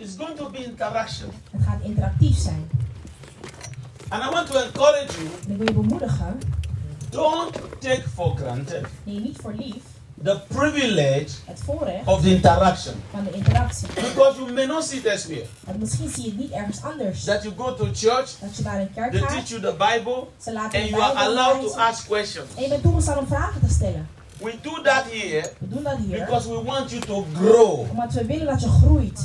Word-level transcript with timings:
it's 0.00 0.16
going 0.16 0.36
to 0.36 0.48
be 0.48 0.64
interaction. 0.64 1.30
Het 1.50 1.62
gaat 1.62 1.80
interactief 1.82 2.38
zijn. 2.38 2.70
And 4.08 4.22
I 4.22 4.30
want 4.30 4.50
to 4.50 4.58
encourage 4.58 5.12
you 5.12 5.28
En 5.44 5.50
ik 5.50 5.56
wil 5.56 5.66
je 5.66 5.72
bemoedigen, 5.72 6.38
don't 7.10 7.52
take 7.78 8.02
for 8.14 8.36
granted 8.36 8.86
neem 9.04 9.22
niet 9.22 9.38
voor 9.40 9.52
lief 9.52 9.82
the 10.22 10.40
privilege 10.48 11.28
het 11.44 11.60
voorrecht 11.64 12.06
of 12.06 12.22
the 12.22 12.28
interaction. 12.28 12.94
van 13.10 13.24
de 13.24 13.30
interactie. 13.30 13.88
Because 13.94 14.38
you 14.38 14.52
may 14.52 14.66
not 14.66 14.84
see 14.84 14.98
it 14.98 15.06
elsewhere. 15.06 15.46
Want 15.60 15.78
misschien 15.78 16.08
zie 16.08 16.22
je 16.22 16.28
het 16.28 16.38
niet 16.38 16.50
ergens 16.50 16.82
anders. 16.82 17.24
That 17.24 17.42
you 17.42 17.54
go 17.56 17.74
to 17.74 17.84
church, 17.92 18.30
Dat 18.40 18.56
je 18.56 18.62
naar 18.62 18.80
een 18.80 18.92
kerk 18.94 19.10
they 19.10 19.20
gaat, 19.20 19.30
teach 19.30 19.48
you 19.48 19.60
the 19.60 19.74
Bible, 19.78 20.26
ze 20.42 20.52
laten 20.52 20.80
and 20.80 20.88
you 20.88 21.02
are 21.02 21.14
allowed 21.14 21.72
to 21.72 21.78
ask 21.78 22.06
questions. 22.06 22.46
En 22.56 22.62
je 22.62 22.68
bent 22.68 22.82
toegestaan 22.82 23.18
om 23.18 23.26
vragen 23.26 23.60
te 23.66 23.74
stellen. 23.74 24.08
We 24.38 24.54
do 24.62 24.82
that 24.82 25.04
here 25.10 25.50
We 25.58 25.68
doen 25.68 25.82
dat 25.82 25.96
hier 25.96 26.18
because 26.18 26.48
we 26.48 26.62
want 26.62 26.90
you 26.90 27.00
to 27.00 27.26
grow. 27.34 27.90
omdat 27.90 28.12
we 28.12 28.24
willen 28.24 28.46
dat 28.46 28.60
je 28.60 28.68
groeit. 28.68 29.20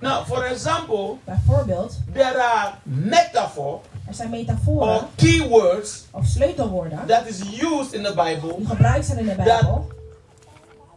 Now, 0.00 0.24
for 0.24 0.44
example, 0.44 1.18
Bijvoorbeeld, 1.24 1.98
there 2.12 2.42
are 2.42 2.74
metaphor 2.82 3.80
er 4.06 4.14
zijn 4.14 4.28
or 4.28 4.36
metaforen 4.36 5.06
keywords 5.14 6.04
of 6.10 6.26
sleutelwoorden 6.26 7.06
that 7.06 7.26
is 7.28 7.40
used 7.62 7.92
in 7.92 8.02
the 8.02 8.14
Bible 8.14 8.54
die 8.58 8.66
gebruikt 8.66 9.06
zijn 9.06 9.18
in 9.18 9.26
de 9.26 9.34
Bijbel, 9.34 9.88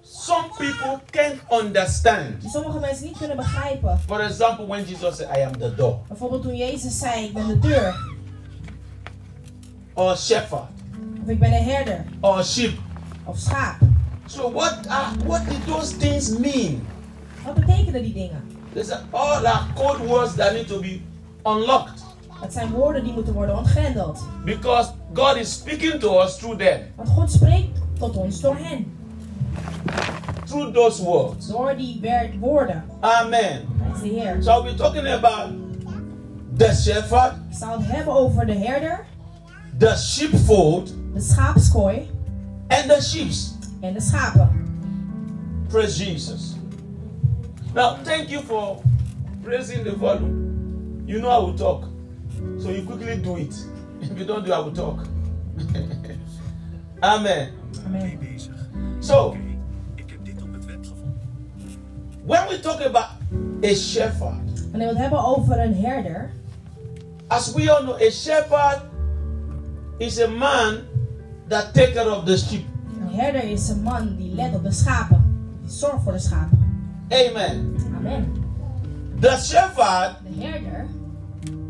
some 0.02 0.44
people 0.58 1.00
can't 1.10 1.64
understand. 1.64 2.42
die 2.42 2.50
sommige 2.50 2.80
mensen 2.80 3.06
niet 3.06 3.18
kunnen 3.18 3.38
begrijpen. 3.38 4.00
For 4.08 4.20
example, 4.20 4.66
when 4.68 4.86
Jesus 4.86 5.16
said, 5.18 5.38
I 5.38 5.42
am 5.42 5.52
the 5.58 5.76
door, 5.76 6.00
Bijvoorbeeld 6.08 6.42
toen 6.42 6.56
Jezus 6.56 7.00
zei, 7.00 7.26
ik 7.26 7.34
ben 7.34 7.48
de 7.48 7.60
deur, 7.60 7.96
or 9.94 10.18
shepherd, 10.18 10.68
of 11.24 11.28
ik 11.30 11.40
ben 11.40 11.50
de 11.50 11.56
herder, 11.58 12.06
or 12.20 12.44
sheep. 12.44 12.78
of 13.26 13.38
schaap. 13.38 13.76
So 14.26 14.52
what 14.52 14.88
are 14.88 15.16
what 15.26 15.42
did 15.50 15.66
those 15.68 15.98
things 15.98 16.30
mean? 16.38 16.88
Wat 17.46 17.54
betekenen 17.54 18.02
die 18.02 18.14
dingen? 18.14 18.49
These 18.74 18.92
are 18.94 19.02
all 19.12 19.46
are 19.46 19.66
code 19.76 20.08
words 20.08 20.36
that 20.36 20.54
need 20.54 20.68
to 20.68 20.80
be 20.80 21.02
unlocked. 21.44 22.04
Het 22.42 22.54
zijn 22.54 22.70
woorden 22.72 23.04
die 23.04 23.14
moeten 23.14 23.34
worden 23.34 23.58
ontgrendeld. 23.58 24.20
Because 24.46 24.92
God 25.14 25.36
is 25.36 25.54
speaking 25.54 26.00
to 26.00 26.22
us 26.22 26.38
through 26.38 26.58
them, 26.58 26.80
Want 26.96 27.10
God 27.10 27.32
spreekt 27.32 27.80
tot 28.00 28.16
ons 28.18 28.42
door 28.42 28.56
hen. 28.56 28.86
through 30.46 30.74
those 30.74 31.04
words. 31.04 31.48
Door 31.48 31.76
die 31.78 32.00
woorden. 32.40 32.84
Amen. 33.00 33.68
Is 33.96 34.02
de 34.02 34.08
Heer. 34.08 34.38
So 34.44 34.64
we're 34.64 34.76
talking 34.76 35.08
about 35.08 35.50
the 36.58 36.74
shepherd, 36.74 37.34
Ik 37.50 37.58
zal 37.58 37.72
het 37.80 37.88
hebben 37.92 38.14
over 38.14 38.46
de 38.46 38.54
herder, 38.56 39.06
the 39.78 39.96
sheepfold, 39.98 40.94
de 41.14 41.22
schaapskooi 41.22 42.10
and 42.68 42.88
the 42.90 43.02
sheep. 43.02 43.32
en 43.82 43.94
de 43.94 44.02
schapen. 44.02 44.50
Praise 45.68 46.06
Jesus. 46.06 46.49
Now, 47.76 47.98
thank 48.04 48.30
you 48.30 48.42
for 48.42 48.82
raising 49.44 49.84
the 49.84 49.96
volume. 49.96 51.04
You 51.06 51.20
know 51.22 51.30
I 51.30 51.38
will 51.38 51.56
talk. 51.58 51.86
So 52.60 52.70
you 52.70 52.84
quickly 52.84 53.18
do 53.18 53.38
it. 53.38 53.54
If 54.02 54.18
you 54.18 54.26
don't 54.26 54.46
do, 54.46 54.54
I 54.54 54.60
will 54.60 54.74
talk. 54.74 55.06
Amen. 57.04 57.52
Amen. 57.86 58.18
So, 59.00 59.28
Oké, 59.28 59.38
ik 59.96 60.10
heb 60.10 60.26
dit 60.26 60.42
op 60.44 60.54
het 60.54 60.66
web 60.66 60.80
gevonden. 60.86 61.22
when 62.26 62.48
we 62.48 62.60
talk 62.60 62.82
about 62.82 63.10
a 63.64 63.74
shepherd, 63.74 64.70
Wanneer 64.72 64.88
we 64.88 64.94
het 64.94 64.98
hebben 64.98 65.26
over 65.26 65.60
een 65.60 65.76
herder, 65.76 66.30
as 67.28 67.54
we 67.54 67.72
all 67.72 67.82
know, 67.84 67.96
a 68.02 68.10
shepherd 68.10 68.82
is 69.98 70.20
a 70.22 70.28
man 70.28 70.78
that 71.48 71.74
takes 71.74 71.94
care 71.94 72.16
of 72.16 72.24
the 72.26 72.38
sheep. 72.38 72.64
een 73.02 73.16
herder 73.20 73.44
is 73.44 73.70
een 73.70 73.82
man 73.82 74.16
die 74.16 74.36
let 74.36 74.56
op 74.56 74.64
de 74.64 74.72
schapen. 74.72 75.24
Die 75.62 75.72
zorgt 75.72 76.04
voor 76.04 76.12
de 76.12 76.20
schapen. 76.20 76.69
Amen. 77.12 77.76
Amen. 77.98 78.44
The 79.20 79.38
shepherd 79.42 80.16
De 80.24 80.46
herder, 80.46 80.86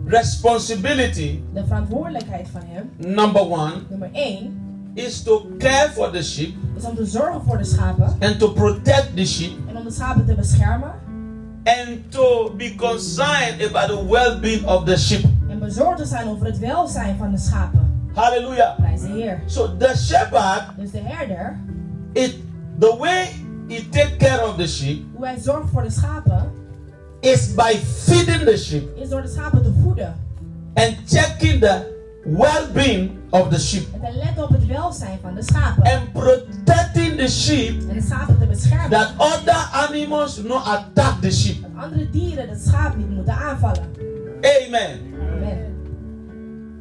responsibility 0.06 1.40
de 1.54 1.66
verantwoordelijkheid 1.66 2.48
van 2.52 2.62
hem, 2.66 2.92
number 2.98 3.42
one 3.42 3.73
nummer 3.90 4.10
1, 4.14 4.92
is 4.94 5.23
to 5.23 5.48
care 5.58 5.89
for 5.89 6.11
the 6.11 6.23
sheep 6.23 6.54
is 6.77 6.83
om 6.83 6.95
te 6.95 7.05
zorgen 7.05 7.42
voor 7.42 7.58
de 7.58 7.64
schapen 7.64 8.16
and 8.20 8.39
to 8.39 8.52
protect 8.52 9.16
the 9.16 9.26
sheep 9.26 9.52
en 9.67 9.77
om 9.77 9.83
de 9.83 9.92
schapen 9.92 10.26
te 10.26 10.33
beschermen 10.36 10.94
and 11.64 12.11
to 12.11 12.54
be 12.58 12.76
concerned 12.76 13.61
about 13.61 13.88
the 13.88 14.08
well-being 14.10 14.66
of 14.66 14.83
the 14.83 14.98
sheep. 14.98 15.23
en 15.50 15.60
bezorgd 15.60 15.98
te 15.98 16.06
zijn 16.06 16.27
over 16.27 16.45
het 16.45 16.60
welzijn 16.60 17.17
van 17.17 17.32
de 17.32 17.38
schapen. 17.38 18.10
Hallelujah. 18.14 18.76
Prijs 18.76 19.02
de 19.02 19.08
Heer. 19.08 19.42
So 19.45 19.77
the 19.77 19.94
shepherd 19.98 20.64
Dus 20.77 20.92
de 20.92 21.00
herder, 21.04 21.60
it 22.14 22.36
the 22.80 22.95
way 23.00 23.27
he 23.70 23.90
take 23.90 24.16
care 24.18 24.48
of 24.48 24.56
the 24.56 24.68
sheep 24.68 25.04
hoe 25.16 25.26
hij 25.26 25.40
zorgt 25.40 25.70
voor 25.72 25.82
de 25.84 25.90
schapen, 25.92 26.52
is 27.20 27.54
by 27.54 27.74
feeding 28.04 28.44
the 28.44 28.58
sheep 28.58 28.98
is 28.98 29.10
door 29.10 29.22
de 29.22 29.28
schapen 29.28 29.64
te 29.64 29.72
voeden 29.84 30.16
and 30.74 30.96
checking 31.06 31.60
the 31.60 31.98
well-being 32.26 33.12
of 33.30 33.50
the 33.50 33.60
sheep 33.60 33.84
en 33.94 34.00
te 34.12 34.18
letten 34.18 34.44
op 34.44 34.50
het 34.50 34.66
welzijn 34.66 35.18
van 35.22 35.36
de 35.36 35.42
schapen. 35.44 35.84
and 35.84 36.14
protecting 36.14 37.18
the 37.18 37.28
sheep 37.28 37.90
En 37.90 37.96
de 37.96 38.02
schapen 38.02 38.40
te 38.40 38.46
beschermen. 38.46 38.90
that 38.90 39.12
other 39.18 39.70
animals 39.72 40.36
do 40.36 40.48
not 40.48 40.66
attack 40.66 41.22
the 41.22 41.32
sheep. 41.32 41.62
Dat 41.62 41.72
andere 41.84 42.10
dieren 42.10 42.50
het 42.50 42.62
schaap 42.68 42.98
niet 42.98 43.10
moeten 43.10 43.34
aanvallen. 43.34 43.84
Amen. 44.42 45.00
Amen. 45.34 45.68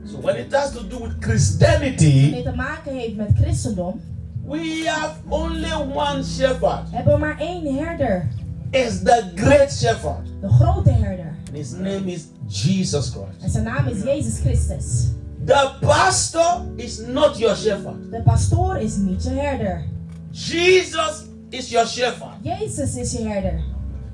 So 0.04 0.20
when 0.20 0.36
it 0.36 0.52
has 0.52 0.70
to 0.72 0.80
do 0.80 0.86
with 0.88 0.98
Wanneer 0.98 1.16
Christianity, 1.20 2.34
het 2.34 2.44
te 2.44 2.52
maken 2.56 2.92
heeft 2.94 3.16
met 3.16 3.30
christendom, 3.40 4.00
we 4.48 4.86
have 4.86 5.16
only 5.28 5.70
one 5.94 6.24
shepherd. 6.24 6.82
hebben 6.90 7.12
we 7.14 7.18
maar 7.18 7.38
één 7.38 7.76
herder. 7.76 8.28
Is 8.70 9.02
the 9.02 9.32
great 9.34 9.72
shepherd. 9.72 10.26
De 10.40 10.48
grote 10.48 10.90
herder. 10.90 11.36
And 11.46 11.56
his 11.56 11.72
name 11.72 12.12
is 12.12 12.26
Jesus 12.46 13.08
Christ. 13.08 13.42
En 13.42 13.50
zijn 13.50 13.64
naam 13.64 13.86
is 13.86 14.02
Jezus 14.02 14.40
Christus. 14.40 15.06
The 15.44 15.70
pastor 15.80 16.62
is 16.76 16.98
not 16.98 17.38
your 17.38 17.56
shepherd. 17.56 18.10
De 18.10 18.22
pastoor 18.22 18.78
is 18.78 18.96
niet 18.96 19.22
je 19.22 19.30
herder. 19.30 19.84
Jesus 20.30 21.24
is 21.48 21.70
your 21.70 21.86
shepherd. 21.86 22.36
Jezus 22.42 22.94
is 22.94 23.12
je 23.12 23.28
herder. 23.28 23.60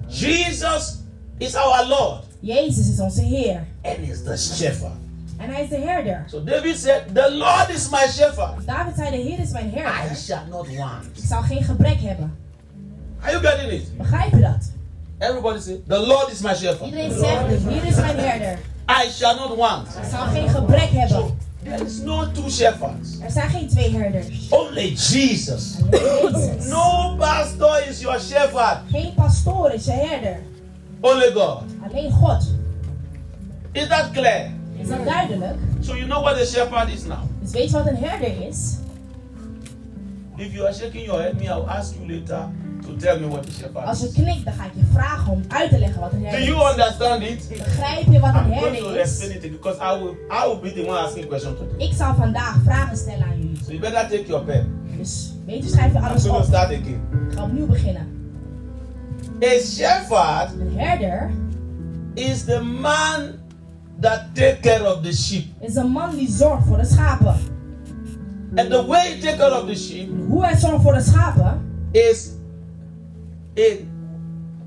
Jesus 0.08 0.96
is 1.38 1.54
our 1.54 1.86
Lord 1.88 2.24
Jezus 2.40 2.88
is 2.88 3.00
onze 3.00 3.22
Heer. 3.22 3.66
and 3.82 3.98
is 4.08 4.22
the 4.22 4.36
shepherd. 4.36 5.03
En 5.38 5.50
hij 5.50 5.62
is 5.62 5.68
de 5.68 5.78
herder. 5.78 6.24
So 6.26 6.44
David 6.44 6.78
said, 6.78 7.02
The 7.14 7.34
Lord 7.34 7.68
is 7.68 7.88
my 7.90 8.06
shepherd. 8.10 8.66
David 8.66 8.94
zei, 8.96 9.10
de 9.10 9.16
Heer 9.16 9.38
is 9.38 9.50
mijn 9.50 9.66
I 9.68 9.78
herder. 9.78 10.16
shall 10.16 10.42
not 10.50 10.66
want. 10.76 11.04
Ik 11.14 11.24
zal 11.28 11.42
geen 11.42 11.62
gebrek 11.64 12.00
hebben. 12.00 12.36
Are 13.20 13.30
you 13.32 13.46
getting 13.46 13.72
it? 13.72 13.96
Begrijp 13.98 14.30
je 14.30 14.40
dat? 14.40 14.70
Everybody 15.18 15.60
say, 15.60 15.80
The 15.88 16.06
Lord 16.06 16.30
is 16.32 16.40
my 16.40 16.54
shepherd. 16.54 16.84
Iedereen 16.84 17.12
zegt, 17.18 17.48
de 17.48 17.70
Heer 17.70 17.84
is 17.84 17.94
mijn 17.96 18.18
herder. 18.18 18.58
I 19.04 19.10
shall 19.10 19.34
not 19.34 19.56
want. 19.56 19.88
Ik 19.88 20.10
zal 20.10 20.26
geen 20.26 20.48
gebrek 20.48 20.88
So 20.90 20.96
hebben. 20.96 21.38
there 21.64 21.84
is 21.84 21.98
no 22.00 22.30
two 22.32 22.50
shepherds. 22.50 23.20
Er 23.22 23.30
zijn 23.30 23.50
geen 23.50 23.68
twee 23.68 23.96
herders. 23.96 24.48
Only 24.50 24.88
Jesus. 24.88 25.76
Jezus. 25.90 26.66
No 26.66 27.16
pastor 27.18 27.86
is 27.88 28.00
your 28.00 28.20
shepherd. 28.20 28.78
Geen 28.90 29.14
pastoor 29.14 29.70
is 29.72 29.84
je 29.84 29.92
herder. 29.92 30.36
Only 31.00 31.30
God. 31.32 31.62
Alleen 31.90 32.12
God. 32.12 32.42
Is 33.72 33.88
that 33.88 34.10
clear? 34.12 34.50
Is 34.78 34.88
dat 34.88 35.04
duidelijk? 35.04 35.54
So 35.80 35.94
you 35.96 36.06
know 36.06 36.22
what 36.22 36.36
a 36.40 36.44
shepherd 36.44 36.88
is 36.94 37.04
now. 37.04 37.18
Dus 37.40 37.50
weet 37.50 37.70
je 37.70 37.76
wat 37.76 37.86
een 37.86 37.96
herder 37.96 38.46
is? 38.48 38.76
If 40.36 40.52
you 40.52 40.64
are 40.66 40.74
shaking 40.74 41.04
your 41.04 41.20
head, 41.22 41.34
me, 41.34 41.44
I'll 41.44 41.68
ask 41.68 41.94
you 41.94 42.06
later 42.12 42.48
to 42.86 42.96
tell 42.96 43.20
me 43.20 43.28
what 43.28 43.46
a 43.46 43.50
shepherd 43.50 43.86
Als 43.86 44.00
je 44.00 44.12
knikt, 44.12 44.44
dan 44.44 44.54
ga 44.54 44.64
ik 44.64 44.70
je 44.74 44.82
vragen 44.92 45.32
om 45.32 45.42
uit 45.48 45.70
te 45.70 45.78
leggen 45.78 46.00
wat 46.00 46.12
een 46.12 46.18
Do 46.18 46.24
herder 46.26 46.44
you 46.48 46.64
is. 46.64 46.70
understand 46.70 47.22
it? 47.22 47.48
Begrijp 47.48 48.06
je 48.12 48.20
wat 48.20 48.34
een 48.34 48.40
I'm 48.52 48.58
going 48.60 48.76
to 48.76 48.84
herder 48.84 49.00
is? 49.00 49.18
explain 49.18 49.42
it 49.44 49.50
because 49.50 49.78
I 49.78 50.02
will 50.02 50.14
I 50.30 50.46
will 50.46 50.60
be 50.60 50.72
the 50.82 50.88
one 50.88 50.98
asking 50.98 51.26
questions 51.26 51.58
today. 51.58 51.86
Ik 51.88 51.94
zal 51.96 52.14
vandaag 52.14 52.56
vragen 52.64 52.96
stellen 52.96 53.24
aan 53.24 53.36
jullie. 53.38 53.56
So 53.64 53.70
you 53.70 53.80
better 53.80 54.00
take 54.08 54.26
your 54.26 54.44
pen. 54.44 54.82
Dus 54.98 55.32
je, 55.46 55.62
schrijf 55.68 55.92
je 55.92 55.98
I'm 55.98 56.04
alles 56.04 56.22
going 56.22 56.36
to 56.36 56.38
op. 56.42 56.44
start 56.44 56.64
again. 56.70 57.00
Ik 57.30 57.36
ga 57.36 57.44
opnieuw 57.44 57.66
beginnen. 57.66 58.06
A 59.44 59.58
shepherd 59.60 60.50
Een 60.60 60.78
herder 60.78 61.30
is 62.14 62.44
the 62.44 62.60
man 62.60 63.20
that 64.04 64.34
take 64.34 64.60
care 64.60 64.86
of 64.86 65.02
the 65.02 65.12
sheep. 65.12 65.44
is 65.60 65.74
een 65.74 65.90
man 65.90 66.16
die 66.16 66.30
zorgt 66.30 66.66
voor 66.66 66.76
de 66.76 66.84
schapen. 66.84 67.34
And 68.56 68.70
the 68.70 68.84
way 68.86 69.12
he 69.12 69.20
take 69.20 69.36
care 69.36 69.60
of 69.60 69.66
the 69.66 69.74
sheep 69.74 70.08
hoe 70.28 70.44
hij 70.44 70.56
zorgt 70.56 70.82
voor 70.82 70.92
de 70.94 71.00
schapen, 71.00 71.60
is 71.90 72.30
it 73.54 73.80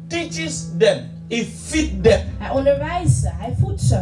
teaches 0.08 0.68
them, 0.78 1.00
he 1.30 1.46
feed 1.46 2.04
them, 2.04 2.22
hij 2.38 2.50
onderwijst 2.50 3.22
ze, 3.22 3.30
hij 3.32 3.56
voedt 3.60 3.82
ze. 3.82 4.02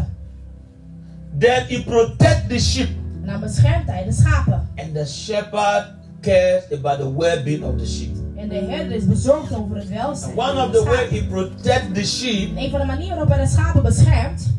then 1.39 1.65
he 1.67 1.83
protect 1.83 2.49
the 2.49 2.59
sheep. 2.59 2.89
En 3.21 3.31
dan 3.31 3.39
beschermt 3.39 3.87
hij 3.87 4.03
de 4.03 4.11
schapen. 4.11 4.69
And 4.75 4.93
the 4.93 5.05
shepherd 5.05 5.85
cares 6.21 6.63
about 6.71 6.99
the 6.99 7.15
well-being 7.17 7.63
of 7.63 7.77
the 7.77 7.87
sheep. 7.87 8.15
En 8.35 8.49
de 8.49 8.55
herder 8.55 8.95
is 8.95 9.05
bezorgd 9.05 9.55
over 9.55 9.75
het 9.75 9.89
welzijn 9.89 10.37
One 10.37 10.53
van 10.53 10.65
of 10.65 10.71
the 10.71 10.83
way 10.83 11.07
he 11.09 11.23
protect 11.23 11.93
the 11.93 12.05
sheep 12.05 12.49
En 12.49 12.63
een 12.63 12.69
van 12.69 12.79
de 12.79 12.85
manieren 12.85 13.15
waarop 13.15 13.33
hij 13.33 13.43
de 13.43 13.51
schapen 13.51 13.83
beschermt, 13.83 14.54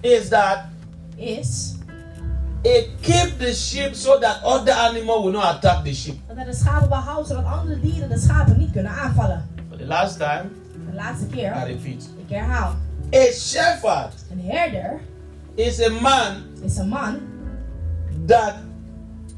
is 0.00 0.28
that 0.28 0.64
is 1.16 1.76
he 2.62 2.88
keep 3.00 3.38
the 3.38 3.52
sheep 3.52 3.94
so 3.94 4.18
that 4.18 4.42
other 4.44 4.72
animal 4.72 5.22
will 5.22 5.32
not 5.32 5.56
attack 5.56 5.84
the 5.84 5.94
sheep. 5.94 6.18
dat 6.36 6.46
de 6.46 6.54
schapen 6.54 6.88
behoudt 6.88 7.28
zodat 7.28 7.44
andere 7.44 7.80
dieren 7.80 8.08
de 8.08 8.18
schapen 8.18 8.58
niet 8.58 8.70
kunnen 8.72 8.92
aanvallen. 8.92 9.48
For 9.68 9.78
the 9.78 9.86
last 9.86 10.18
time, 10.18 10.44
De 10.90 10.96
laatste 10.96 11.26
keer. 11.26 11.52
I 11.56 11.64
repeat. 11.64 12.08
Ik 12.26 12.28
herhaal. 12.36 12.74
A 13.14 13.32
shepherd 13.32 14.14
Een 14.30 14.40
herder 14.50 15.00
is 15.54 15.80
a 15.82 15.90
man 15.90 16.42
is 16.62 16.76
een 16.76 16.88
man 16.88 17.18
that 18.26 18.54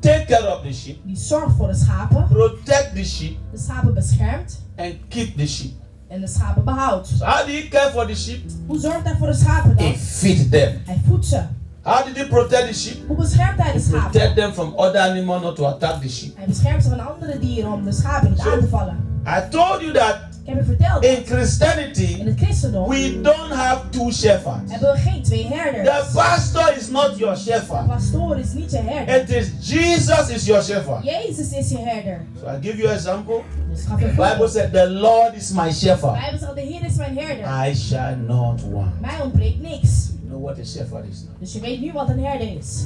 take 0.00 0.24
care 0.26 0.56
of 0.56 0.62
the 0.62 0.72
sheep, 0.72 0.96
die 1.04 1.16
zorgt 1.16 1.56
voor 1.56 1.66
de 1.68 1.74
schapen, 1.74 2.26
protect 2.28 2.94
the 2.94 3.04
sheep, 3.04 3.36
de 3.50 3.58
schapen 3.58 3.94
beschermt 3.94 4.60
and 4.76 4.94
keep 5.08 5.36
the 5.36 5.46
sheep. 5.46 5.72
En 6.12 6.20
de 6.20 6.26
schapen 6.26 6.64
behoudt. 6.64 7.08
So 7.08 7.24
how 7.24 7.46
do 7.46 7.52
you 7.52 7.68
care 7.68 7.90
for 7.90 8.06
the 8.06 8.14
sheep? 8.14 8.40
Hoe 8.66 8.78
zorgt 8.78 9.04
hij 9.04 9.14
voor 9.18 9.26
de 9.26 9.34
schapen 9.34 9.76
He 9.76 9.94
feed 9.98 10.50
them. 10.50 10.82
Hij 10.86 11.00
voedt 11.06 11.26
ze. 11.26 11.40
How 11.82 12.04
did 12.04 12.16
he 12.16 12.26
protect 12.26 12.66
the 12.68 12.74
sheep? 12.74 12.96
Hoe 13.06 13.16
beschermt 13.16 13.62
hij 13.62 13.72
de 13.72 13.80
Protect 13.90 14.36
them 14.36 14.52
from 14.52 14.74
other 14.76 15.00
animals 15.00 15.42
not 15.42 15.56
to 15.56 15.66
attack 15.66 16.00
the 16.00 16.08
sheep. 16.08 16.36
Hij 16.36 16.46
beschermt 16.46 16.82
ze 16.82 16.88
van 16.88 17.06
andere 17.06 17.38
dieren 17.38 17.72
om 17.72 17.78
um, 17.78 17.84
de 17.84 17.92
schapen 17.92 18.30
niet 18.30 18.40
Zo. 18.40 18.52
aan 18.52 18.60
te 18.60 18.68
vallen. 18.68 18.96
I 19.26 19.48
told 19.50 19.80
you 19.80 19.92
that 19.92 20.16
Ik 20.44 20.48
heb 20.48 20.56
je 20.56 20.64
verteld, 20.64 21.04
in 21.04 21.16
in 21.16 21.24
Christianity 21.26 22.24
het 22.24 22.40
christendom 22.40 22.88
we 22.88 23.20
don't 23.20 23.52
have 23.52 23.88
two 23.90 24.10
shepherds. 24.10 24.70
hebben 24.72 24.92
we 24.92 24.98
geen 24.98 25.22
twee 25.22 25.48
The 25.48 26.10
pastor 26.14 26.76
is 26.76 26.88
not 26.88 27.18
your 27.18 27.34
De 27.34 27.40
shepherd. 27.40 27.86
pastoor 27.86 28.38
is 28.38 28.52
niet 28.52 28.70
je 28.70 28.78
herder. 28.78 29.20
It 29.20 29.30
is 29.30 29.68
Jesus 29.68 30.28
is 30.28 30.44
your 30.44 30.62
shepherd. 30.62 31.04
Jezus 31.04 31.52
is 31.52 31.68
je 31.68 31.78
herder. 31.78 32.20
So 32.40 32.46
I 32.46 32.58
give 32.60 32.76
you 32.76 32.88
an 32.88 32.94
example. 32.94 33.42
Dus 33.70 33.80
ik 33.80 33.86
ga 33.88 33.98
je 33.98 34.06
The 34.06 34.10
Bible 34.10 34.48
said, 34.48 34.72
"The 34.72 34.90
Lord 34.90 35.34
is 35.34 35.50
my 35.50 35.68
De 35.68 35.74
shepherd; 35.74 36.12
Bijbel 36.20 36.38
zegt, 36.38 36.54
de 36.54 36.60
Heer 36.60 36.84
is 36.84 36.96
mijn 36.96 37.18
herder. 37.18 37.68
I 37.68 37.74
shall 37.74 38.16
not 38.16 38.60
want." 38.72 39.00
Mij 39.00 39.20
ontbreekt 39.22 39.62
niks. 39.62 40.10
You 40.20 40.28
know 40.28 40.42
what 40.44 40.58
a 40.58 40.64
shepherd 40.64 41.04
is 41.10 41.18
now. 41.28 41.40
Dus 41.40 41.52
je 41.52 41.60
weet 41.60 41.80
nu 41.80 41.92
wat 41.92 42.08
een 42.08 42.24
herder 42.24 42.56
is. 42.56 42.84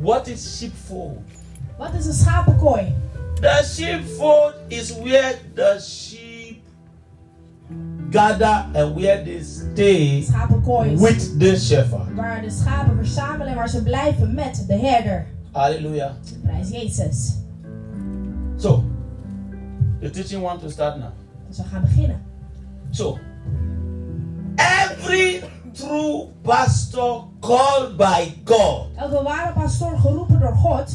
What 0.00 0.26
is 0.26 0.56
sheepfold? 0.56 1.18
Wat 1.78 1.90
is 1.98 2.06
een 2.06 2.12
schapenkooi? 2.12 2.94
The 3.40 3.62
sheepfold 3.62 4.54
is 4.68 4.92
where 4.92 5.38
the 5.54 5.78
sheep 5.78 6.62
gather 8.10 8.66
and 8.74 8.96
where 8.96 9.22
they 9.24 9.42
stay 9.42 10.24
with 10.96 11.38
the 11.38 11.56
shepherd. 11.56 12.14
waar 12.14 12.40
de 12.42 12.50
schapen 12.50 12.96
verzamelen 12.96 13.46
en 13.46 13.54
waar 13.54 13.68
ze 13.68 13.82
blijven 13.82 14.34
met 14.34 14.64
de 14.66 14.78
herder. 14.78 15.26
Hallelujah. 15.52 16.10
Prijs 16.42 16.68
Jezus. 16.70 17.36
So, 18.56 18.84
the 20.00 20.10
teaching 20.10 20.42
want 20.42 20.60
to 20.60 20.68
start 20.68 20.98
now. 20.98 21.10
Dus 21.48 21.56
we 21.56 21.64
gaan 21.64 21.80
beginnen. 21.80 22.22
So, 22.90 23.18
every 24.56 25.42
true 25.72 26.28
pastor 26.42 27.24
called 27.40 27.96
by 27.96 28.32
God, 28.44 28.86
Elke 28.96 29.22
ware 29.22 29.52
pastoor 29.52 29.98
geroepen 29.98 30.40
door 30.40 30.54
God, 30.56 30.90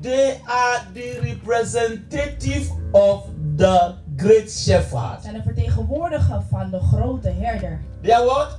they 0.00 0.40
are 0.46 0.80
the 0.94 1.18
representative 1.22 2.70
of 2.92 3.24
the 3.56 3.94
great 4.16 4.50
shepherd. 4.50 5.22
zijn 5.22 5.34
de 5.34 5.42
vertegenwoordiger 5.42 6.42
van 6.50 6.70
de 6.70 6.78
grote 6.80 7.30
herder. 7.30 7.80
They 8.02 8.14
are 8.14 8.24
what? 8.24 8.58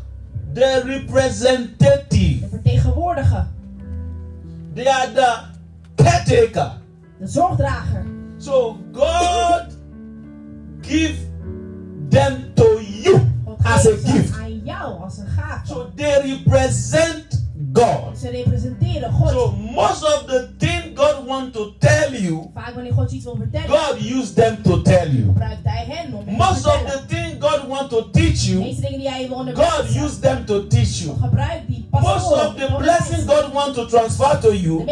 The 0.54 0.60
De 0.60 0.82
representative. 0.86 2.48
vertegenwoordiger, 2.50 3.48
They 4.74 4.88
are 4.88 5.12
the 5.14 5.38
caretaker. 6.04 6.72
de 7.20 7.28
zorgdrager. 7.28 8.06
So 8.38 8.78
God 8.94 9.66
give 10.82 11.16
them 12.10 12.54
to 12.56 12.80
you 12.82 13.20
God 13.46 13.58
as 13.64 13.86
a 13.88 13.96
gift. 14.04 14.38
aan 14.40 14.60
jou 14.64 15.02
als 15.02 15.18
een 15.18 15.28
gave. 15.28 15.68
So 15.68 15.92
they 15.96 16.22
represent 16.38 17.29
God. 17.80 18.18
Ze 18.18 18.30
representeren 18.30 19.12
God. 19.12 19.30
So 19.30 19.52
most 19.52 20.04
of 20.04 20.26
the 20.28 20.50
thing 20.58 20.96
God 20.96 21.26
want 21.26 21.54
to 21.54 21.74
tell 21.80 22.14
you, 22.14 22.52
God 22.54 23.10
je 23.10 23.16
iets 23.16 23.24
wil 23.24 23.36
vertellen, 23.36 23.70
God 23.70 24.02
use 24.02 24.34
them 24.34 24.62
to 24.64 24.82
tell 24.82 25.08
you. 25.08 25.26
gebruikt 25.26 25.64
hij 25.64 25.86
hen 25.88 26.14
om 26.14 26.20
je 26.26 26.32
te 26.32 26.38
Most 26.38 26.66
of 26.66 26.82
the 26.86 27.06
thing 27.08 27.42
God 27.42 27.68
want 27.68 27.90
to 27.90 28.10
teach 28.12 28.46
you, 28.46 28.60
meeste 28.60 28.82
dingen 28.82 29.00
die 29.00 29.10
hij 29.10 29.28
wil 29.28 29.38
God 29.38 29.48
onderwijzen, 29.48 30.04
use 30.04 30.20
them 30.20 30.46
to 30.46 30.68
teach 30.68 31.00
you. 31.00 31.16
Most 31.92 32.32
of 32.32 32.56
the 32.56 32.76
blessing 32.78 33.30
God 33.30 33.54
want 33.54 33.74
to 33.74 33.86
transfer 33.86 34.40
to 34.40 34.54
you, 34.54 34.86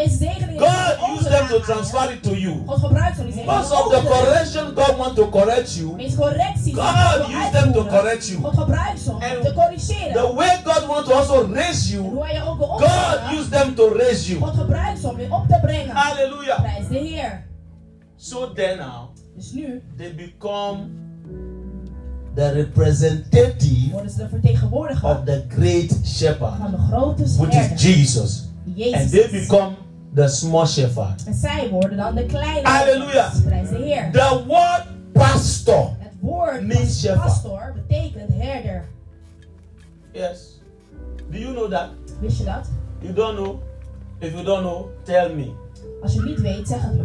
God 0.56 0.96
use 1.16 1.28
them 1.28 1.46
to 1.48 1.60
transfer 1.60 2.12
it 2.12 2.22
to 2.22 2.34
you. 2.34 2.54
je. 2.54 2.62
God 2.66 2.78
gebruikt 2.78 3.16
zo 3.16 3.22
die 3.22 3.32
zegeningen 3.32 3.58
Most 3.58 3.72
of 3.72 3.88
the 3.90 4.00
correction 4.06 4.74
God 4.74 4.96
want 4.96 5.16
to 5.16 5.28
correct 5.28 5.76
you, 5.76 5.94
meeste 5.96 6.18
correcties 6.18 6.74
die 6.74 6.74
God 6.74 6.94
God 6.94 7.26
wil 7.26 7.40
use 7.40 7.50
them 7.50 7.72
to 7.72 7.84
correct 7.84 8.28
you. 8.28 8.40
God 8.40 8.54
gebruikt 8.54 9.00
ze 9.00 9.10
om 9.10 9.22
And. 9.22 9.42
The 10.12 10.32
way 10.34 10.60
God 10.64 10.88
want 10.88 11.06
to 11.06 11.14
also 11.14 11.46
raise 11.46 11.92
you, 11.92 12.02
hoe 12.78 12.88
hij 12.88 13.10
je 13.10 13.14
ook 13.14 13.20
wil 13.20 13.28
God 13.28 13.38
used 13.38 13.50
them 13.52 13.74
to 13.74 13.88
raise 13.96 14.28
you. 14.32 14.40
God 14.44 14.54
gebruikt 14.56 14.98
ze 15.00 15.08
om 15.08 15.20
je 15.20 15.26
op 15.32 15.48
te 15.48 15.58
brengen. 15.62 15.94
Hallelujah. 15.96 16.60
Prijs 16.60 16.88
de 16.88 16.98
Heer. 16.98 17.46
So 18.16 18.52
then 18.52 18.76
now, 18.78 19.08
Dus 19.36 19.52
nu 19.52 19.82
they 19.96 20.14
become 20.14 20.78
the 22.34 22.50
representative 22.52 23.90
worden 23.92 24.10
ze 24.10 24.16
de 24.16 24.28
vertegenwoordiger 24.28 25.08
of 25.10 25.24
the 25.24 25.44
great 25.48 25.88
van 25.92 26.04
shepherd, 26.04 26.70
de 26.70 26.76
grote 26.90 27.22
which 27.36 27.72
is 27.72 27.82
Jesus. 27.82 28.48
die 28.64 28.96
And 28.96 29.10
they 29.10 29.28
become 29.30 29.74
the 30.14 30.28
small 30.28 30.66
shepherd. 30.66 31.24
En 31.26 31.34
zij 31.34 31.68
worden 31.70 31.96
dan 31.96 32.14
de 32.14 32.26
kleine 32.26 32.68
Halleluja. 32.68 33.22
herders. 33.22 33.42
Prijs 33.42 33.68
de 33.68 33.76
Heer. 33.76 34.10
The 34.12 34.44
word 34.46 34.84
pastor, 35.12 35.90
Het 35.98 36.12
woord 36.20 36.66
Means 36.66 37.00
shepherd. 37.00 37.22
pastor 37.22 37.74
betekent 37.86 38.30
herder. 38.34 38.84
yes. 40.12 40.60
Do 41.30 41.38
you 41.38 41.52
know 41.54 41.70
that? 41.70 41.88
Wist 42.20 42.38
je 42.38 42.44
dat? 42.44 42.70
You 43.00 43.12
don't 43.12 43.36
know? 43.36 43.62
If 44.18 44.32
you 44.32 44.44
don't 44.44 44.60
know, 44.60 44.86
tell 45.02 45.34
me. 45.34 45.52
Als 46.02 46.14
je 46.14 46.22
niet 46.22 46.40
weet, 46.40 46.68
zeg 46.68 46.82
het 46.82 46.94
me. 46.94 47.04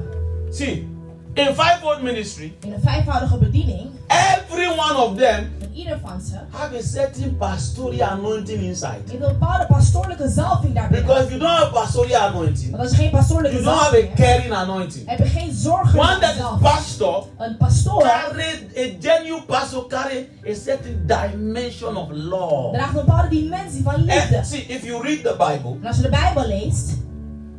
See, 0.50 0.88
in 1.33 1.45
fivefold 1.56 2.01
ministry, 2.01 2.53
In 2.59 2.74
een 2.74 2.81
vijfvoudige 2.81 3.38
bediening, 3.38 3.89
every 4.07 4.68
one 4.68 4.95
of 4.97 5.18
them 5.18 5.51
ieder 5.74 6.00
van 6.06 6.21
ze, 6.21 6.35
have 6.50 6.75
a 6.77 6.81
certain 6.81 7.38
pastoral 7.38 8.01
anointing 8.01 8.62
inside. 8.62 8.97
heeft 9.07 9.13
een 9.13 9.19
bepaalde 9.39 9.65
pastoorlijke 9.65 10.30
zalving 10.30 10.74
daarbij. 10.74 11.01
Because 11.01 11.24
if 11.24 11.30
you 11.30 11.39
don't 11.39 11.57
have 11.57 11.71
pastoral 11.71 12.15
anointing, 12.15 12.71
Want 12.71 12.83
als 12.83 12.91
je 12.91 12.97
geen 12.97 13.09
pastoorlijke 13.09 13.56
you 13.62 13.65
don't 13.69 13.80
have 13.80 14.09
a 14.12 14.15
caring 14.15 14.53
anointing. 14.53 15.07
heb 15.09 15.18
je 15.18 15.25
geen 15.25 15.47
One 15.47 15.53
zorgelijke 15.53 16.19
that 16.19 16.35
is 16.35 16.41
pastor 16.62 17.24
Een 17.38 17.57
pastoor 17.57 18.01
carry 18.01 18.68
a 18.77 18.95
genuine 19.00 19.44
pastor 19.45 19.88
carry 19.88 20.29
a 20.50 20.53
certain 20.53 21.03
dimension 21.06 21.97
of 21.97 22.07
love. 22.12 22.71
draagt 22.77 22.97
een 22.97 23.06
bepaalde 23.06 23.27
dimensie 23.29 23.83
van 23.83 23.95
liefde. 24.03 24.38
And 24.38 24.47
see, 24.47 24.59
if 24.68 24.83
you 24.86 25.01
read 25.03 25.24
the 25.24 25.36
Bible, 25.38 25.75
En 25.81 25.88
als 25.88 25.95
je 25.95 26.01
de 26.01 26.09
Bijbel 26.09 26.47
leest, 26.47 26.91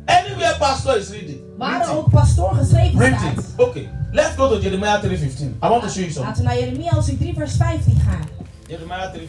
anywhere 0.05 0.55
pastor 0.57 0.97
is 0.97 1.09
reading, 1.09 1.34
waar 1.57 1.97
ook 1.97 2.09
pastoor 2.09 2.53
geschreven 2.53 2.99
Read 2.99 3.19
staat. 3.19 3.53
Okay, 3.57 3.89
let's 4.11 4.35
go 4.35 4.49
to 4.49 4.59
Jeremiah 4.59 5.01
3:15. 5.03 5.57
I 5.63 5.67
want 5.67 5.81
to 5.83 5.89
show 5.89 6.01
you 6.01 6.11
something. 6.11 6.25
Laten 6.25 6.43
we 6.43 6.49
naar 6.49 6.59
Jeremia 6.59 6.93
hoofdstuk 6.93 7.19
3 7.19 7.33
vers 7.33 7.55
15 7.55 7.99
gaan. 7.99 8.27
Jeremiah 8.67 9.13
3:15. 9.13 9.19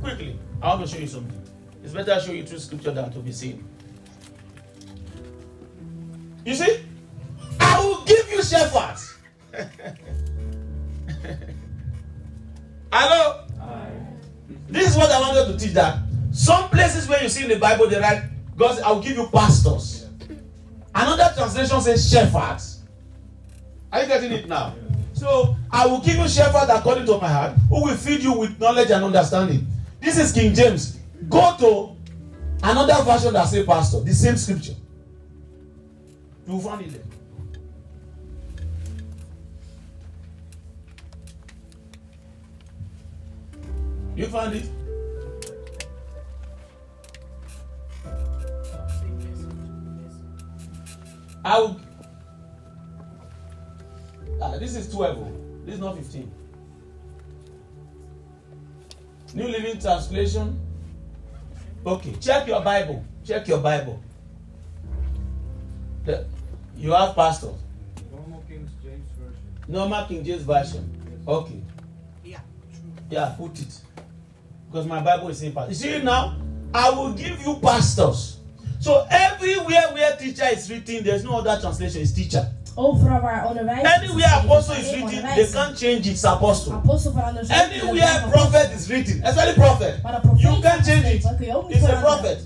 Quickly, 0.00 0.36
I 0.62 0.66
want 0.66 0.80
to 0.80 0.86
show 0.86 0.98
you 0.98 1.08
something. 1.08 1.40
It's 1.82 1.92
better 1.92 2.16
I 2.16 2.20
show 2.20 2.34
you 2.34 2.44
through 2.44 2.62
scripture 2.62 2.94
than 2.94 3.10
to 3.12 3.20
be 3.20 3.32
seen. 3.32 3.62
You 6.44 6.56
see, 6.56 6.78
I 7.58 7.76
will 7.78 8.04
give 8.04 8.26
you 8.30 8.42
shepherds. 8.42 9.14
Hello. 12.90 13.40
This 14.68 14.88
is 14.90 14.96
what 14.96 15.10
I 15.10 15.20
wanted 15.20 15.52
to 15.52 15.58
teach. 15.58 15.74
That 15.74 15.98
some 16.32 16.68
places 16.68 17.08
where 17.08 17.22
you 17.22 17.28
see 17.28 17.42
in 17.44 17.48
the 17.48 17.58
Bible 17.58 17.88
they 17.88 17.98
write, 17.98 18.22
God, 18.56 18.80
I 18.80 18.92
will 18.92 19.02
give 19.02 19.16
you 19.16 19.28
pastors. 19.32 20.03
Another 20.94 21.32
translation 21.36 21.80
says 21.80 22.08
shepherds. 22.10 22.82
Are 23.92 24.02
you 24.02 24.08
getting 24.08 24.32
it 24.32 24.48
now? 24.48 24.74
So 25.12 25.56
I 25.70 25.86
will 25.86 26.00
give 26.00 26.16
you 26.16 26.28
shepherd 26.28 26.68
according 26.70 27.06
to 27.06 27.18
my 27.18 27.28
heart, 27.28 27.52
who 27.68 27.84
will 27.84 27.96
feed 27.96 28.22
you 28.22 28.32
with 28.32 28.58
knowledge 28.60 28.90
and 28.90 29.04
understanding. 29.04 29.66
This 30.00 30.18
is 30.18 30.32
King 30.32 30.54
James. 30.54 30.98
Go 31.28 31.56
to 31.58 31.96
another 32.62 33.02
version 33.04 33.32
that 33.32 33.44
says 33.48 33.64
pastor, 33.64 34.00
the 34.00 34.12
same 34.12 34.36
scripture. 34.36 34.74
You 36.46 36.54
will 36.54 36.60
find 36.60 36.82
it 36.82 36.92
there. 36.92 37.02
You 44.16 44.26
found 44.26 44.54
it? 44.54 44.68
I 51.44 51.58
will. 51.60 51.80
Ah, 54.42 54.56
this 54.58 54.74
is 54.76 54.90
12. 54.92 55.18
oh. 55.18 55.32
This 55.64 55.74
is 55.74 55.80
not 55.80 55.96
15. 55.96 56.30
New 59.34 59.48
Living 59.48 59.78
Translation. 59.80 60.58
Okay, 61.84 62.12
check 62.20 62.46
your 62.46 62.62
Bible. 62.62 63.04
Check 63.24 63.48
your 63.48 63.58
Bible. 63.58 64.00
The- 66.04 66.26
you 66.76 66.92
have 66.92 67.14
pastors. 67.14 67.54
Normal 68.12 68.42
King 68.48 68.68
James 68.82 69.10
Version. 69.18 69.42
Normal 69.68 70.06
King 70.06 70.24
James 70.24 70.42
Version. 70.42 70.90
Okay. 71.26 71.60
Ja. 72.24 72.38
Yeah, 73.10 73.34
put 73.36 73.60
it. 73.60 73.80
Because 74.70 74.86
my 74.86 75.00
Bible 75.02 75.28
is 75.28 75.38
saying 75.38 75.52
pastor. 75.52 75.70
You 75.70 75.76
see 75.76 76.02
now? 76.02 76.36
I 76.72 76.90
will 76.90 77.12
give 77.12 77.40
you 77.42 77.56
pastors. 77.60 78.38
So 78.84 79.06
everywhere 79.08 79.88
where 79.94 80.14
teacher 80.16 80.44
is 80.52 80.68
written, 80.70 81.04
there's 81.04 81.24
no 81.24 81.38
other 81.38 81.58
translation, 81.58 82.02
it's 82.02 82.12
teacher. 82.12 82.46
Anywhere 82.76 84.28
apostle 84.44 84.74
is 84.74 84.92
written, 84.92 85.24
they 85.34 85.46
can't 85.50 85.74
change 85.74 86.06
its 86.06 86.22
apostle. 86.24 86.82
Zo. 86.98 87.54
Anywhere 87.54 88.28
prophet 88.30 88.72
is 88.72 88.90
written, 88.90 89.24
especially 89.24 89.54
prophet, 89.54 90.00
you 90.36 90.60
can't 90.60 90.84
change 90.84 91.06
it. 91.06 91.24
It's 91.70 91.84
a 91.88 91.96
prophet. 91.98 92.42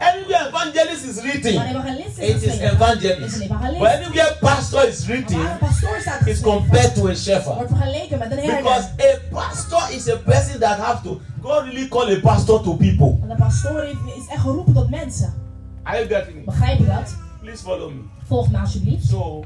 Anywhere 0.00 0.48
evangelist 0.48 1.04
is 1.04 1.22
written, 1.22 1.54
it 1.54 2.42
is 2.42 2.58
evangelist. 2.58 3.36
Is 3.36 3.40
een 3.40 3.50
evangelist. 3.54 3.78
But 3.78 3.88
anywhere 3.88 4.36
pastor 4.40 4.88
is 4.88 5.06
Maar 5.06 5.16
waar 5.58 5.78
written, 5.78 6.20
een 6.20 6.26
is 6.26 6.40
compared 6.40 6.94
to 6.94 7.08
a 7.08 7.14
shepherd. 7.14 7.54
wordt 7.54 7.70
vergeleken 7.70 8.18
met 8.18 8.30
een 8.30 8.36
Because 8.36 8.88
a 9.00 9.18
pastor 9.30 9.90
is 9.90 10.08
a 10.08 10.16
person 10.16 10.60
that 10.60 10.78
have 10.78 11.02
to 11.02 11.20
God 11.42 11.64
really 11.64 11.88
call 11.88 12.16
a 12.16 12.20
pastor 12.20 12.62
to 12.62 12.76
people. 12.76 13.18
Want 13.18 13.30
een 13.30 13.36
pastoor 13.36 13.84
is 13.84 14.26
echt 14.28 14.40
geroepen 14.40 14.74
tot 14.74 14.90
mensen. 14.90 15.34
Are 15.82 15.96
you 15.96 16.08
getting 16.08 16.36
me? 16.36 16.42
Begrijp 16.44 16.78
je 16.78 16.86
dat? 16.86 17.16
Please 17.40 17.62
follow 17.62 17.90
me. 17.90 18.00
Volg 18.26 18.50
me 18.50 18.58
alsjeblieft. 18.58 19.06
So, 19.08 19.44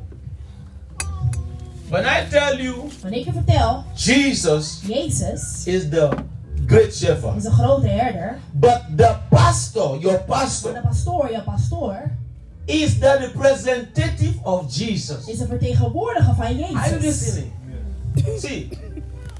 when 1.88 2.04
I 2.04 2.28
tell 2.30 2.62
you 2.62 2.74
Wanneer 3.02 3.20
ik 3.20 3.24
je 3.24 3.32
vertel, 3.32 3.84
Jesus 3.94 4.80
Jezus 4.86 5.62
is 5.64 5.88
the 5.88 6.08
great 6.66 6.94
shepherd, 6.94 7.36
is 7.36 7.44
een 7.44 7.52
grote 7.52 7.86
herder. 7.88 8.38
but 8.52 8.80
the 8.96 9.14
pastor, 9.30 9.98
your 9.98 10.12
Maar 10.28 10.38
pastor, 10.38 10.72
de 10.74 10.80
pastoor, 10.80 11.30
je 11.32 11.42
pastoor, 11.42 12.10
is 12.64 12.98
the 12.98 13.16
representative 13.18 14.34
of 14.42 14.74
Jesus. 14.76 15.26
is 15.26 15.40
een 15.40 15.46
vertegenwoordiger 15.46 16.34
van 16.34 16.44
Are 16.44 16.54
you 16.58 17.00
Jezus. 17.00 17.34
See, 18.38 18.68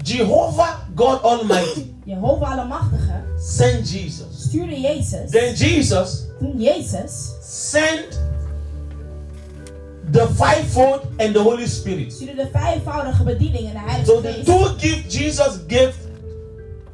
Jehovah 0.02 0.74
God 0.94 1.22
Almighty 1.22 1.92
Jehovah 2.04 2.50
Allemachtige 2.50 3.22
sent 3.38 3.90
Jesus. 3.90 4.26
stuurde 4.48 4.80
Jezus. 4.80 5.30
Then 5.30 5.54
Jesus 5.54 6.22
Toen 6.38 6.60
Jezus 6.60 7.30
sent 7.42 8.18
the 10.12 10.26
fivefold 10.36 11.00
and 11.18 11.34
the 11.34 11.40
Holy 11.40 11.66
Spirit. 11.66 12.12
stuurde 12.12 12.34
de 12.34 12.48
vijfvoudige 12.52 13.22
bediening 13.24 13.66
en 13.66 13.72
de 13.72 13.78
Heilige 13.90 14.04
So 14.10 14.20
the 14.20 14.28
Geest. 14.32 14.44
two 14.46 14.64
gifts 14.78 15.14
Jesus 15.14 15.58
gave 15.68 15.92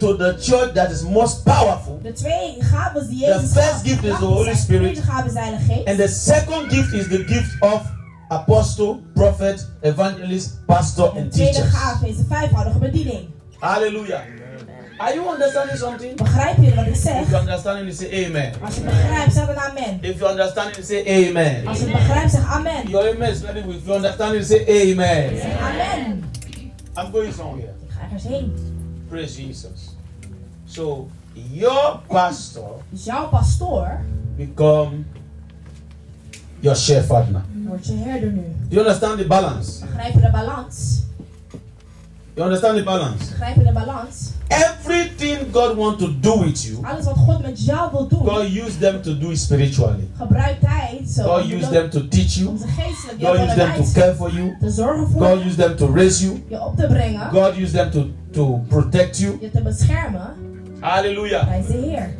to 0.00 0.16
the 0.16 0.36
church 0.40 0.72
that 0.74 0.90
is 0.90 1.02
most 1.02 1.44
powerful, 1.44 1.98
De 2.02 2.12
twee 2.12 2.56
gaven 2.60 3.08
die 3.08 3.26
The 3.26 3.40
first 3.40 3.84
gift 3.84 4.04
is 4.04 4.18
the 4.18 4.24
Holy. 4.24 4.54
Spirit. 4.54 4.94
De 4.94 5.00
tweede 5.00 5.12
gave 5.12 5.26
is 5.26 5.32
de 5.32 5.40
Heilige 5.40 5.64
Geest. 5.72 5.86
and 5.88 5.98
the 5.98 6.08
second 6.08 6.70
gift 6.72 6.92
is 6.92 7.08
the 7.08 7.24
gift 7.26 7.60
of 7.62 7.82
apostle, 8.28 8.96
prophet, 9.14 9.66
evangelist, 9.82 10.50
pastor, 10.66 11.08
En 11.08 11.14
de 11.14 11.20
and 11.20 11.32
tweede 11.32 11.52
teachers. 11.52 11.74
gave 11.74 12.08
is 12.08 12.16
de 12.16 12.24
vijfvoudige 12.28 12.78
bediening. 12.78 13.28
Hallelujah. 13.58 14.20
Are 14.98 15.14
you 15.14 15.32
understanding 15.32 15.78
something? 15.78 16.16
Begrijp 16.16 16.56
je 16.60 16.74
wat 16.74 16.86
ik 16.86 16.94
zeg? 16.96 17.20
If 17.20 17.28
you 17.30 17.40
understand 17.40 17.78
it, 17.78 17.84
you 17.98 18.10
say 18.10 18.24
amen. 18.26 18.52
Als 18.64 18.74
je 18.74 18.80
begrijpt, 18.80 19.32
zeg 19.32 19.46
dan 19.46 19.56
amen. 19.56 19.98
If 20.00 20.18
you 20.18 20.30
understand 20.30 20.68
it, 20.68 20.74
you 20.76 20.86
say 21.04 21.28
amen. 21.28 21.66
Als 21.66 21.78
je 21.78 21.84
het 21.84 21.92
begrijpt, 21.92 22.30
zeg 22.30 22.44
amen. 22.52 22.88
Your 22.88 23.10
amen 23.14 23.30
is 23.30 23.38
very 23.40 23.62
good. 23.62 23.74
If 23.74 23.84
you 23.84 23.96
understand 23.96 24.34
it, 24.34 24.48
you 24.48 24.64
say 24.66 24.92
amen. 24.92 25.36
Zeg 25.36 25.58
amen. 25.60 26.24
I'm 26.98 27.12
going 27.12 27.34
somewhere. 27.34 27.72
Ik 27.82 27.90
ga 27.90 28.02
ergens 28.02 28.22
heen. 28.24 28.69
Praise 29.10 29.36
Jesus. 29.42 29.94
So 30.66 31.08
your 31.52 32.00
pastor 32.08 32.82
Dus 32.90 33.04
jouw 33.04 33.28
pastoor 33.28 34.00
become 34.36 35.04
your 36.60 36.76
shepherd 36.76 37.30
now. 37.30 37.42
wordt 37.66 37.86
je 37.86 37.92
herder 37.96 38.30
nu. 38.32 38.42
Do 38.68 38.74
you 38.76 38.80
understand 38.80 39.18
the 39.18 39.26
balance? 39.26 39.84
Begrijp 39.86 40.14
je 40.14 40.20
de 40.20 40.30
balans? 40.30 41.02
You 42.34 42.46
understand 42.46 42.76
the 42.76 42.84
balance? 42.84 43.30
Begrijp 43.30 43.56
je 43.56 43.62
de 43.64 43.72
balans? 43.72 44.30
Everything 44.48 45.38
God 45.52 45.76
wants 45.76 46.02
to 46.04 46.10
do 46.20 46.38
with 46.44 46.62
you, 46.62 46.78
Alles 46.86 47.04
wat 47.04 47.16
God 47.16 47.42
met 47.42 47.64
jou 47.64 47.90
wil 47.92 48.08
doen, 48.08 48.18
God 48.18 48.44
use 48.66 48.78
them 48.78 49.02
to 49.02 49.18
do 49.18 49.30
it 49.30 49.38
spiritually. 49.38 50.08
gebruikt 50.16 50.66
Hij 50.66 51.00
zo 51.08 51.22
God 51.22 51.50
use 51.52 51.68
them 51.68 51.90
to 51.90 52.08
teach 52.08 52.34
you. 52.34 52.48
om 52.48 52.58
ze 52.58 52.66
geestelijk 52.66 53.20
je 53.20 53.26
God 53.26 53.36
use 53.38 53.54
them 53.54 53.74
to 53.84 54.00
care 54.00 54.14
for 54.14 54.32
you. 54.34 54.56
te 54.60 54.70
zorgen 54.70 55.08
voor 55.08 55.26
God 55.26 55.44
use 55.44 55.56
them 55.56 55.76
to 55.76 55.94
raise 55.94 56.24
you. 56.24 56.42
je 56.48 56.60
op 56.60 56.76
te 56.76 56.86
brengen, 56.86 57.30
God 57.30 57.56
use 57.56 57.72
them 57.72 57.90
to, 57.90 58.06
to 58.32 58.64
protect 58.68 59.18
you. 59.18 59.38
je 59.40 59.50
te 59.50 59.62
beschermen. 59.62 60.34
Hallelujah. 60.80 61.46
Hij 61.46 61.58
is 61.60 61.66
de 61.66 61.72
Heer. 61.72 62.14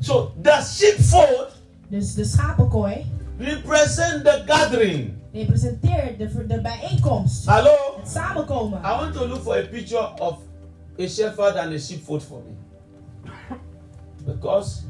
So 0.00 0.32
the 0.42 0.62
sheepfold 0.74 1.54
Dus 1.88 2.14
de 2.14 2.24
schapenkooi 2.24 3.04
represent 3.38 4.24
the 4.24 4.42
gathering. 4.46 5.12
representeert 5.32 6.18
de, 6.18 6.46
de 6.46 6.60
bijeenkomst. 6.60 7.46
Hello? 7.46 7.74
Het 8.00 8.08
samenkomen. 8.08 8.78
I 8.78 8.82
want 8.82 9.14
to 9.14 9.26
look 9.26 9.42
for 9.42 9.56
a 9.56 9.66
picture 9.66 10.20
of 10.20 10.38
a 10.98 11.06
shepherd 11.06 11.56
and 11.56 11.72
a 11.72 11.78
sheepfold 11.78 12.22
for 12.22 12.42
me. 12.46 12.54
Because 14.24 14.82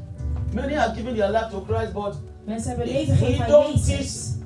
many 0.53 0.73
have 0.73 0.95
given 0.95 1.15
their 1.15 1.31
life 1.31 1.49
to 1.51 1.65
Christ, 1.67 1.93
but 1.93 2.15
Mensen 2.45 2.69
hebben 2.69 2.87
leven 2.87 3.15
gegeven 3.17 3.45
aan 3.45 3.51
don't 3.51 3.85
Jezus. 3.85 4.36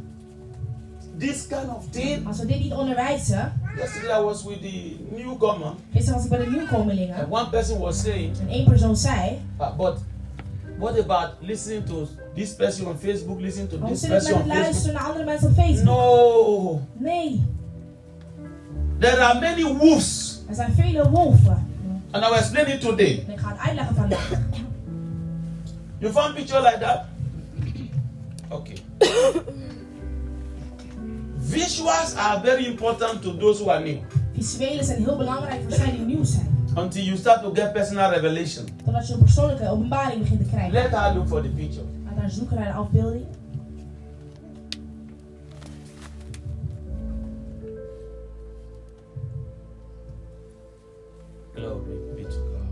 This 1.27 1.47
kind 1.47 1.69
of 1.69 1.83
thing. 1.89 2.27
Als 2.27 2.39
we 2.39 2.45
dit 2.45 2.59
niet 2.59 2.73
onderwijzen. 2.73 3.53
Yesterday 3.77 4.19
I 4.19 4.23
was 4.23 4.43
with 4.43 4.61
the 4.61 4.95
newcomer, 5.15 5.73
Gisteren 5.93 6.15
was 6.15 6.23
ik 6.23 6.29
bij 6.29 6.39
de 6.39 6.45
and 6.45 6.53
nieuwkomelingen. 6.55 7.27
one 7.29 7.49
person 7.49 7.79
was 7.79 8.01
saying, 8.01 8.37
En 8.39 8.47
één 8.47 8.65
persoon 8.65 8.95
zei. 8.95 9.39
uh, 9.59 9.77
but 9.77 9.97
what 10.77 10.99
about 10.99 11.29
listening 11.39 11.85
to 11.85 12.07
this 12.35 12.55
person 12.55 12.87
on 12.87 12.97
Facebook, 12.97 13.39
listening 13.39 13.69
to 13.69 13.77
this 13.87 14.07
person 14.07 14.33
on 14.41 14.49
Facebook? 14.49 14.93
naar 14.93 15.03
andere 15.03 15.25
mensen 15.25 15.47
op 15.49 15.55
Facebook? 15.55 15.83
No, 15.85 16.81
Nee. 16.97 17.45
there 18.99 19.19
are 19.21 19.39
many 19.39 19.63
wolves, 19.77 20.41
Er 20.49 20.55
zijn 20.55 20.73
vele 20.73 21.09
wolven. 21.09 21.67
and 22.11 22.23
I 22.23 22.27
will 22.29 22.37
explain 22.37 22.67
it 22.67 22.81
today. 22.81 23.25
Ik 23.27 23.39
ga 23.39 23.49
het 23.49 23.59
uitleggen 23.67 23.95
vandaag. 23.95 24.29
You 25.99 26.13
found 26.13 26.35
picture 26.35 26.61
like 26.61 26.77
that? 26.79 27.01
Okay. 28.49 28.77
Visuals 31.51 32.15
are 32.15 32.39
very 32.39 32.65
important 32.65 33.21
to 33.23 33.33
those 33.33 33.59
who 33.59 33.69
are 33.69 33.83
new. 33.83 33.97
Visuelen 34.33 34.85
zijn 34.85 35.03
heel 35.03 35.17
belangrijk 35.17 35.61
voor 35.61 35.71
zij 35.71 35.91
die 35.91 36.05
nieuw 36.05 36.23
zijn. 36.23 36.65
Until 36.75 37.03
you 37.03 37.17
start 37.17 37.41
to 37.41 37.53
get 37.53 37.73
personal 37.73 38.11
revelation. 38.11 38.65
Totdat 38.85 39.07
je 39.07 39.13
een 39.13 39.19
persoonlijke 39.19 39.69
openbaring 39.69 40.21
begint 40.21 40.39
te 40.39 40.45
krijgen. 40.49 40.71
Let 40.71 40.89
her 40.89 41.13
look 41.15 41.27
for 41.27 41.41
the 41.41 41.49
picture. 41.49 41.85
Ga 42.07 42.21
daar 42.21 42.29
zoeken 42.29 42.55
naar 42.55 42.65
de 42.65 42.73
afbeelding. 42.73 43.25
Glory 51.53 51.97
be 52.15 52.23
to 52.23 52.29
God. 52.29 52.69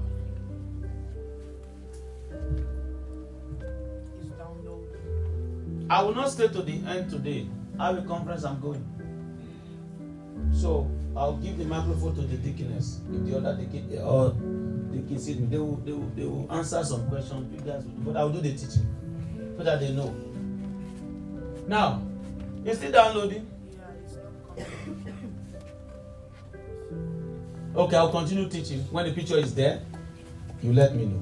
I 5.89 6.03
will 6.03 6.13
not 6.13 6.29
stay 6.29 6.47
to 6.47 6.63
the 6.63 6.81
end 6.85 7.09
today. 7.09 7.47
I 7.79 7.87
have 7.87 7.97
a 7.97 8.01
conference 8.07 8.43
I'm 8.43 8.59
going. 8.59 8.83
So 10.51 10.89
I'll 11.15 11.37
give 11.37 11.57
the 11.57 11.65
microphone 11.65 12.15
to 12.15 12.21
the 12.21 12.37
deaconess. 12.37 12.99
If 13.11 13.25
the 13.25 13.37
other 13.37 13.55
deacon 13.55 13.97
uh, 13.97 14.01
or 14.01 14.29
they 14.91 15.07
can 15.07 15.19
see 15.19 15.35
me, 15.35 15.47
they 15.47 15.57
will, 15.57 15.77
they 15.77 15.93
will 15.93 16.11
they 16.15 16.25
will 16.25 16.47
answer 16.51 16.83
some 16.83 17.07
questions. 17.09 17.53
You 17.53 17.71
guys 17.71 17.83
will 17.83 18.13
but 18.13 18.17
I 18.19 18.23
will 18.23 18.33
do 18.33 18.41
the 18.41 18.51
teaching 18.51 18.85
so 19.57 19.63
that 19.63 19.79
they 19.79 19.91
know. 19.91 20.13
Now, 21.67 22.01
you 22.65 22.73
still 22.73 22.91
downloading? 22.91 23.47
Okay, 27.75 27.95
I'll 27.95 28.11
continue 28.11 28.49
teaching. 28.49 28.79
When 28.91 29.05
the 29.05 29.13
picture 29.13 29.37
is 29.37 29.53
there, 29.55 29.81
you 30.61 30.73
let 30.73 30.95
me 30.95 31.05
know. 31.05 31.21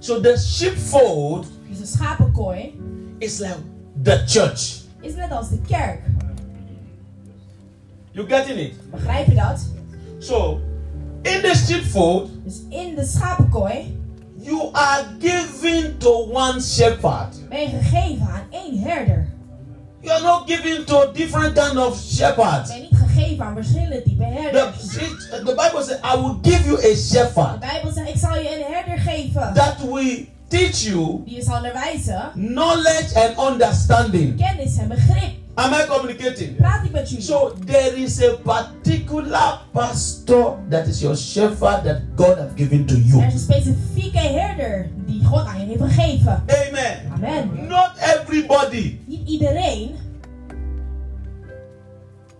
So 0.00 0.18
the 0.20 0.36
sheepfold 0.36 1.46
Dus 1.68 1.80
een 1.80 1.86
schapenkooi 1.86 2.74
is 3.18 3.38
like 3.40 3.75
the 4.06 4.22
church. 4.26 4.84
is 5.02 5.14
net 5.14 5.30
als 5.32 5.48
de 5.48 5.58
kerk. 5.68 6.00
You 8.12 8.26
getting 8.28 8.58
it? 8.58 8.90
Begrijp 8.90 9.26
je 9.26 9.34
dat? 9.34 9.60
So, 10.18 10.60
in 11.22 11.40
the 11.42 11.54
sheepfold, 11.66 12.30
Dus 12.44 12.60
in 12.68 12.94
de 12.94 13.04
schapenkooi 13.04 13.98
you 14.40 14.68
are 14.72 15.04
given 15.18 15.98
to 15.98 16.10
one 16.32 16.60
shepherd. 16.60 17.48
ben 17.48 17.60
je 17.60 17.68
gegeven 17.68 18.26
aan 18.28 18.42
één 18.50 18.78
herder. 18.78 19.26
You 20.00 20.14
are 20.14 20.22
not 20.24 20.42
given 20.50 20.84
to 20.84 21.12
different 21.12 21.52
kind 21.58 21.76
of 21.76 21.98
shepherds. 22.00 22.70
Ben 22.70 22.80
niet 22.80 22.98
gegeven 23.08 23.44
aan 23.44 23.54
verschillende 23.54 24.02
typen 24.02 24.26
The, 24.28 24.40
herders. 24.40 24.96
it- 24.96 25.28
the 25.30 25.54
Bible 25.56 25.82
says, 25.82 25.98
"I 26.14 26.16
will 26.20 26.38
give 26.42 26.64
you 26.68 26.76
a 26.78 26.80
De 26.80 26.96
shepherd 26.96 27.60
Bijbel 27.60 27.92
zegt, 27.92 28.08
ik 28.08 28.16
zal 28.16 28.34
je 28.34 28.56
een 28.56 28.72
herder 28.72 28.98
geven. 28.98 29.52
that 29.54 29.74
will 29.90 30.28
teach 30.48 30.84
you 30.84 31.22
Die 31.24 31.42
zal 31.42 31.56
onderwijzen. 31.56 32.30
knowledge 32.34 33.14
and 33.14 33.52
understanding." 33.52 34.36
Kennis 34.36 34.78
en 34.78 34.88
begrip. 34.88 35.34
Am 35.54 35.72
I 35.72 35.84
communicating? 35.88 36.56
Praat 36.56 36.84
ik 36.84 36.92
met 36.92 37.08
jullie. 37.08 37.24
So 37.24 37.54
there 37.66 37.96
is 37.96 38.22
a 38.22 38.36
particular 38.42 39.60
pastor 39.72 40.56
that 40.70 40.86
is 40.86 41.00
your 41.00 41.16
shepherd 41.16 41.84
that 41.84 42.00
God 42.16 42.36
has 42.38 42.50
given 42.56 42.86
to 42.86 42.94
you. 42.94 43.20
Er 43.20 43.26
is 43.26 43.32
een 43.32 43.38
specifieke 43.38 44.18
herder 44.18 44.90
die 45.06 45.24
God 45.24 45.46
aan 45.46 45.60
je 45.60 45.66
heeft 45.66 45.80
gegeven. 45.94 46.42
Amen. 46.68 46.98
Amen. 47.14 47.66
Not 47.68 47.90
everybody. 47.98 48.98
Niet 49.06 49.28
iedereen. 49.28 49.90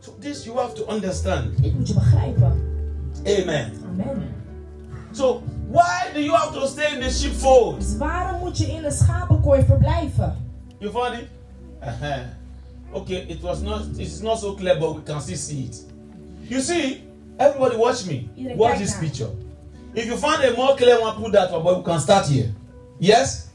So 0.00 0.12
this 0.20 0.44
you 0.44 0.56
have 0.58 0.72
to 0.74 0.84
understand. 0.94 1.62
Dit 1.62 1.74
moet 1.78 1.88
je 1.88 1.94
begrijpen. 1.94 2.62
Amen. 3.24 3.72
Amen. 3.92 4.22
So 5.12 5.42
why 5.70 6.10
do 6.14 6.20
you 6.20 6.32
have 6.34 6.52
to 6.52 6.66
stay 6.66 6.92
in 6.94 7.00
the 7.00 7.10
sheepfold? 7.10 7.80
Dus 7.80 7.96
waarom 7.96 8.40
moet 8.40 8.58
je 8.58 8.66
in 8.66 8.84
een 8.84 8.92
schapenkooi 8.92 9.64
verblijven? 9.64 10.36
You 10.78 10.92
found 10.92 11.14
it? 11.18 11.28
Uh-huh. 11.82 12.18
Okay, 12.92 13.16
it 13.28 13.40
was 13.42 13.60
not. 13.60 13.82
It's 13.96 14.20
not 14.20 14.38
so 14.38 14.54
clear, 14.54 14.78
but 14.78 14.94
we 14.94 15.02
can 15.02 15.20
still 15.20 15.36
see 15.36 15.64
it. 15.64 15.84
You 16.48 16.60
see, 16.60 17.02
everybody 17.36 17.76
watch 17.76 18.04
me. 18.06 18.28
Iedereen 18.36 18.56
Watch 18.56 18.78
this 18.78 18.90
naar. 18.90 19.00
picture. 19.00 19.30
If 19.92 20.04
you 20.06 20.16
find 20.16 20.44
a 20.44 20.56
more 20.56 20.74
clear 20.76 21.00
one, 21.00 21.14
put 21.22 21.32
that 21.32 21.50
one. 21.50 21.62
But 21.62 21.76
we 21.76 21.82
can 21.82 22.00
start 22.00 22.26
here. 22.26 22.52
Yes. 22.98 23.46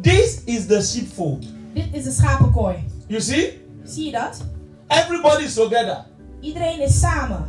This 0.00 0.42
is 0.44 0.66
the 0.66 0.82
sheepfold. 0.82 1.44
Dit 1.74 1.86
is 1.92 2.04
de 2.04 2.10
schapenkooi. 2.10 2.84
You 3.06 3.20
see, 3.20 3.60
Zie 3.84 4.04
je 4.04 4.12
dat? 4.12 4.44
everybody 4.88 5.44
is 5.44 5.54
together. 5.54 6.04
Iedereen 6.40 6.80
is 6.80 6.98
samen. 7.00 7.44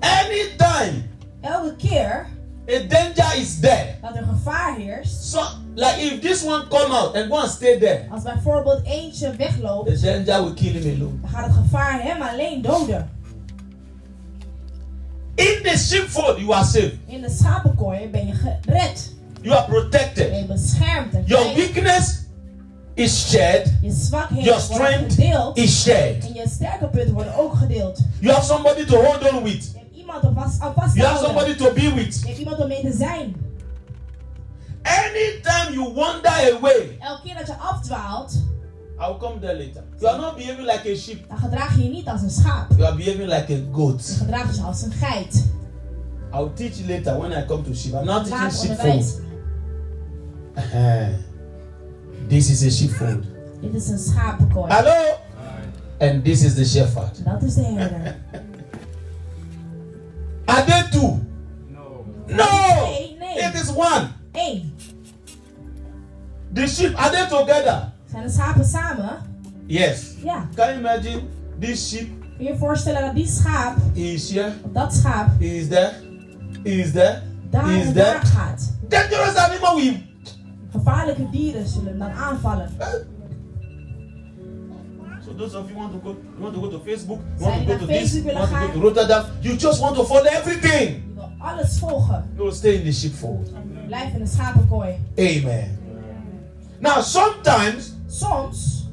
Anytime 0.00 1.02
Elke 1.40 1.76
keer 1.76 2.26
a 2.72 2.86
danger 2.88 3.36
is 3.40 3.60
there, 3.60 3.86
dat 4.02 4.16
er 4.16 4.24
gevaar 4.24 4.76
heerst, 4.76 5.30
so 5.30 5.40
like 5.74 6.00
if 6.00 6.20
this 6.20 6.44
one 6.44 6.66
come 6.68 6.92
out 6.94 7.14
and 7.16 7.30
go 7.30 7.38
and 7.38 7.50
stay 7.50 7.78
there, 7.78 8.06
als 8.10 8.22
bijvoorbeeld 8.22 8.84
eentje 8.84 9.36
wegloopt, 9.36 9.86
the 9.90 10.00
danger 10.00 10.42
will 10.44 10.54
kill 10.54 10.72
him 10.72 10.94
alone. 11.00 11.20
dan 11.20 11.30
gaat 11.30 11.44
het 11.46 11.54
gevaar 11.54 12.02
hem 12.02 12.22
alleen 12.22 12.62
doden. 12.62 13.10
In 15.36 15.62
the 15.62 15.76
sheepfold, 15.78 16.38
you 16.38 16.52
are 16.52 16.64
safe. 16.64 16.92
In 17.06 17.20
de 17.22 17.30
schapenkooi 17.30 18.08
ben 18.08 18.26
je 18.26 18.32
gered. 18.34 19.12
You 19.42 19.54
are 19.56 19.66
Ben 19.70 19.80
protected. 19.80 20.36
je 20.36 20.44
beschermd 20.44 21.12
Your 21.26 21.54
weakness 21.54 22.18
is 22.94 23.30
shared. 23.30 23.72
Je 23.82 23.90
zwakheden 23.90 24.44
Your 24.44 24.60
strength 24.60 25.14
gedeeld. 25.14 25.56
is 25.56 25.82
shared. 25.82 26.26
En 26.26 26.34
je 26.34 26.48
sterke 26.48 26.86
punten 26.86 27.14
worden 27.14 27.34
ook 27.36 27.54
gedeeld. 27.54 27.98
You 28.20 28.34
have 28.34 28.46
somebody 28.46 28.84
to 28.84 28.96
hold 28.96 29.32
on 29.32 29.42
with. 29.42 29.70
Iemand 30.14 30.36
om 30.36 30.42
vast, 30.42 30.60
aan 30.60 30.74
vast 30.74 30.92
te 30.92 30.98
You 30.98 31.08
have 31.08 31.24
houden. 31.24 31.44
somebody 31.44 31.64
to 31.64 31.72
be 31.88 31.94
with. 31.94 32.20
Je 32.20 32.26
hebt 32.26 32.38
iemand 32.38 32.58
om 32.58 32.68
mee 32.68 32.80
te 32.80 32.92
zijn. 32.96 33.36
Anytime 34.82 35.72
you 35.74 35.94
wander 35.94 36.30
away, 36.56 36.96
Elke 37.00 37.22
keer 37.22 37.34
dat 37.38 37.46
je 37.46 37.54
afdwaalt, 37.54 38.32
I'll 38.98 39.16
come 39.18 39.38
there 39.40 39.56
later. 39.58 39.82
You 39.98 40.12
are 40.12 40.20
not 40.20 40.36
behaving 40.36 40.66
like 40.66 40.90
a 40.92 40.96
sheep. 40.96 41.28
dan 41.28 41.38
gedraag 41.38 41.76
je 41.76 41.82
je 41.82 41.88
niet 41.90 42.08
als 42.08 42.22
een 42.22 42.30
schaap. 42.30 42.70
You 42.70 42.82
are 42.84 42.96
behaving 42.96 43.28
like 43.28 43.52
a 43.52 43.56
Je 43.56 43.68
goat. 43.72 44.02
gedraagt 44.18 44.56
je 44.56 44.62
als 44.62 44.82
een 44.82 44.92
geit. 44.92 45.44
I'll 46.34 46.50
teach 46.54 46.74
you 46.76 46.88
later 46.88 47.18
when 47.18 47.42
I 47.42 47.44
come 47.46 47.62
to 47.62 47.74
sheep. 47.74 47.92
I'm 47.94 48.04
not 48.04 48.26
teaching 48.26 48.52
sheepfold. 48.52 49.20
Uh-huh. 50.56 51.08
This 52.28 52.50
is 52.50 52.62
a 52.62 52.70
sheepfold. 52.70 53.24
Dit 53.60 53.74
is 53.74 53.88
een 53.88 53.98
schapenkooi. 53.98 54.72
Hello? 54.72 55.14
And 55.98 56.24
this 56.24 56.42
is 56.42 56.54
the 56.54 56.64
shepherd. 56.64 57.24
Dat 57.24 57.42
is 57.42 57.54
de 57.54 57.62
herder. 57.64 58.16
Are 60.50 60.66
they 60.66 60.82
two? 60.90 61.20
No. 61.70 62.04
No! 62.28 62.84
Nee, 62.84 63.16
nee. 63.18 63.38
It 63.38 63.54
is 63.54 63.72
one. 63.72 64.08
Eén. 64.32 64.72
The 66.52 66.66
sheep, 66.66 66.94
are 66.96 67.10
they 67.10 67.26
together? 67.28 67.92
Zijn 68.10 68.22
de 68.22 68.30
schapen 68.30 68.64
samen? 68.64 69.16
Yes. 69.66 70.14
Ja. 70.22 70.48
Can 70.54 70.68
you 70.68 70.78
imagine 70.78 71.22
this 71.58 71.88
sheep 71.88 72.08
Kun 72.36 72.48
je 72.48 72.52
je 72.52 72.58
voorstellen 72.58 73.00
dat 73.00 73.14
die 73.14 73.26
schaap, 73.26 73.76
is 73.92 74.30
here, 74.30 74.52
dat 74.72 74.94
schaap, 74.94 75.40
is 75.40 75.68
there, 75.68 75.92
is 76.62 76.92
there, 76.92 77.22
daar 77.50 77.70
is 77.70 77.84
there. 77.84 77.94
daar 77.94 78.26
gaat? 78.26 78.72
Dangerous 78.88 79.34
animal 79.34 79.76
will. 79.76 80.02
Gevaarlijke 80.70 81.30
dieren 81.30 81.66
zullen 81.66 81.88
hem 81.88 81.98
dan 81.98 82.10
aanvallen. 82.10 82.70
Those 85.40 85.54
of 85.54 85.70
you 85.70 85.76
want 85.76 85.92
to 85.92 85.98
go, 86.00 86.10
you 86.10 86.42
want 86.42 86.54
to 86.54 86.60
go 86.60 86.70
to 86.70 86.78
Facebook, 86.80 87.18
you 87.38 87.46
want 87.46 87.66
to 87.66 87.72
go 87.72 87.78
to 87.78 87.86
this, 87.86 88.14
you 88.14 88.24
want 88.24 88.50
to 88.50 88.56
go 88.60 88.72
to 88.74 88.78
Rotterdam, 88.78 89.24
you 89.40 89.56
just 89.56 89.80
want 89.80 89.96
to 89.96 90.04
follow 90.04 90.28
everything. 90.30 91.02
Je 91.06 91.14
wil 91.14 91.30
alles 91.38 91.78
volgen. 91.78 92.30
No, 92.36 92.50
stay 92.50 92.74
in 92.74 92.84
the 92.84 92.92
sheepfold. 92.92 93.50
Blijf 93.86 94.12
in 94.12 94.18
de 94.18 94.26
schapenkooi. 94.26 94.98
Amen. 95.18 95.78
Now 96.78 97.00
sometimes 97.00 97.94
Soms 98.06 98.84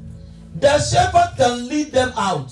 the 0.60 0.80
shepherd 0.80 1.36
can 1.36 1.68
lead 1.68 1.92
them 1.92 2.12
out. 2.16 2.52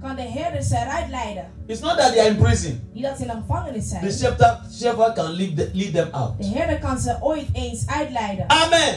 kan 0.00 0.16
de 0.16 0.22
herder 0.22 0.62
ze 0.62 0.76
eruit 0.76 1.10
leiden. 1.10 1.44
It's 1.66 1.80
not 1.80 1.98
that 1.98 2.12
they 2.12 2.20
are 2.20 2.28
in 2.28 2.36
prison. 2.36 2.80
Niet 2.92 3.02
dat 3.02 3.16
ze 3.16 3.22
in 3.22 3.28
de 3.28 3.34
gevangenis 3.34 3.88
zijn. 3.88 4.02
The 4.02 4.12
shepherd, 4.12 4.58
shepherd 4.80 5.14
can 5.14 5.30
lead, 5.30 5.70
lead 5.72 5.92
them 5.92 6.08
out. 6.10 6.32
De 6.38 6.46
herder 6.46 6.78
kan 6.78 6.98
ze 6.98 7.16
ooit 7.20 7.48
eens 7.52 7.86
uitleiden. 7.86 8.48
Amen. 8.48 8.94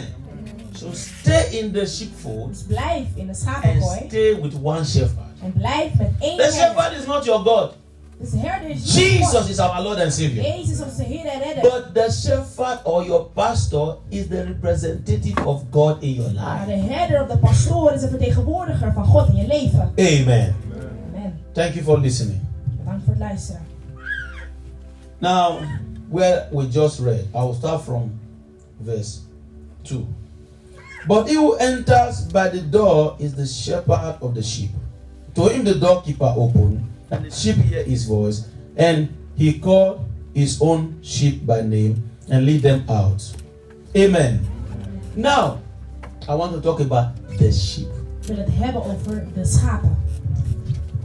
So 0.80 0.94
stay 0.94 1.60
in 1.60 1.74
the 1.74 1.86
sheepfold 1.86 2.64
blijf 2.68 3.08
in 3.16 3.28
de 3.28 3.34
and 3.46 3.84
stay 3.84 4.42
with 4.42 4.54
one 4.62 4.86
shepherd. 4.86 5.26
En 5.44 5.54
blijf 5.54 5.94
met 5.98 6.12
één 6.20 6.38
The 6.38 6.52
shepherd 6.52 7.00
is 7.00 7.06
not 7.06 7.26
your 7.26 7.44
God. 7.44 7.74
Dus 8.20 8.30
de 8.30 8.38
herder 8.38 8.70
is 8.70 8.76
niet 8.76 8.94
Jesus 8.96 9.50
is 9.50 9.60
our 9.60 9.82
Lord 9.82 10.00
and 10.00 10.14
Savior. 10.14 10.46
Jezus 10.46 10.72
is 10.72 10.82
onze 10.84 11.04
Heer 11.04 11.26
en 11.26 11.40
redder. 11.40 11.62
But 11.62 11.94
the 11.94 12.12
shepherd 12.12 12.80
or 12.84 13.06
your 13.06 13.24
pastor 13.24 13.98
is 14.10 14.28
the 14.28 14.44
representative 14.44 15.46
of 15.46 15.62
God 15.72 16.02
in 16.02 16.14
your 16.14 16.32
life. 16.32 16.66
de 16.66 16.94
herder 16.94 17.22
of 17.22 17.28
de 17.28 17.38
pastoor 17.38 17.92
is 17.94 18.02
een 18.02 18.10
vertegenwoordiger 18.10 18.94
van 18.94 19.06
God 19.06 19.28
in 19.28 19.36
je 19.36 19.48
leven. 19.48 19.92
Amen. 19.96 20.56
Amen. 21.16 21.40
Thank 21.52 21.74
you 21.74 21.84
for 21.84 22.00
listening. 22.00 22.40
Bedankt 22.78 23.04
voor 23.04 23.14
het 23.14 23.22
luisteren. 23.22 23.62
Now, 25.18 25.62
where 26.10 26.48
we 26.52 26.68
just 26.68 27.00
read, 27.00 27.26
I 27.36 27.40
will 27.40 27.54
start 27.54 27.82
from 27.82 28.20
verse 28.84 29.20
2. 29.82 30.06
But 31.10 31.28
he 31.28 31.34
who 31.34 31.56
enters 31.56 32.22
by 32.26 32.50
the 32.50 32.62
door 32.62 33.18
is 33.18 33.34
the 33.34 33.48
shepherd 33.48 34.20
of 34.22 34.36
the 34.36 34.44
sheep. 34.44 34.70
To 35.34 35.50
him 35.50 35.64
the 35.64 35.74
doorkeeper 35.74 36.32
opened, 36.38 36.88
and 37.10 37.26
the 37.26 37.32
sheep 37.32 37.56
hear 37.56 37.84
his 37.84 38.06
voice, 38.06 38.48
and 38.78 39.10
he 39.36 39.58
called 39.58 40.06
his 40.36 40.62
own 40.62 41.02
sheep 41.02 41.48
by 41.48 41.62
name 41.62 41.98
and 42.30 42.46
lead 42.46 42.62
them 42.62 42.86
out. 42.88 43.26
Amen. 43.98 44.46
Now, 45.16 45.60
I 46.28 46.36
want 46.36 46.54
to 46.54 46.62
talk 46.62 46.80
about 46.80 47.16
the 47.40 47.52
sheep. 47.52 47.90
Wil 48.28 48.38
het 48.38 48.50
hebben 48.52 48.86
over 48.86 49.28
de 49.34 49.46
schapen. 49.46 49.98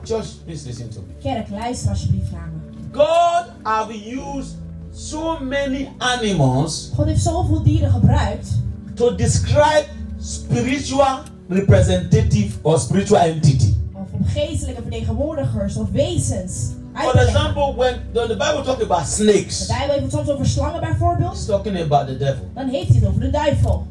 Church, 0.02 0.44
please 0.44 0.66
listen 0.66 0.90
to 0.90 1.00
me. 1.00 1.14
Kerk, 1.22 1.48
luister 1.48 1.90
alsjeblieft 1.90 2.30
naar 2.30 2.50
me. 2.52 2.82
God 2.92 3.46
have 3.62 3.94
used 3.94 4.56
so 4.92 5.38
many 5.38 5.92
animals 5.98 6.90
God 6.94 7.06
heeft 7.06 7.22
zoveel 7.22 7.62
dieren 7.62 7.90
gebruikt 7.90 8.62
to 8.94 9.14
describe 9.14 9.84
spiritual 10.20 11.18
representative 11.48 12.52
or 12.62 12.78
spiritual 12.78 13.18
entity. 13.20 13.74
of 13.92 14.08
geestelijke 14.32 14.82
vertegenwoordigers 14.82 15.76
of 15.76 15.90
wezens 15.90 16.72
For 16.94 17.20
example, 17.20 17.74
when 17.76 17.94
the, 18.12 18.26
Bible 18.36 18.62
talks 18.64 18.82
about 18.82 19.06
snakes, 19.06 19.58
De 19.58 19.64
snakes, 19.64 19.66
Bijbel 19.66 19.88
heeft 19.94 20.02
het 20.02 20.12
soms 20.12 20.28
over 20.28 20.46
slangen 20.46 20.80
it's 20.80 20.88
bijvoorbeeld. 20.90 21.46
talking 21.46 21.80
about 21.80 22.06
the 22.06 22.16
devil. 22.16 22.48
Dan 22.54 22.68
heeft 22.68 22.88
hij 22.88 22.96
het 22.98 23.06
over 23.08 23.20
de 23.20 23.30
duivel. 23.30 23.86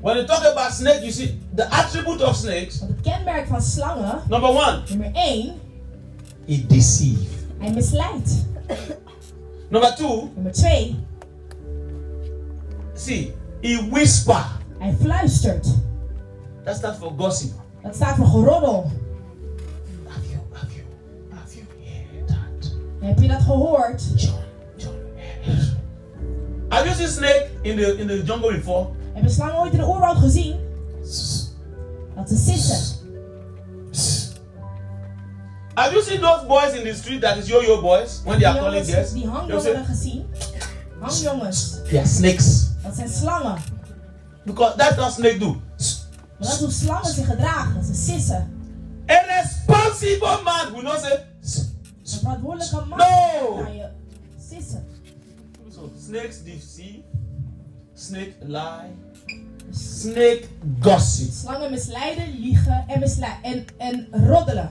When 0.00 0.14
you 0.16 0.26
talk 0.26 0.44
about 0.44 0.72
snake, 0.72 0.98
you 1.00 1.10
see 1.10 1.38
the 1.54 1.70
attribute 1.70 2.26
of 2.26 2.36
snakes. 2.36 2.80
Het 2.80 3.00
kenmerk 3.02 3.46
van 3.46 3.62
slangen, 3.62 4.20
Number 4.28 4.48
one, 4.50 4.80
nummer 4.88 5.10
1, 5.14 5.54
it 6.44 6.68
deceive. 6.70 7.24
hij 7.58 7.70
misleidt. 7.70 8.30
Number 9.70 9.94
two, 9.94 10.28
Nummer 10.34 10.52
2, 10.52 10.96
see, 12.94 13.32
he 13.62 13.88
whisper. 13.90 14.44
hij 14.78 14.96
fluistert. 15.00 15.66
That 16.64 16.76
stands 16.76 16.98
for 16.98 17.12
gossip. 17.16 17.52
Dat 17.82 17.94
staat 17.94 18.16
voor 18.16 18.26
geroddel. 18.26 18.90
Have 20.06 20.28
you, 20.28 20.40
have 20.52 20.72
you, 20.74 20.84
have 21.30 21.54
you 21.54 21.66
heard 21.84 22.28
that? 22.28 22.72
Heb 23.00 23.18
je 23.18 23.28
dat 23.28 23.42
gehoord? 23.42 24.02
John, 24.14 24.42
John. 24.76 24.96
Have 26.68 26.84
you 26.84 26.96
seen 26.96 27.08
snake 27.08 27.50
in 27.62 27.76
the 27.76 27.96
in 27.98 28.06
the 28.06 28.22
jungle 28.22 28.52
before? 28.52 28.86
Heb 29.12 29.22
je 29.22 29.30
slangen 29.30 29.58
ooit 29.58 29.72
in 29.72 29.78
de 29.78 29.86
oerwoud 29.86 30.16
gezien? 30.16 30.56
Dat 32.14 32.28
ze 32.28 32.36
sissen. 32.36 32.96
Have 35.74 35.92
you 35.92 36.02
seen 36.02 36.20
those 36.20 36.44
boys 36.46 36.74
in 36.74 36.84
the 36.84 36.94
street 36.94 37.20
that 37.20 37.36
is 37.36 37.46
yo-yo 37.46 37.80
boys 37.80 38.22
when 38.24 38.38
they 38.38 38.48
are 38.48 38.58
calling 38.58 38.84
guests? 38.84 39.14
die 39.14 39.60
say, 39.60 39.84
gezien? 39.84 40.26
Hangjongens. 41.00 41.82
they 41.88 41.98
are 41.98 42.06
snakes. 42.06 42.67
Dat 42.82 42.94
zijn 42.94 43.08
slangen. 43.08 43.56
Because 44.44 44.76
that's 44.76 44.96
what 44.96 45.12
snake 45.12 45.38
do. 45.38 45.46
Maar 46.38 46.48
dat 46.48 46.52
is 46.52 46.58
hoe 46.58 46.70
slangen 46.70 47.12
zich 47.14 47.26
gedragen. 47.26 47.84
Ze 47.84 47.94
sissen. 47.94 48.50
A 49.10 49.14
responsible 49.40 50.40
man 50.44 50.72
will 50.72 50.82
not 50.82 51.00
say. 51.00 51.24
Een 52.12 52.18
verantwoordelijke 52.20 52.84
man 52.88 52.98
No! 52.98 53.66
je 53.72 53.88
sissen. 54.48 54.86
So 55.74 55.92
snakes 56.06 56.42
deceive, 56.44 56.98
snake 57.94 58.32
lie, 58.40 58.94
snake 59.70 60.42
gossip, 60.80 61.32
Slangen 61.32 61.70
misleiden, 61.70 62.40
liegen 62.40 62.84
en, 62.88 63.00
misle- 63.00 63.36
en, 63.42 63.64
en 63.78 64.08
roddelen. 64.26 64.68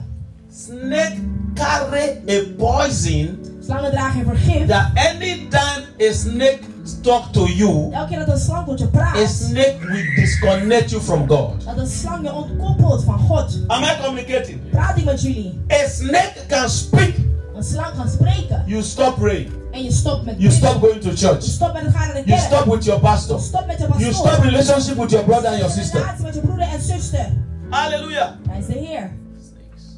snake 0.52 1.18
carry 1.54 2.22
a 2.28 2.42
poison 2.56 3.38
Slangen 3.64 3.90
dragen 3.90 4.24
vergif. 4.24 4.66
that 4.68 4.90
anytime 4.94 5.84
a 6.00 6.12
snake 6.12 6.58
talk 7.02 7.32
to 7.32 7.46
you, 7.46 7.92
Elke 7.92 8.08
keer 8.08 8.18
dat 8.18 8.28
een 8.28 8.38
slang 8.38 8.66
tot 8.66 8.78
je 8.78 8.88
a 8.96 9.26
snake 9.26 9.76
will 9.80 10.14
disconnect 10.14 10.90
you 10.90 11.02
from 11.02 11.28
God. 11.28 11.64
dat 11.64 11.78
een 11.78 11.86
slang 11.86 12.24
je 12.24 12.32
ontkoppelt 12.32 13.04
van 13.04 13.18
God. 13.18 13.58
Am 13.66 13.82
I 13.82 13.96
communicating? 14.04 14.70
Praat 14.70 14.96
ik 14.96 15.04
met. 15.04 15.24
A 15.72 15.88
snake 15.88 16.32
can 16.48 16.70
speak 16.70 17.14
een 17.54 17.64
slang 17.64 17.96
kan 17.96 18.08
spreken. 18.08 18.62
you 18.66 18.82
stop 18.82 19.16
praying. 19.16 19.50
En 19.70 19.84
je 19.84 19.92
stopt 19.92 20.24
met 20.24 20.34
You 20.38 20.52
stop 20.52 20.80
going 20.80 21.00
to 21.00 21.10
Je 21.10 21.16
church. 21.16 21.42
stopt 21.42 21.72
met 21.72 21.82
het 21.82 21.94
gaan 21.94 22.06
naar 22.06 22.24
de 22.24 22.30
You 22.30 22.40
stop 22.40 22.64
with 22.64 22.84
your 22.84 23.00
pastor. 23.00 23.36
Je 23.36 23.42
stopt 23.42 23.66
met 23.66 23.78
je 23.78 23.86
You 23.96 24.12
stop 24.12 24.42
relationship 24.42 24.96
with 24.96 25.10
your 25.10 25.24
brother 25.26 25.48
and 25.50 25.58
your 25.58 25.72
sister. 25.72 26.00
relatie 26.00 26.24
met 26.24 26.34
je 26.34 26.40
broeder 26.40 26.68
en 26.68 26.82
zuster. 26.82 27.26
Hallelujah. 27.70 28.28
Hij 28.48 28.58
is 28.58 28.66
de 28.66 28.72
Heer. 28.72 29.10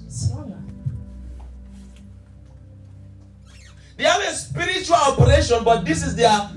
Slangen. 0.08 0.64
They 3.96 4.06
have 4.06 4.22
a 4.32 4.34
spiritual 4.34 4.98
operation, 5.08 5.64
but 5.64 5.84
this 5.84 6.02
is 6.02 6.14
their 6.14 6.50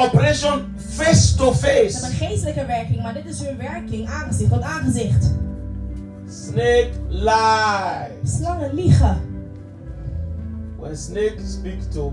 operation 0.00 0.74
face 0.92 1.36
to 1.36 1.52
Ze 1.52 1.66
hebben 1.66 1.90
face. 1.90 2.06
een 2.06 2.28
geestelijke 2.28 2.66
werking, 2.66 3.02
maar 3.02 3.14
dit 3.14 3.24
is 3.24 3.40
hun 3.42 3.56
werking 3.56 4.08
aangezicht 4.08 4.50
tot 4.50 4.62
aangezicht. 4.62 5.30
Snake 6.28 6.90
lies. 7.08 8.36
Slangen 8.36 8.74
liegen. 8.74 9.20
When 10.78 10.96
snake 10.96 11.34
speaks 11.46 11.84
to 11.92 12.12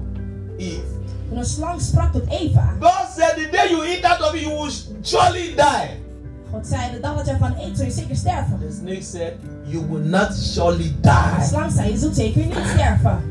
Eve, 0.58 0.82
Toen 1.30 1.38
een 1.38 1.46
slang 1.46 1.82
sprak 1.82 2.12
tot 2.12 2.30
Eva. 2.30 2.74
God 2.80 3.08
said, 3.18 3.36
The 3.36 3.48
day 3.52 3.70
you 3.70 3.86
eat 3.88 4.04
out 4.04 4.22
of 4.22 4.34
it, 4.34 4.42
you 4.42 4.54
will 4.62 4.72
surely 5.02 5.54
die. 5.56 5.90
God 6.52 6.68
zei, 6.68 6.92
de 6.92 7.00
dag 7.00 7.16
dat 7.16 7.26
je 7.26 7.32
ervan 7.32 7.56
eet, 7.60 7.78
zul 7.78 7.86
je 7.86 7.92
zeker 7.92 8.16
sterven. 8.16 8.60
The 8.60 8.76
snake 8.80 9.02
said, 9.04 9.34
You 9.66 9.86
will 9.90 10.02
not 10.04 10.34
surely 10.36 10.84
De 10.84 11.00
die. 11.02 11.48
slang 11.48 11.72
zei, 11.72 11.92
je 11.92 11.98
zult 11.98 12.16
zeker 12.16 12.46
niet 12.46 12.54
sterven. 12.74 13.22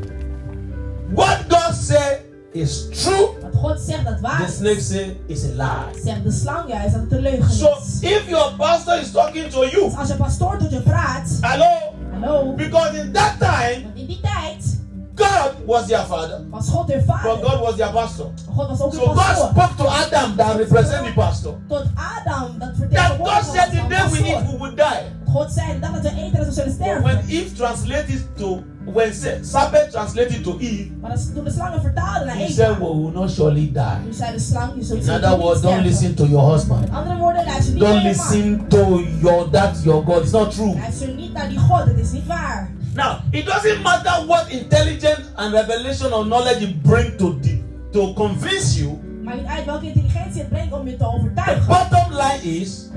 What 1.14 1.38
God 1.48 1.74
said 1.74 2.20
is 2.60 2.86
true. 3.02 3.28
Wat 3.42 3.54
God 3.54 3.80
zegt 3.80 4.04
dat 4.04 4.20
waar 4.20 4.46
The 4.46 4.52
snake 4.52 4.80
said 4.80 5.16
is 5.26 5.44
a 5.44 5.48
lie. 5.48 6.02
zegt 6.04 6.24
de 6.24 6.30
slang 6.30 6.68
juist 6.68 6.92
dat 6.92 7.02
het 7.02 7.12
een 7.12 7.20
leugen 7.20 7.52
So 7.52 7.68
if 8.00 8.28
your 8.28 8.52
pastor 8.56 9.00
is 9.00 9.10
talking 9.10 9.50
to 9.50 9.64
you, 9.64 9.84
Dus 9.84 9.96
als 9.98 10.08
je 10.08 10.14
pastoor 10.14 10.58
tot 10.58 10.70
je 10.70 10.80
praat, 10.80 11.38
hello, 11.40 11.94
hallo, 12.12 12.54
because 12.54 12.98
in 12.98 13.12
that 13.12 13.32
time 13.38 13.82
want 13.82 13.96
in 13.96 14.06
die 14.06 14.20
tijd 14.20 14.74
God 15.14 15.52
was 15.66 15.86
their 15.86 16.04
father, 16.04 16.44
was 16.50 16.68
God 16.68 16.88
hun 16.88 17.04
but. 17.06 17.42
God 17.42 17.60
was 17.60 17.76
their 17.76 17.90
pastor. 17.92 18.26
God 18.56 18.68
was 18.68 18.80
ook 18.80 18.92
So 18.94 19.06
hun 19.06 19.16
God 19.16 19.50
spoke 19.50 19.76
to 19.76 19.88
Adam 19.88 20.36
that 20.36 20.56
represent 20.56 21.06
the 21.06 21.12
pastor. 21.12 21.54
Tot 21.68 21.86
Adam, 21.94 22.58
dat 22.58 22.70
vertegenwoordigt 22.74 23.46
God 23.46 23.54
said 23.54 23.70
the 23.70 23.88
day 23.88 24.10
we 24.10 24.18
eat, 24.18 24.50
we 24.50 24.56
would 24.58 24.76
die. 24.76 25.02
God 25.32 25.52
zei, 25.52 25.72
de 25.72 25.80
dat 25.80 25.90
we 25.90 26.08
eten, 26.08 26.36
dat 26.36 26.46
we 26.46 26.52
zullen 26.52 26.76
But 26.78 27.02
when. 27.02 27.24
Eve 27.28 27.54
translated 27.54 28.36
to 28.36 28.62
when 28.92 29.12
se- 29.14 29.38
serpent 29.42 29.90
translated 29.90 30.42
to 30.44 30.56
Eve, 30.58 30.90
Maar 31.00 31.10
als- 31.10 31.32
toen 31.34 31.44
de 31.44 31.50
slangen 31.50 31.80
vertaalden 31.80 32.26
naar 32.26 32.36
he 32.36 32.48
said, 32.52 32.78
"Well, 32.78 32.88
we 32.88 33.00
will 33.02 33.12
not 33.12 33.30
surely 33.30 33.70
die." 33.72 34.02
toen 34.04 34.12
zei 34.12 34.32
de 34.32 34.38
slang, 34.38 34.70
je 34.76 34.84
zult 34.84 35.04
In 35.06 35.10
other 35.14 35.36
words, 35.38 35.60
don't 35.60 35.82
listen 35.82 36.14
to 36.14 36.26
your 36.26 36.52
husband. 36.52 36.80
Met 36.80 36.90
andere 36.90 37.16
woorden, 37.16 37.44
Don't 37.44 37.78
naar 37.78 37.88
je 37.88 37.94
man. 37.94 38.02
listen 38.02 38.68
to 38.68 39.00
your 39.20 39.50
that 39.50 39.76
your 39.84 40.04
God. 40.04 40.22
It's 40.22 40.30
not 40.30 40.50
true. 40.54 40.74
Luister 40.74 41.14
niet 41.14 41.32
naar 41.32 41.48
die 41.48 41.58
God, 41.58 41.84
het 41.84 41.98
is 41.98 42.10
niet 42.12 42.26
waar. 42.26 42.70
Now, 42.94 43.12
it 43.30 43.46
doesn't 43.46 43.82
matter 43.82 44.26
what 44.26 44.44
intelligence 44.48 45.22
and 45.34 45.52
revelation 45.52 46.12
or 46.12 46.24
knowledge 46.24 46.60
you 46.60 46.72
bring 46.82 47.16
to 47.18 47.38
the, 47.40 47.62
to 47.92 48.12
convince 48.14 48.78
you. 48.78 48.98
Maakt 49.24 49.36
niet 49.36 49.46
uit 49.46 49.64
welke 49.64 49.86
intelligentie 49.86 50.40
het 50.40 50.48
brengt 50.48 50.72
om 50.74 50.88
je 50.88 50.96
te 50.96 51.04
The 51.34 51.60
bottom 51.66 52.10
line 52.10 52.60
is, 52.60 52.88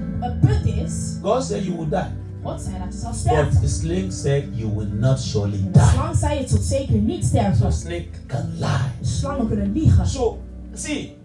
is, 0.86 1.18
God 1.22 1.44
said 1.44 1.64
you 1.66 1.76
will 1.78 1.90
die, 1.90 2.08
God 2.44 2.62
zei 2.62 2.76
dat 2.80 2.94
je 2.94 3.00
zal 3.00 3.36
but 3.36 3.62
the 3.62 3.68
snake 3.68 4.12
said 4.12 4.44
you 4.54 4.72
will 4.76 4.88
not 4.94 5.20
surely 5.20 5.58
En 5.58 5.72
de 5.72 5.80
die. 5.80 5.90
slang 5.94 6.16
zei, 6.18 6.38
het 6.40 6.50
zult 6.50 6.64
zeker 6.64 6.96
niet 6.96 7.24
So 7.24 7.28
sterven. 7.30 7.72
snake 7.74 8.08
can 8.28 8.52
lie. 8.60 8.68
De 9.02 9.06
slangen 9.08 9.48
kunnen 9.48 9.72
liegen. 9.74 10.08
So, 10.08 10.40
see, 10.74 11.18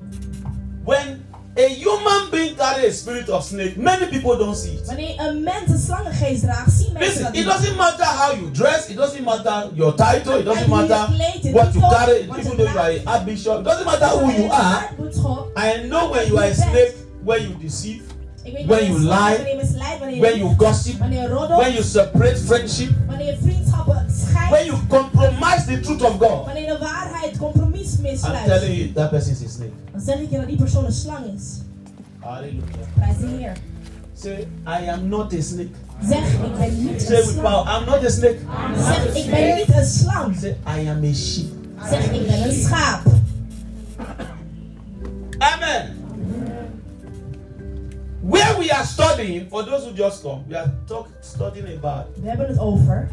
when 0.84 1.22
a 1.56 1.68
human 1.68 2.30
being 2.30 2.56
carry 2.56 2.86
a 2.86 2.90
spirit 2.92 3.28
of 3.30 3.44
snake, 3.44 3.76
many 3.76 4.06
people 4.06 4.36
don't 4.36 4.56
see 4.56 4.72
it. 4.72 4.86
Wanneer 4.86 5.20
een 5.20 5.42
mens 5.42 5.70
een 5.70 5.78
slangengeest 5.78 6.42
draagt, 6.42 6.72
zien 6.72 6.92
mensen 6.92 7.08
Listen, 7.08 7.24
dat 7.24 7.34
it 7.36 7.44
doesn't 7.44 7.76
matter 7.76 8.06
how 8.06 8.32
you 8.38 8.50
dress, 8.50 8.88
it 8.88 8.96
doesn't 8.96 9.24
matter 9.24 9.68
your 9.74 9.94
title, 9.94 10.38
it 10.38 10.44
doesn't 10.44 10.68
matter 10.68 10.96
what 11.52 11.72
you 11.74 11.88
carry, 11.88 12.16
even 12.20 12.42
je 12.42 12.56
though 12.56 12.70
you 12.70 12.78
are 12.78 13.00
a 13.04 13.24
bishop, 13.24 13.58
it 13.58 13.64
doesn't 13.64 13.84
matter 13.84 14.08
who 14.18 14.30
you 14.32 14.50
are. 14.52 14.88
I 15.56 15.86
know 15.86 16.10
when 16.10 16.26
you 16.26 16.38
are 16.38 16.50
a 16.50 16.54
snake, 16.54 16.94
when 17.24 17.40
you 17.42 17.54
deceive, 17.60 18.02
when 18.66 18.86
you 18.86 18.98
lie, 18.98 19.36
wanneer 19.36 19.48
je 19.48 19.56
misleidt, 19.56 19.98
wanneer 19.98 20.16
je 20.16 20.22
when 20.22 20.38
you 20.38 20.54
gossip, 20.56 20.98
wanneer 20.98 21.22
je 21.22 21.28
roddelt, 21.28 21.60
when 21.60 21.72
you 21.72 21.82
separate 21.82 22.36
friendship, 22.36 22.90
wanneer 23.06 23.26
je 23.26 23.36
vriendschappen 23.42 24.06
scheidt, 24.10 24.50
when 24.50 24.64
you 24.64 24.78
compromise 24.88 25.64
the 25.66 25.80
truth 25.80 26.02
of 26.02 26.18
God. 26.18 26.44
wanneer 26.44 26.66
de 26.66 26.78
waarheid 26.78 27.38
compromis 27.38 27.84
I'm 28.04 28.44
telling 28.44 28.74
you, 28.74 28.92
that 28.92 29.10
person 29.10 29.32
is 29.32 29.42
a 29.42 29.48
snake. 29.48 29.72
Dan 29.92 30.00
zeg 30.00 30.18
ik 30.20 30.30
je 30.30 30.36
dat 30.36 30.46
die 30.46 30.56
persoon 30.56 30.84
een 30.84 30.92
slang 30.92 31.24
is. 31.36 31.60
Hallelujah. 32.18 32.62
Prijs 32.94 33.18
de 33.18 33.26
Heer. 33.26 33.52
Say, 34.14 34.48
I 34.66 34.88
am 34.88 35.08
not 35.08 35.32
a 35.32 35.40
snake. 35.40 35.70
Zeg, 36.08 36.32
ik 36.32 36.58
ben 36.58 36.84
niet 36.84 37.02
Say 37.02 37.16
een 37.16 37.24
slang. 37.24 37.68
I'm 37.68 37.84
not 37.84 38.04
a 38.04 38.10
snake. 38.10 38.38
Zeg, 38.76 39.14
ik 39.14 39.30
ben 39.30 39.56
niet 39.56 39.76
een 39.76 39.84
slang. 39.84 40.36
Say, 40.40 40.56
I 40.78 40.88
am 40.88 41.04
a 41.04 41.14
sheep. 41.14 41.46
Zeg, 41.88 42.10
ik 42.10 42.26
ben 42.26 42.42
een 42.42 42.62
schaap. 42.62 43.02
Amen. 45.38 46.03
Where 48.26 48.58
we 48.58 48.70
are 48.70 48.84
studying, 48.84 49.48
for 49.50 49.64
those 49.64 49.84
who 49.84 49.92
just 49.92 50.22
come, 50.22 50.44
we 50.48 50.54
are 50.56 50.70
talk, 50.86 51.08
studying 51.20 51.76
about 51.76 52.06
We 52.22 52.28
hebben 52.28 52.46
het 52.46 52.58
over 52.58 53.08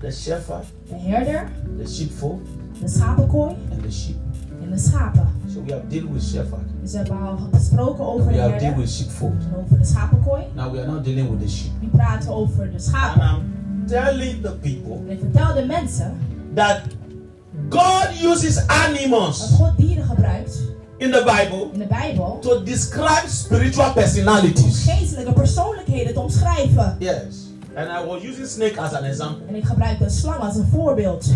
the 0.00 0.10
shepherd, 0.10 0.64
de 0.88 0.94
herder, 0.94 1.48
the 1.82 1.88
sheepfold, 1.88 2.40
de 2.80 2.88
schapenkooi 2.88 3.54
and 3.72 3.82
the 3.82 3.90
sheep. 3.90 4.16
en 4.62 4.70
de 4.70 4.78
schapen. 4.78 5.28
So 5.54 5.62
we 5.62 5.72
have 5.72 5.88
dealt 5.88 6.10
with 6.10 6.20
the 6.22 6.26
shepherd. 6.28 6.60
Dus 6.82 6.92
we 6.92 6.98
hebben 6.98 7.20
al 7.20 7.38
gesproken 7.52 8.04
over 8.06 8.26
We 8.26 8.32
de 8.32 8.38
have 8.38 8.50
dealt 8.50 8.62
herder 8.62 8.80
with 8.80 8.90
sheepfold. 8.90 9.32
en 9.32 9.56
over 9.64 9.78
de 9.78 9.84
schapenkooi. 9.84 10.42
Now 10.54 10.72
we 10.72 10.78
are 10.78 10.86
not 10.92 11.04
dealing 11.04 11.30
with 11.30 11.40
the 11.40 11.48
sheep. 11.48 11.70
Nu 11.80 11.88
praten 11.88 12.28
we 12.28 12.34
over 12.34 12.70
de 12.72 12.78
And. 12.78 13.36
I'm 13.36 13.86
telling 13.86 14.42
the 14.42 14.52
people 14.60 14.92
En 15.06 15.10
ik 15.10 15.18
vertel 15.20 15.54
de 15.54 15.64
mensen 15.66 16.18
that 16.54 16.80
God 17.68 18.08
uses 18.24 18.54
dat 18.54 18.66
animals 18.66 19.50
God 19.56 19.76
dieren 19.76 20.04
gebruikt 20.04 20.62
in 20.98 21.10
the 21.10 21.22
Bible 21.24 21.68
in 21.72 21.78
de 21.78 21.86
Bijbel 21.86 22.38
to 22.40 22.62
describe 22.62 23.22
spiritual 23.28 23.92
personalities. 23.92 24.84
geestelijke 24.84 25.32
persoonlijkheden 25.32 26.14
te 26.14 26.20
omschrijven. 26.20 26.96
Yes. 26.98 27.46
And 27.76 27.88
I 27.88 28.06
was 28.06 28.22
using 28.22 28.46
snake 28.46 28.80
as 28.80 28.92
an 28.92 29.04
example. 29.04 29.46
En 29.48 29.54
ik 29.54 29.64
gebruik 29.64 29.98
de 29.98 30.10
slang 30.10 30.40
als 30.40 30.56
een 30.56 30.68
voorbeeld. 30.72 31.26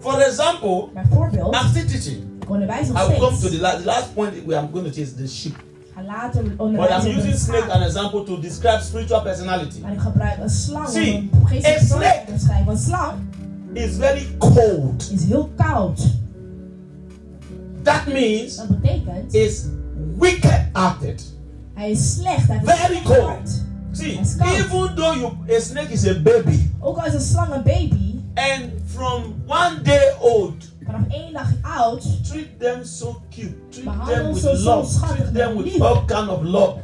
For 0.00 0.20
example, 0.20 0.88
Bijvoorbeeld, 0.94 1.54
I'm 1.54 1.68
still 1.68 1.86
teaching. 1.86 2.22
ik 2.42 2.50
onderwijs 2.50 2.88
nog 2.88 3.04
I 3.04 3.08
will 3.08 3.18
come 3.18 3.38
to 3.38 3.48
the 3.48 3.60
last, 3.60 3.78
the 3.78 3.84
last 3.84 4.14
point 4.14 4.32
we 4.46 4.56
are 4.56 4.68
going 4.72 4.86
to 4.86 4.92
teach 4.92 5.08
the 5.16 5.28
sheep. 5.28 5.54
Ga 5.94 6.02
later 6.02 6.42
But 6.56 6.90
I'm 6.90 7.18
using 7.18 7.34
snake 7.38 7.64
as 7.64 7.70
an 7.70 7.82
example 7.82 8.24
to 8.24 8.40
describe 8.40 8.80
spiritual 8.82 9.22
personality. 9.22 9.80
Maar 9.80 9.92
ik 9.92 10.00
gebruik 10.00 10.38
een 10.40 10.50
slang 10.50 10.86
om 10.86 10.92
See, 10.92 11.14
een 11.14 11.46
geestelijke 11.46 11.78
persoonlijkheid 11.78 12.26
te 12.26 12.32
omschrijven. 12.32 12.72
Een 12.72 12.78
slang 12.78 13.12
It's 13.72 13.96
very 13.96 14.26
cold. 14.38 15.10
is 15.12 15.24
heel 15.24 15.50
koud. 15.56 16.00
That 17.82 18.06
means 18.06 18.56
Dat 18.56 18.68
betekent, 18.68 19.34
it's 19.34 19.64
wicked 20.18 20.68
hearted. 20.72 21.22
hij 21.74 21.90
is 21.90 22.14
slecht. 22.14 22.48
Hij 22.48 22.60
Very 22.64 23.02
cold. 23.02 23.68
See, 23.92 24.18
even 24.18 24.94
though 24.94 25.14
you 25.14 25.32
a 25.56 25.60
snake 25.60 25.90
is 25.90 26.06
a 26.06 26.14
baby, 26.14 26.70
oh, 26.80 26.88
Ook 26.88 26.98
al 26.98 27.06
is 27.06 27.14
een 27.14 27.20
slang 27.20 27.52
een 27.52 27.62
baby, 27.62 28.20
and 28.34 28.70
from 28.86 29.34
one 29.46 29.82
day 29.82 30.14
old, 30.20 30.54
vanaf 30.84 31.00
één 31.08 31.32
dag 31.32 31.48
oud, 31.62 32.02
treat 32.28 32.58
them 32.58 32.84
so 32.84 33.22
cute. 33.30 33.54
Treat 33.70 34.06
them 34.06 34.32
with 34.32 34.44
love. 34.44 34.98
Treat 34.98 35.34
them 35.34 35.56
with 35.56 35.80
all 35.80 36.04
kind 36.06 36.28
of 36.28 36.42
love. 36.42 36.80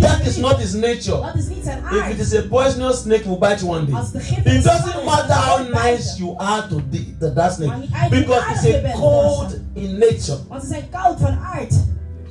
That 0.00 0.24
lief. 0.24 0.38
not 0.38 0.58
his 0.58 0.74
nature. 0.74 1.20
Dat 1.20 1.34
is 1.34 1.48
niet 1.48 1.64
zijn 1.64 1.82
If 1.84 2.08
it 2.08 2.18
is 2.18 2.34
a 2.34 2.42
poisonous 2.42 3.00
snake, 3.00 3.24
will 3.24 3.38
bite 3.38 3.64
you 3.64 3.76
one 3.76 3.86
day. 3.86 3.94
Als 3.94 4.12
It 4.12 4.64
doesn't 4.64 5.04
matter 5.04 5.34
how 5.34 5.68
nice 5.68 6.18
you 6.18 6.34
are 6.36 6.68
to 6.68 6.80
the, 6.90 7.16
the, 7.18 7.32
that 7.32 7.52
snake, 7.52 7.70
Maar 7.70 7.78
niet 7.78 7.92
uit 7.92 8.10
hoe 8.10 8.20
because 8.20 8.68
it's 8.68 8.94
a 8.94 8.98
cold. 8.98 9.59
In 9.80 9.98
nature. 9.98 10.38
Want 10.48 10.62
ze 10.62 10.68
zijn 10.68 10.88
koud 10.90 11.20
van 11.20 11.38
aard. 11.38 11.72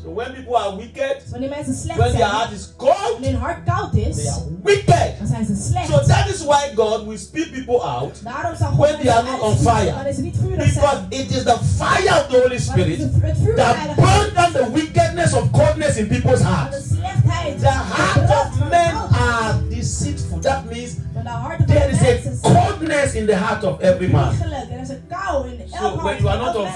So 0.04 0.14
when 0.14 0.34
people 0.34 0.56
are 0.56 0.76
wicked, 0.78 1.24
wanneer 1.30 1.50
mensen 1.50 1.76
slecht 1.76 1.98
when 2.00 2.12
their 2.12 2.26
heart 2.26 2.52
is 2.52 2.74
cold, 2.78 3.12
wanneer 3.12 3.32
hun 3.32 3.40
hart 3.40 3.64
koud 3.66 3.94
is, 3.96 4.16
they 4.16 4.28
are 4.32 4.42
wicked. 4.64 5.18
dan 5.18 5.28
zijn 5.28 5.46
ze 5.46 5.56
slecht. 5.56 5.88
So 5.88 6.00
that 6.00 6.30
is 6.30 6.44
why 6.44 6.72
God 6.76 7.06
will 7.06 7.18
speak 7.18 7.52
people 7.52 7.82
out 7.82 8.24
Daarom 8.24 8.56
zal 8.56 8.70
God 8.70 8.80
when 8.80 9.00
they 9.02 9.12
are 9.12 9.24
not 9.24 9.42
on 9.42 9.58
fire. 9.58 9.94
wanneer 9.94 10.14
ze 10.14 10.22
niet 10.22 10.38
vurig 10.38 10.74
because 10.74 10.98
zijn. 11.10 11.22
it 11.22 11.32
is 11.32 11.44
the 11.44 11.58
fire 11.78 12.10
of 12.10 12.28
the 12.30 12.38
Holy 12.38 12.42
Want 12.42 12.52
het 12.52 12.60
is 12.60 12.66
Spirit 12.66 12.98
het 12.98 13.12
het 13.22 13.38
vuur 13.38 13.56
van 13.56 13.56
de 13.56 13.94
that 13.96 13.96
burns 13.96 14.34
down 14.34 14.52
the 14.52 14.72
wickedness 14.74 15.34
of 15.34 15.52
coldness 15.52 15.96
in 15.96 16.08
people's 16.08 16.42
hearts. 16.42 16.88
The 17.60 17.68
heart 17.68 18.30
of 18.30 18.70
men 18.70 18.96
are 19.12 19.68
deceitful. 19.70 20.40
That 20.40 20.66
means 20.66 20.92
Van 21.14 21.24
de 21.24 21.30
harten 21.30 21.68
van 21.68 21.76
there 21.76 21.90
is 21.90 22.26
a 22.26 22.54
coldness 22.54 23.14
in 23.14 23.26
the 23.26 23.36
heart 23.36 23.64
of 23.64 23.80
every 23.80 24.08
man. 24.08 24.30
Liegelijk. 24.30 24.82
Is 24.82 24.90
een 24.90 25.04
kou 25.08 25.48
in 25.48 25.60
elk 25.72 25.92
So 25.92 26.04
when 26.04 26.18
you 26.18 26.30
are 26.30 26.38
not 26.38 26.56
on 26.56 26.64
mens. 26.64 26.76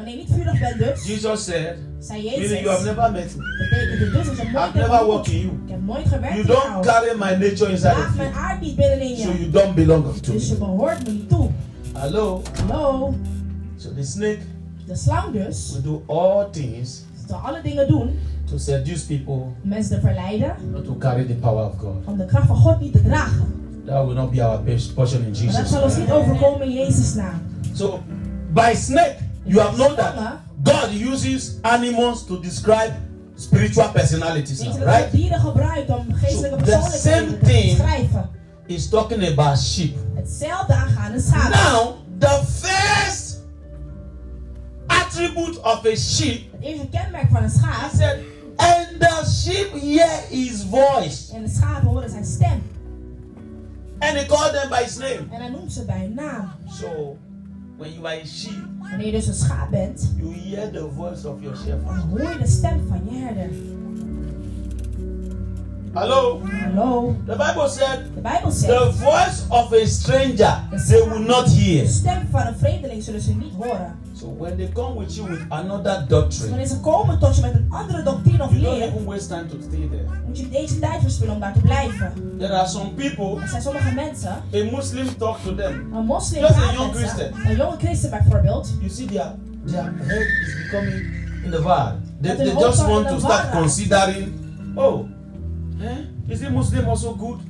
Fire, 0.00 0.04
Wanneer 0.04 0.14
je 0.14 0.16
niet 0.16 0.28
vurig 0.32 0.60
bent 0.60 0.78
dus, 0.78 1.06
Jesus 1.06 1.44
said, 1.44 1.76
meaning 2.08 2.60
you 2.60 2.68
have 2.68 2.84
never 2.84 3.12
met 3.12 3.36
me. 3.36 3.42
betekent 3.70 4.00
het 4.00 4.12
dus 4.12 4.28
als 4.28 4.38
je 4.38 4.44
nooit 4.52 4.68
I've 4.68 4.78
never 4.78 5.06
walked 5.06 5.32
in 5.32 5.38
you. 5.40 5.52
Ik 5.64 5.70
heb 5.70 5.82
nooit 5.84 6.08
gewerkt 6.08 6.34
You 6.34 6.46
don't 6.46 6.86
carry 6.86 7.14
my 7.18 7.46
nature 7.48 7.70
inside 7.70 7.94
of 8.08 8.16
you. 8.16 8.28
aard 8.34 8.60
niet 8.60 8.76
binnenin 8.76 9.16
So 9.16 9.30
you 9.32 9.50
don't 9.50 9.74
belong 9.74 10.04
to 10.20 10.32
me. 10.32 10.56
behoort 10.58 11.06
me 11.06 11.12
niet 11.12 11.28
toe. 11.28 11.48
Hello? 11.92 12.42
So 13.76 13.88
the 13.94 14.04
snake 14.04 14.38
the 14.86 14.94
slang 14.96 15.32
dus, 15.32 15.72
will 15.72 15.82
do 15.82 16.14
all 16.14 16.46
things 16.50 17.04
zal 17.28 17.38
alle 17.38 17.60
dingen 17.62 17.88
doen 17.88 18.18
to 18.50 18.58
seduce 18.58 19.06
people 19.06 19.42
mensen 19.62 19.94
te 19.94 20.06
verleiden 20.06 20.54
not 20.72 20.84
to 20.84 20.94
carry 20.98 21.24
the 21.26 21.34
power 21.34 21.64
of 21.66 21.72
God. 21.78 22.04
om 22.06 22.16
de 22.16 22.24
kracht 22.24 22.46
van 22.46 22.56
God 22.56 22.80
niet 22.80 22.92
te 22.92 23.02
dragen. 23.02 23.58
That 23.86 24.06
will 24.06 24.14
not 24.14 24.30
be 24.30 24.44
our 24.44 24.62
best 24.62 24.94
portion 24.94 25.20
in 25.22 25.30
Maar 25.30 25.40
dat 25.40 25.54
Jesus. 25.54 25.70
zal 25.70 25.82
ons 25.82 25.96
niet 25.96 26.10
overkomen 26.10 26.66
in 26.66 26.72
Jezus' 26.74 27.14
naam. 27.14 27.42
So, 27.74 28.00
by 28.52 28.72
snake, 28.74 29.14
you 29.44 29.60
have 29.60 29.76
known 29.76 29.96
that 29.96 30.40
God 30.62 30.92
uses 30.92 31.60
animals 31.64 32.26
to 32.26 32.40
describe 32.40 32.92
spiritual 33.36 33.88
personalities, 33.88 34.62
now, 34.62 34.76
right? 34.76 34.86
hij 34.86 35.10
dieren 35.10 35.40
gebruikt 35.40 35.90
om 35.90 36.06
geestelijke 36.12 36.70
So, 36.70 36.80
the 36.80 36.98
same 36.98 37.38
thing-? 37.38 37.78
He's 38.66 38.88
talking 38.88 39.26
about 39.26 39.58
sheep. 39.58 39.96
Hetzelfde 40.14 40.74
aangaande 40.74 41.20
schapen. 41.20 41.50
Now, 41.50 41.96
the 42.18 42.44
first 42.46 43.40
attribute 44.86 45.62
of 45.62 45.84
a 45.86 45.96
sheep, 45.96 46.52
Het 46.52 46.62
eerste 46.62 46.88
kenmerk 46.88 47.30
van 47.30 47.42
een 47.42 47.50
he 47.50 47.96
said, 47.96 48.18
and 48.56 49.00
the 49.00 49.24
sheep 49.24 49.72
hear 49.72 50.08
his 50.28 50.64
voice. 50.70 51.32
En 51.34 51.42
de 51.42 51.48
schapen 51.48 51.88
horen 51.88 52.10
zijn 52.10 52.24
stem. 52.24 52.62
And 53.98 54.16
he 54.16 54.26
called 54.26 54.52
them 54.52 54.68
by 54.68 54.82
his 54.82 54.96
name. 54.96 55.26
En 55.30 55.40
hij 55.40 55.48
noemt 55.48 55.72
ze 55.72 55.84
bij 55.84 55.98
hun 55.98 56.14
naam. 56.14 56.52
So, 56.80 57.16
when 57.80 57.92
you 57.94 58.06
are 58.06 58.20
a 58.20 58.26
sheep, 58.26 58.52
Wanneer 58.78 59.06
je 59.06 59.12
dus 59.12 59.26
een 59.26 59.34
schaap 59.34 59.70
bent, 59.70 60.12
you 60.16 60.32
hear 60.34 60.70
the 60.72 60.88
voice 60.96 61.28
of 61.28 61.40
your 61.40 61.56
shepherd. 61.56 61.84
dan 61.86 62.08
hoor 62.08 62.20
je 62.32 62.38
de 62.38 62.46
stem 62.46 62.86
van 62.88 63.00
je 63.10 63.18
herder. 63.18 63.50
Hello? 65.92 66.40
Hallo. 66.64 67.16
The 67.26 67.36
Bible 67.36 67.68
said, 67.68 68.14
De 68.14 68.20
Bijbel 68.20 68.50
the 68.50 68.56
zegt, 68.56 68.94
voice 68.94 69.42
of 69.48 69.72
a 69.72 69.86
stranger 69.86 70.62
they 70.88 71.08
will 71.08 71.18
not 71.26 71.44
de 71.46 71.50
hear. 71.52 71.86
stem 71.88 72.28
van 72.30 72.46
een 72.46 72.56
vreemdeling 72.58 73.02
zullen 73.02 73.20
ze 73.20 73.34
niet 73.34 73.52
horen. 73.56 73.98
So 74.20 74.26
when 74.26 74.56
they 74.58 74.68
come 74.74 74.96
with 74.96 75.16
you 75.16 75.24
with 75.30 75.40
another 75.50 76.04
doctrine, 76.08 76.48
wanneer 76.50 76.66
ze 76.66 76.80
komen 76.80 77.18
tot 77.18 77.36
je 77.36 77.40
met 77.42 77.54
een 77.54 77.66
andere 77.68 78.02
doctrine 78.02 78.42
of 78.44 78.50
you 78.50 78.62
don't 78.62 78.80
even 78.82 79.04
waste 79.04 79.28
time 79.28 79.46
to 79.46 79.56
stay 79.68 79.88
there. 79.88 80.04
moet 80.26 80.38
je 80.38 80.48
deze 80.48 80.78
tijd 80.78 81.00
verspillen 81.02 81.34
om 81.34 81.40
daar 81.40 81.52
te 81.52 81.60
blijven. 81.60 82.12
There 82.38 82.52
are 82.52 82.68
some 82.68 82.90
people, 82.90 83.40
Er 83.42 83.48
zijn 83.48 83.62
sommige 83.62 83.94
mensen, 83.94 84.30
a 84.30 84.76
Muslim 84.76 85.16
talk 85.18 85.38
to 85.38 85.54
them. 85.54 85.92
een 85.94 86.04
moslim, 86.04 86.40
Just 86.40 86.54
a 86.54 86.58
praat 86.60 86.74
young 86.74 86.94
Christian. 86.94 87.28
een 87.44 87.56
jonge 87.56 87.76
christen 87.78 88.10
bijvoorbeeld, 88.10 88.72
You 88.78 88.90
see, 88.90 89.06
their, 89.06 89.32
their 89.66 89.92
head 89.98 90.26
is 90.46 90.54
becoming 90.62 91.06
in 91.44 91.50
the 91.50 91.62
var. 91.62 91.94
They, 92.20 92.36
they 92.36 92.52
just 92.54 92.86
want 92.86 93.08
to 93.08 93.18
start 93.18 93.50
considering, 93.50 94.32
oh, 94.74 95.06
eh, 95.80 95.96
is 96.26 96.38
the 96.38 96.50
Muslim 96.50 96.88
also 96.88 97.16
good? 97.18 97.40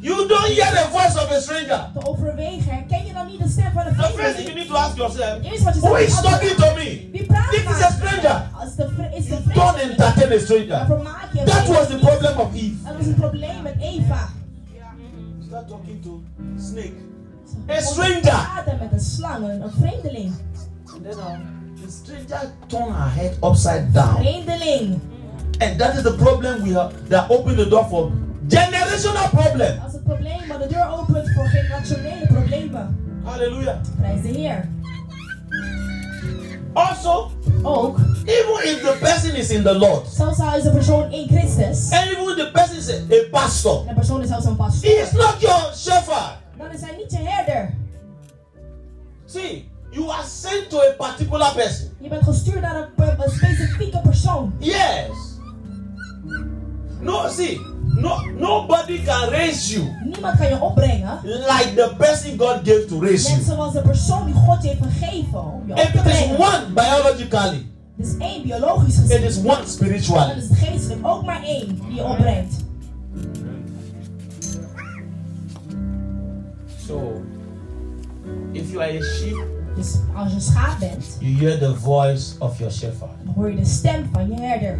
You 0.00 0.28
don't 0.28 0.44
hear 0.46 0.70
the 0.70 0.86
voice 0.92 1.16
of 1.16 1.30
a 1.30 1.40
stranger. 1.40 1.90
te 1.94 2.06
overwegen, 2.06 2.72
herken 2.74 3.06
je 3.06 3.12
dan 3.12 3.26
niet 3.26 3.42
de 3.42 3.48
stem 3.48 3.72
van 3.72 3.86
een 3.86 3.96
The 3.96 4.02
first 4.02 4.34
thing 4.36 4.46
you 4.48 4.54
need 4.58 4.68
to 4.68 4.74
ask 4.74 4.96
yourself, 4.96 5.42
Eerst 5.44 5.64
wat 5.64 5.74
je 5.74 5.80
who 5.80 5.94
is 5.96 6.20
talking 6.20 6.54
to 6.56 6.74
me? 6.74 7.08
Wie 7.12 7.24
praat 7.26 7.50
This 7.50 7.60
is 7.62 7.82
a 7.82 7.90
stranger. 7.90 8.42
Als 8.60 8.74
de, 8.76 8.88
vre- 8.94 9.10
is 9.16 9.24
de 9.24 9.30
Don't 9.30 9.44
vreemdeling. 9.44 9.90
entertain 9.98 10.32
a 10.32 10.38
stranger. 10.38 10.66
Daarvoor 10.68 11.02
maak 11.02 11.28
je 11.32 11.40
een 11.40 11.46
That 11.46 11.66
was 11.66 11.66
the 11.66 11.74
vreemdeling. 11.84 12.06
problem 12.06 12.38
of 12.46 12.54
Eve. 12.54 12.74
Dat 12.84 12.96
was 12.96 13.06
het 13.06 13.16
probleem 13.16 13.62
met 13.62 13.74
Eva. 13.80 14.28
Start 15.46 15.68
talking 15.68 16.02
to 16.02 16.22
snake. 16.58 16.92
A 17.70 17.80
stranger. 17.80 18.20
praten 18.20 18.78
met 18.78 18.92
een 18.92 19.00
slang, 19.00 19.44
een 19.48 19.62
een 19.62 19.72
vreemdeling. 19.80 20.32
And 20.94 21.02
then 21.02 21.18
uh, 21.18 21.84
the 21.84 21.90
stranger 21.90 22.50
turned 22.66 22.94
her 22.96 23.10
head 23.14 23.32
upside 23.44 23.92
down. 23.92 24.16
Vreemdeling. 24.16 25.00
And 25.58 25.78
that 25.78 25.94
is 25.96 26.02
the 26.02 26.12
problem 26.14 26.62
we 26.62 26.72
have 26.74 26.92
that 27.08 27.30
opened 27.30 27.56
the 27.58 27.68
door 27.68 27.84
for 27.88 28.10
generational 28.48 29.28
problem. 29.28 29.78
Als 29.84 29.92
het 29.92 30.04
probleem 30.04 30.38
de 30.58 30.66
deur 30.68 30.88
opent 30.90 31.30
voor 31.34 31.44
generationele 31.46 32.26
problemen. 32.26 33.20
Hallelujah. 33.24 33.76
Prijs 33.96 34.22
de 34.22 34.28
Heer. 34.28 34.68
Also, 36.72 37.30
Ook, 37.62 37.98
even 38.24 38.64
if 38.64 38.80
the 38.82 38.96
person 39.00 39.34
is 39.34 39.50
in 39.50 39.62
the 39.62 39.78
Lord, 39.78 40.06
zelfs 40.08 40.40
al 40.40 40.56
is 40.56 40.62
de 40.62 40.70
persoon 40.70 41.12
in 41.12 41.26
Christus. 41.28 41.90
and 41.90 42.10
even 42.10 42.28
if 42.28 42.36
the 42.36 42.50
person 42.52 42.76
is 42.76 42.90
a, 42.90 43.28
pastor, 43.30 43.84
de 43.86 43.94
persoon 43.94 44.22
is 44.22 44.28
zelfs 44.28 44.44
een 44.44 44.56
he 44.56 44.88
is 44.88 45.12
not 45.12 45.34
your 45.40 45.72
shepherd. 45.74 46.36
Dan 46.58 46.70
is 46.70 46.80
hij 46.80 46.96
niet 46.96 47.10
je 47.10 47.18
herder. 47.18 47.74
See, 49.26 49.70
you 49.90 50.10
are 50.10 50.26
sent 50.26 50.70
to 50.70 50.78
a 50.78 50.92
particular 50.96 51.52
person. 51.54 51.88
Je 52.00 52.08
bent 52.08 52.24
gestuurd 52.24 52.60
naar 52.60 52.76
een, 52.76 52.88
een 53.18 53.30
specifieke 53.30 54.00
persoon. 54.00 54.54
Yes. 54.58 55.36
No, 57.00 57.28
see, 57.28 57.60
no, 58.00 58.24
nobody 58.38 59.02
can 59.04 59.28
raise 59.28 59.72
you 59.74 59.84
Niemand 60.04 60.38
kan 60.38 60.48
je 60.48 60.60
opbrengen. 60.60 61.18
like 61.24 61.72
the 61.74 61.94
person 61.98 62.38
God 62.38 62.60
gave 62.64 62.86
to 62.86 63.00
raise 63.00 63.28
Net 63.28 63.38
you. 63.38 63.54
zoals 63.54 63.72
de 63.72 63.80
persoon 63.80 64.24
die 64.26 64.34
God 64.34 64.62
je 64.62 64.68
heeft 64.68 64.80
gegeven 64.82 65.44
om 65.52 65.62
je 65.66 65.72
op 65.72 65.78
te 65.78 65.86
it 65.88 65.94
is 65.94 66.00
brengen. 66.02 66.36
one 66.38 66.64
biologically, 66.74 67.66
Het 67.96 68.06
is 68.06 68.16
één 68.18 68.42
biologisch 68.42 68.94
it 68.98 69.00
gezien. 69.00 69.22
is 69.22 69.36
one 69.38 69.46
Dan 69.46 69.66
spiritually. 69.66 70.36
is 70.36 70.48
het 70.48 70.58
geestelijk 70.58 71.06
ook 71.06 71.24
maar 71.24 71.42
één 71.42 71.66
die 71.86 71.94
je 71.94 72.02
opbrengt. 72.04 72.54
So, 76.86 77.22
if 78.52 78.70
you 78.70 78.80
are 78.82 78.98
a 78.98 79.02
sheep, 79.02 79.36
Dus 79.76 79.94
als 80.16 80.28
je 80.28 80.34
een 80.34 80.40
schaap 80.40 80.78
bent, 80.78 81.16
you 81.20 81.36
hear 81.36 81.58
the 81.58 81.74
voice 81.76 82.32
of 82.38 82.58
your 82.58 82.72
shepherd. 82.72 83.10
dan 83.24 83.34
hoor 83.34 83.50
je 83.50 83.56
de 83.56 83.64
stem 83.64 84.08
van 84.12 84.28
je 84.28 84.40
herder. 84.40 84.78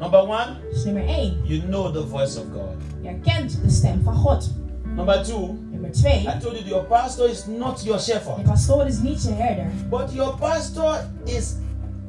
Number 0.00 0.20
one, 0.22 0.46
Dus 0.72 0.84
nummer 0.84 1.06
één, 1.06 1.40
you 1.44 1.60
know 1.62 1.92
the 1.92 2.06
voice 2.06 2.38
of 2.38 2.44
God. 2.52 2.76
je 3.02 3.08
herkent 3.08 3.58
de 3.62 3.70
stem 3.70 4.00
van 4.04 4.14
God. 4.14 4.50
Number 4.96 5.22
two, 5.24 5.58
Nummer 5.70 5.90
twee, 5.92 6.20
I 6.20 6.38
told 6.40 6.56
you 6.56 6.64
your 6.68 6.84
pastor 6.84 7.28
is 7.30 7.46
not 7.46 7.82
your 7.84 7.98
je 7.98 8.04
shepherd, 8.12 8.42
pastoor 8.42 8.86
is 8.86 8.98
niet 9.02 9.22
je 9.22 9.32
herder. 9.32 9.66
but 9.90 10.12
your 10.12 10.36
pastor 10.38 11.04
is 11.24 11.54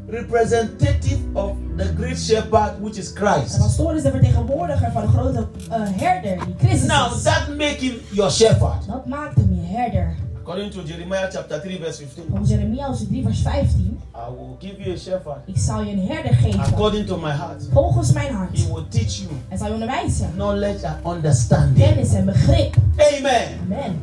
representative 0.07 1.19
of 1.33 1.51
the 1.77 1.85
great 1.97 2.17
shepherd, 2.17 2.79
which 2.81 2.97
is 2.97 3.13
De 3.13 3.19
Christ. 3.19 3.57
pastoor 3.59 3.95
is 3.95 4.03
de 4.03 4.11
vertegenwoordiger 4.11 4.91
van 4.91 5.01
de 5.01 5.07
grote 5.07 5.47
eh, 5.69 5.81
herder 5.91 6.45
die 6.45 6.55
Christus 6.57 6.87
Now 6.87 7.13
is. 7.15 7.21
that 7.23 7.47
make 7.57 7.77
him 7.79 7.95
your 8.11 8.31
shepherd. 8.31 8.87
Dat 8.87 9.05
maakt 9.05 9.35
hem 9.35 9.53
je 9.53 9.61
herder. 9.75 10.15
According 10.45 10.69
to 10.73 10.83
Jeremiah 10.83 11.27
chapter 11.31 11.59
3, 11.59 11.77
verse 11.79 11.97
15, 11.97 12.25
Volgens 12.29 12.49
Jeremia 12.49 12.85
hoofdstuk 12.85 13.07
3 13.09 13.23
vers 13.23 13.41
15. 13.41 13.99
I 14.15 14.29
will 14.29 14.55
give 14.59 14.77
you 14.83 14.93
a 14.93 14.97
shepherd 14.97 15.37
Ik 15.45 15.57
zal 15.57 15.81
je 15.81 15.91
een 15.91 16.07
herder 16.07 16.33
geven. 16.33 16.59
according 16.59 17.07
to 17.07 17.17
my 17.17 17.31
heart. 17.31 17.67
Volgens 17.71 18.11
mijn 18.13 18.33
hart. 18.33 18.57
He 18.57 18.73
will 18.73 18.85
teach 18.89 19.15
you 19.15 19.29
Hij 19.47 19.57
zal 19.57 19.67
je 19.67 19.73
onderwijzen. 19.73 20.31
knowledge 20.33 20.87
and 20.87 21.15
understanding. 21.15 21.85
Kennis 21.85 22.13
en 22.13 22.25
begrip. 22.25 22.75
Amen. 23.17 23.59
Amen. 23.63 23.99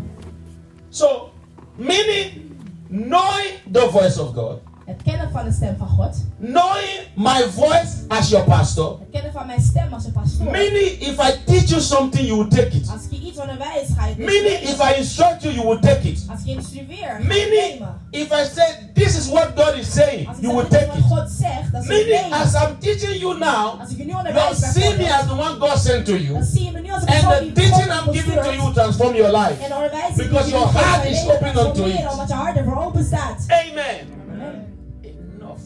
So, 0.88 1.30
meaning 1.76 2.56
knowing 2.88 3.52
the 3.72 3.88
voice 3.90 4.22
of 4.22 4.34
God, 4.34 4.58
Het 4.86 5.02
kennen 5.02 5.30
van 5.32 5.44
de 5.44 5.52
stem 5.52 5.76
van 5.78 5.88
God. 5.88 6.16
knowing 6.38 6.98
my 7.14 7.42
voice 7.50 7.92
as 8.08 8.28
your 8.30 8.44
pastor, 8.44 8.98
Het 8.98 9.08
kennen 9.10 9.32
van 9.32 9.46
mijn 9.46 9.60
stem 9.60 9.92
als 9.92 10.04
een 10.04 10.12
pastoor. 10.12 10.50
meaning 10.50 10.90
if 11.00 11.18
I 11.28 11.44
teach 11.44 11.68
you 11.68 11.80
something, 11.80 12.26
you 12.26 12.38
will 12.38 12.48
take 12.48 12.76
it. 12.76 12.88
Als 12.92 13.04
ik 13.04 13.10
je 13.10 13.26
iets 13.28 13.38
onderwijs, 13.38 13.88
ga 13.96 14.06
je 14.06 14.14
Meaning 14.16 14.58
if 14.72 14.78
I 14.90 14.98
instruct 14.98 15.42
you, 15.42 15.54
you 15.54 15.66
will 15.68 15.80
take 15.80 16.08
it. 16.08 16.26
Als 16.30 16.40
ik 16.40 16.46
je 16.46 16.52
instrueer, 16.54 16.86
ga 16.98 17.16
je 17.16 17.18
het 17.18 17.26
Meaning 17.26 17.86
if 18.10 18.28
I 18.32 18.44
say 18.54 18.90
this 18.94 19.16
is 19.18 19.28
what 19.28 19.48
God 19.56 19.74
is 19.74 19.92
saying, 19.92 20.28
Als 20.28 20.36
you 20.40 20.54
will 20.56 20.68
take 20.68 20.90
it. 20.98 21.04
God 21.08 21.30
zegt, 21.30 21.72
dan 21.72 21.82
zal 21.82 21.94
je 21.96 22.02
het 22.02 22.08
Meaning 22.10 22.34
as 22.34 22.52
I'm 22.54 22.78
teaching 22.78 23.16
you 23.20 23.38
now, 23.38 23.80
Als 23.80 23.90
ik 23.90 23.96
je 23.98 24.04
nu 24.04 24.10
you 24.10 24.20
are 24.20 24.96
me 24.96 25.14
as 25.14 25.26
the 25.26 25.32
one 25.32 25.56
God 25.58 25.78
sent 25.78 26.04
to 26.06 26.16
you, 26.16 26.32
dan 26.32 26.44
zie 26.44 26.64
je 26.64 26.70
me 26.70 26.80
nu 26.80 26.92
als 26.92 27.02
een 27.02 27.26
and 27.26 27.38
the 27.38 27.52
teaching 27.52 27.90
I'm 27.92 28.12
giving 28.12 28.42
to 28.42 28.52
you 28.52 28.72
transform 28.72 29.14
your 29.14 29.32
life. 29.38 29.64
En 29.64 29.74
onderwijs 29.74 30.14
Because 30.16 30.50
your 30.50 30.68
heart 30.72 31.04
is 31.04 31.26
open 31.26 31.66
unto 31.66 31.84
it. 31.84 32.10
Omdat 32.10 32.28
je 32.28 32.34
hart 32.34 32.56
ervoor 32.56 32.84
open 32.84 33.04
staat. 33.04 33.44
Amen. 33.48 34.11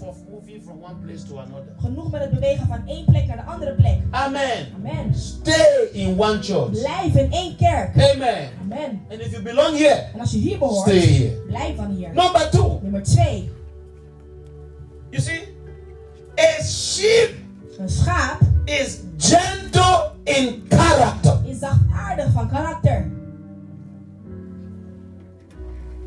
Of 0.06 0.16
moving 0.30 0.62
from 0.62 0.82
one 0.82 0.94
place 1.04 1.24
to 1.28 1.38
another. 1.38 1.74
Genoeg 1.80 2.10
met 2.10 2.20
het 2.20 2.30
bewegen 2.30 2.66
van 2.66 2.86
één 2.86 3.04
plek 3.04 3.26
naar 3.26 3.36
de 3.36 3.42
andere 3.42 3.74
plek. 3.74 3.98
Amen. 4.10 4.66
Amen. 4.76 5.14
Stay 5.14 5.88
in 5.92 6.20
one 6.20 6.42
church. 6.42 6.70
Blijf 6.70 7.14
in 7.14 7.32
één 7.32 7.56
kerk. 7.56 8.12
Amen. 8.12 8.48
Amen. 8.60 9.00
And 9.10 9.20
if 9.20 9.30
you 9.30 9.42
belong 9.42 9.76
here, 9.78 10.06
En 10.14 10.20
als 10.20 10.30
je 10.30 10.38
hier 10.38 10.58
behoort, 10.58 10.88
stay 10.88 10.98
here. 11.06 11.30
blijf 11.46 11.76
dan 11.76 11.90
hier. 11.90 12.08
Number 12.14 12.50
two, 12.50 12.78
Nummer 12.82 13.02
twee. 13.02 13.50
you 15.10 15.22
see, 15.22 15.40
a 16.38 16.62
sheep 16.62 17.30
Een 17.78 17.88
schaap 17.88 18.38
is 18.64 19.00
gentle 19.16 20.10
in 20.24 20.64
character. 20.68 21.38
is 21.44 21.58
zachtaardig 21.58 22.32
van 22.32 22.48
karakter. 22.48 23.10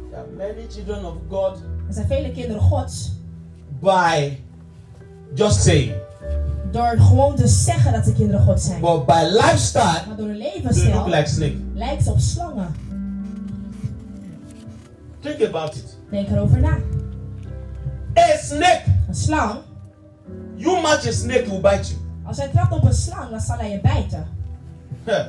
There 0.10 0.22
are 0.22 0.28
many 0.38 0.68
children 0.70 1.06
of 1.06 1.14
God 1.30 1.58
Er 1.88 1.94
zijn 1.94 2.08
vele 2.08 2.32
kinderen 2.32 2.62
gods. 2.62 3.18
By 3.80 4.38
just 5.36 5.62
saying, 5.64 5.94
Door 6.72 6.96
gewoon 6.98 7.36
te 7.36 7.48
zeggen 7.48 7.92
dat 7.94 8.06
ze 8.06 8.14
kinderen 8.14 8.46
gods 8.46 8.66
zijn. 8.66 8.82
but 8.82 9.06
by 9.06 9.24
lifestyle, 9.32 10.02
Maar 10.08 10.16
door 10.18 10.28
hun 10.28 10.38
levensstijl 10.38 10.96
look 10.96 11.08
like 11.08 11.30
snake. 11.30 11.56
lijkt 11.74 12.04
ze 12.04 12.12
op 12.12 12.20
slangen. 12.20 12.76
Think 15.20 15.42
about 15.42 15.76
it. 15.76 15.98
Denk 16.12 16.30
erover 16.30 16.60
na. 16.62 16.78
A 18.18 18.38
snake, 18.42 18.82
Een 19.08 19.16
slang, 19.16 19.60
you 20.56 20.82
match 20.82 21.08
a 21.08 21.12
snake, 21.12 21.46
will 21.50 21.62
bite 21.62 21.88
you. 21.90 22.00
als 22.24 22.38
hij 22.38 22.48
trapt 22.48 22.72
op 22.74 22.84
een 22.84 22.94
slang, 22.94 23.30
dan 23.30 23.40
zal 23.40 23.58
hij 23.58 23.72
je 23.72 23.80
bijten. 23.82 24.28
Huh. 25.06 25.26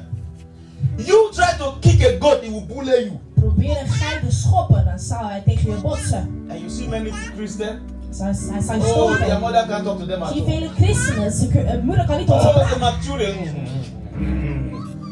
You 0.97 1.33
try 1.33 1.57
to 1.59 1.77
kick 1.81 2.03
a 2.03 2.17
goat, 2.21 2.43
it 2.43 2.51
will 2.51 2.67
bully 2.67 3.05
you. 3.05 3.19
Probeer 3.35 3.81
een 3.81 3.89
geit 3.89 4.21
te 4.29 4.35
schoppen, 4.37 4.85
dan 4.85 4.99
zal 4.99 5.29
hij 5.29 5.43
tegen 5.47 5.71
je 5.71 5.77
botsen. 5.81 6.45
And 6.49 6.59
you 6.59 6.71
see 6.71 6.89
many 6.89 7.11
Christians, 7.37 7.81
Hij 8.19 8.35
zal, 8.35 8.51
hij 8.51 8.79
je 8.79 8.95
oh, 8.95 9.17
their 9.17 9.39
mother 9.41 9.67
can't 9.67 9.85
talk 9.85 9.99
to 9.99 10.07
them 10.07 10.23
at 10.23 10.29
Zie 10.33 10.37
je 10.37 10.43
all. 10.45 10.51
vele 10.59 10.69
christenen, 10.69 11.33
ze 11.33 11.49
kun- 11.49 11.67
hun 11.69 11.85
moeder 11.85 12.07
kan 12.07 12.17
niet 12.19 12.27
tot 12.27 12.41
ze 12.43 12.49
Oh, 12.49 12.55
they 12.55 12.65
praten. 12.79 13.11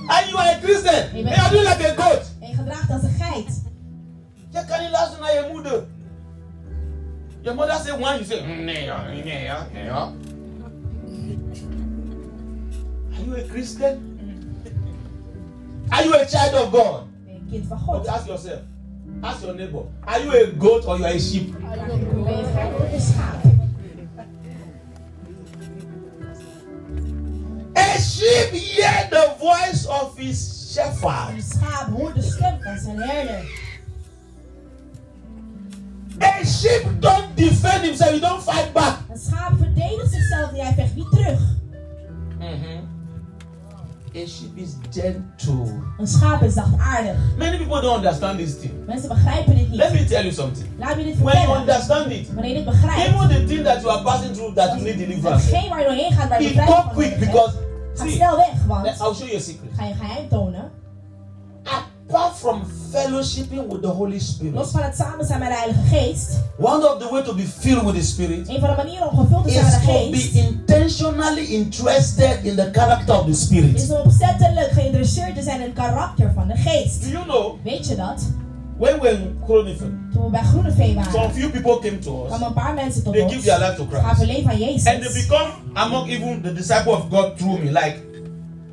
And 0.07 0.27
you 0.29 0.39
are 0.39 0.51
a 0.51 0.59
Christian. 0.63 0.95
And 0.95 1.13
you 1.13 1.35
are 1.35 1.51
doing 1.51 1.69
like 1.69 1.87
a 1.99 2.03
goat. 2.03 2.31
En 2.41 2.49
je 2.49 2.55
gedraagt 2.55 2.91
als 2.91 3.03
een 3.03 3.09
geit. 3.19 3.63
You 4.51 4.65
Je 4.65 4.65
kan 4.73 4.81
niet 4.81 4.91
luisteren 4.91 5.21
naar 5.21 5.35
je 5.35 5.49
moeder. 5.53 5.85
Je 7.41 7.53
mother 7.53 7.75
say 7.85 7.93
one, 7.93 8.03
you 8.05 8.25
say, 8.25 8.47
"Mm, 8.47 8.65
nee, 8.65 8.85
ja, 8.85 9.03
nee, 9.07 9.43
ja, 9.43 9.67
nee, 9.73 9.85
ja. 9.85 10.11
Are 13.15 13.25
you 13.27 13.37
a 13.39 13.43
Christian? 13.51 13.97
Are 15.89 16.05
you 16.05 16.15
a 16.15 16.25
child 16.27 16.55
of 16.63 16.71
God? 16.71 17.07
Ben 17.25 17.35
een 17.35 17.47
kind 17.51 17.67
van 17.67 17.79
God? 17.79 17.97
Okay, 17.97 18.15
ask 18.15 18.27
yourself. 18.27 18.61
Ask 19.23 19.43
your 19.43 19.55
neighbor. 19.55 19.83
Are 20.07 20.21
you 20.21 20.33
a 20.33 20.47
goat 20.53 20.87
or 20.87 20.97
you 20.99 21.05
are 21.05 21.15
a 21.15 21.19
sheep? 21.19 21.53
Ben 21.53 22.37
je 22.37 22.45
gek 22.55 22.79
of 22.79 22.93
een 22.93 23.01
schaap? 23.01 23.45
A 27.77 27.99
sheep 27.99 28.51
hear 28.51 29.09
the 29.11 29.35
voice 29.39 29.87
of 29.89 30.17
his 30.17 30.73
shepherd. 30.73 31.43
schaap 31.43 31.91
hoort 31.97 32.15
de 32.15 32.23
stem 32.23 32.59
van 32.63 32.79
zijn 32.79 32.99
herder. 32.99 33.45
A 36.23 36.45
sheep 36.45 37.01
don't 37.01 37.37
defend 37.37 37.85
himself. 37.85 38.11
He 38.11 38.21
don't 38.21 38.43
fight 38.43 38.73
back. 38.73 38.99
Een 39.11 39.19
schaap 39.19 39.53
verdedigt 39.59 40.13
zichzelf 40.13 40.51
en 40.51 40.65
hij 40.65 40.75
vecht 40.75 40.95
niet 40.95 41.11
terug. 41.11 41.41
Mm-hmm. 42.39 42.88
A 44.17 44.27
sheep 44.27 44.57
is 44.57 44.71
gentle. 44.91 45.73
Een 45.99 46.07
schaap 46.07 46.43
is 46.43 46.53
zachtaardig. 46.55 47.17
Many 47.39 47.57
people 47.57 47.81
don't 47.81 47.97
understand 47.97 48.39
this 48.39 48.59
thing. 48.59 48.73
Mensen 48.87 49.09
begrijpen 49.09 49.55
dit 49.57 49.67
Let 49.71 49.93
me 49.93 50.05
tell 50.05 50.23
you 50.23 50.33
something. 50.33 50.67
Laat 50.79 50.97
me 50.97 51.05
dit 51.05 51.19
When 51.19 51.25
you 51.25 51.37
vertellen. 51.37 51.61
understand 51.61 52.11
it, 52.13 52.27
Wanneer 52.35 52.51
je 52.51 52.55
dit 52.57 52.65
begrijpt, 52.65 53.07
even 53.15 53.29
the 53.29 53.45
thing 53.45 53.65
that 53.65 53.81
you 53.81 53.93
are 53.93 54.03
passing 54.03 54.35
through 54.35 54.55
that 54.55 54.69
you 54.73 54.83
need 54.83 54.99
deliverance, 54.99 55.45
hetgeen 55.47 55.69
waar 55.69 55.79
je 55.81 55.85
doorheen 55.87 56.13
gaat, 56.13 56.29
waar 56.29 56.43
je 56.43 56.49
it 56.49 56.55
bevrijding 56.55 56.85
van 56.85 56.95
quick 56.95 57.11
nodig 57.11 57.19
hebt, 57.19 57.33
because 57.33 57.57
see, 57.95 58.11
snel 58.11 58.37
weg, 58.37 58.65
want 58.67 58.87
I'll 58.87 59.15
show 59.15 59.27
you 59.29 59.37
a 59.37 59.41
secret. 59.41 59.71
ga 59.77 59.85
je 59.85 59.95
geheim 59.95 60.29
tonen. 60.29 60.48
Fellowshipping 62.93 63.69
with 63.73 63.83
the 63.83 63.89
Holy 63.89 64.13
Los 64.15 64.29
Spirit, 64.29 64.71
van 64.71 64.83
het 64.83 64.97
samen 64.97 65.27
zijn 65.27 65.39
met 65.39 65.49
de 65.49 65.55
Heilige 65.55 65.97
Geest, 65.97 66.41
one 66.59 66.93
of 66.93 66.99
the 66.99 67.09
way 67.11 67.23
to 67.23 67.35
be 67.35 67.43
filled 67.59 67.85
with 67.85 67.95
the 67.95 68.03
Spirit 68.07 68.49
een 68.49 68.61
van 68.61 68.69
de 68.71 68.77
manieren 68.77 69.11
om 69.11 69.19
gevuld 69.19 69.45
te 69.45 69.51
zijn 69.53 69.67
is 69.67 69.73
met 69.73 69.81
de 69.81 69.87
to 69.87 70.11
be 70.11 70.17
Geest, 70.17 70.35
intentionally 70.35 71.45
interested 71.47 72.39
in 72.45 72.57
the 72.57 72.69
character 72.73 73.15
of 73.19 73.25
the 73.25 73.31
is 73.31 73.43
Spirit. 73.43 73.91
om 73.91 73.97
opzettelijk 73.97 74.71
geïnteresseerd 74.71 75.35
te 75.35 75.43
zijn 75.43 75.57
in 75.61 75.67
het 75.67 75.73
karakter 75.75 76.33
van 76.35 76.49
de 76.49 76.57
Geest. 76.57 77.03
Do 77.03 77.09
you 77.09 77.25
know 77.25 77.55
Weet 77.65 77.87
je 77.89 77.95
dat? 77.97 78.23
when 78.79 78.99
we're 79.01 79.11
in 79.13 79.39
Chronifen, 79.45 80.09
Toen 80.13 80.25
we 80.25 80.31
bij 80.31 80.43
Groeneveen 80.43 81.05
some 81.05 81.11
waren, 81.17 81.31
few 81.35 81.51
people 81.51 81.79
came 81.81 81.99
to 81.99 82.23
us, 82.23 82.29
kwamen 82.29 82.47
een 82.47 82.53
paar 82.53 82.75
mensen 82.75 83.03
tot 83.03 83.13
they 83.13 83.23
ons, 83.23 83.33
give 83.33 83.45
their 83.47 83.59
life 83.59 83.75
to 83.77 83.87
gaven 83.91 84.15
Christ, 84.17 84.33
leven 84.33 84.51
aan 84.51 84.61
and 84.61 84.85
they 84.85 84.95
Jezus. 84.99 85.27
become 85.27 85.51
among 85.75 86.09
even 86.09 86.43
the 86.43 86.53
disciple 86.53 86.93
of 86.93 87.03
God 87.11 87.37
through 87.39 87.59
me, 87.63 87.71
like 87.71 87.97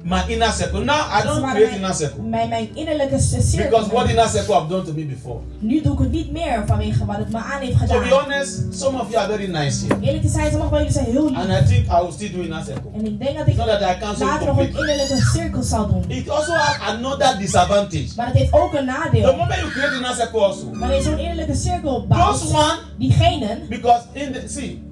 my 0.05 0.21
inner 0.27 0.51
circle. 0.51 0.83
Now 0.85 1.01
I 1.09 1.23
don't 1.23 1.41
create 1.51 1.75
inner 1.75 1.79
mijn, 1.81 1.93
circle 1.95 2.23
mijn, 2.23 2.49
mijn 2.49 2.69
innerlijke 2.75 3.15
because 3.15 3.89
what 3.89 3.89
cirkel. 3.89 4.09
inner 4.09 4.27
circle 4.29 4.53
have 4.53 4.67
done 4.69 4.83
to 4.85 4.93
me 4.93 5.03
before. 5.05 5.39
Nu 5.59 5.81
doe 5.81 5.93
ik 5.93 5.99
het 5.99 6.11
niet 6.11 6.31
meer 6.31 6.63
vanwege 6.65 7.05
wat 7.05 7.17
het 7.17 7.31
me 7.31 7.37
aan 7.37 7.61
heeft 7.61 7.79
To 7.79 7.99
be 7.99 8.03
gedaan. 8.03 8.19
honest, 8.23 8.61
some 8.73 8.99
of 9.01 9.11
you 9.11 9.23
are 9.23 9.27
very 9.37 9.47
nice 9.47 9.85
here, 9.85 10.01
Eerlijk 10.01 10.23
te 10.23 10.29
zijn, 10.29 10.49
sommige 10.51 10.69
van 10.69 10.77
jullie 10.77 10.93
zijn 10.93 11.05
heel 11.05 11.27
and 11.35 11.47
lief. 11.47 11.59
I 11.59 11.65
think 11.65 11.85
I 11.87 12.01
will 12.01 12.11
still 12.11 12.31
do 12.31 12.41
inner 12.41 12.63
circle. 12.63 12.89
En 12.93 13.05
ik 13.05 13.19
denk 13.19 13.37
dat 13.37 13.47
ik 13.47 13.55
not 13.55 13.67
that 13.67 13.81
I 13.81 13.99
cancel 13.99 14.25
later 14.25 14.45
nog 14.47 14.57
een 14.57 14.67
innerlijke 14.77 15.21
cirkel 15.33 15.61
zal 15.63 15.87
doen. 15.87 16.03
It 16.07 16.29
also 16.29 16.51
has 16.53 16.79
another 16.95 17.37
disadvantage. 17.37 18.09
Maar 18.15 18.25
het 18.25 18.35
heeft 18.35 18.53
ook 18.53 18.73
een 18.73 18.85
The 18.85 18.91
nadeel. 18.91 19.35
moment 19.35 19.59
you 19.59 19.71
create 19.71 19.95
inner 19.95 20.15
circle 20.15 20.39
also, 20.39 20.69
Wanneer 20.71 20.97
je 20.97 21.03
zo'n 21.03 21.17
innerlijke 21.19 21.55
cirkel 21.55 22.07
those 22.07 22.07
bouwt, 22.07 22.53
one 22.53 22.77
diegenen, 22.97 23.59
because 23.69 24.01
in 24.13 24.31
the 24.33 24.41
see, 24.47 24.83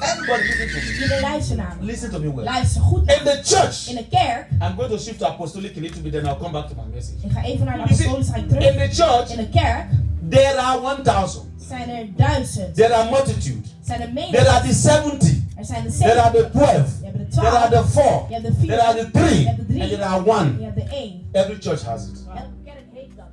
everybody 0.00 0.42
listen 0.42 0.68
to 0.68 0.74
me. 0.74 0.98
jullie 0.98 1.20
luisteren 1.20 1.56
naar 1.64 1.76
me. 1.80 1.84
Listen 1.84 2.10
to 2.10 2.18
me 2.18 2.34
well. 2.34 2.44
Luister 2.44 2.80
goed 2.80 3.00
In 3.00 3.06
naar 3.06 3.24
me. 3.24 3.40
the 3.42 3.54
church, 3.56 3.88
In 3.88 3.94
de 3.96 4.06
kerk, 4.08 4.46
I'm 4.62 4.76
going 4.76 4.90
to 4.90 4.98
shift 4.98 5.18
to 5.18 5.26
apostolic 5.26 5.76
a 5.76 5.80
little 5.80 6.02
bit, 6.02 6.12
then 6.12 6.26
I'll 6.26 6.36
come 6.36 6.52
back 6.52 6.68
to 6.68 6.74
my 6.74 6.94
message. 6.94 7.16
ik 7.26 7.32
ga 7.32 7.42
even 7.44 7.64
naar 7.66 7.76
de 7.76 7.82
You 7.82 7.94
see, 7.94 8.06
apostolische 8.08 8.32
ga 8.32 8.38
ik 8.38 8.72
in 8.74 8.88
the 8.90 9.02
church, 9.02 9.30
In 9.30 9.36
de 9.36 9.48
kerk 9.48 9.84
there 10.30 10.58
are 10.60 10.78
1,000. 10.96 11.44
zijn 11.68 11.88
er 11.90 12.06
duizend. 12.16 12.74
There 12.74 12.94
are 12.94 13.10
multitude. 13.10 13.60
Zijn 13.82 14.00
er 14.00 14.06
There 14.14 14.26
menigte. 14.30 14.48
are 14.48 14.66
the 14.68 14.74
70. 14.74 15.36
Er 15.56 15.64
zijn 15.64 15.82
de 15.82 15.92
There 15.98 16.20
are 16.20 16.30
the 16.30 16.36
zeven. 16.38 16.50
12. 16.50 16.90
Je 17.00 17.04
hebt 17.06 17.18
de 17.18 17.40
There 17.40 17.48
are 17.58 17.70
the 17.70 17.88
4. 17.88 18.02
Je 18.28 18.34
hebt 18.34 18.46
de 18.46 18.52
vier. 18.58 18.66
There 18.68 18.82
are 18.82 18.98
the 18.98 19.10
3. 19.10 19.40
Je 19.40 19.46
hebt 19.46 19.58
de 19.58 19.64
drie. 19.66 19.80
And 19.82 19.90
there 19.90 20.04
are 20.04 20.24
Je 20.24 20.30
1. 20.30 20.58
hebt 20.64 20.74
de 20.76 20.94
één. 20.96 21.28
Every 21.32 21.56
church 21.60 21.82
has 21.84 22.02
it. 22.06 22.24
Elke 22.28 22.48
kerk 22.64 22.76
heeft 22.94 23.16
dat. 23.16 23.26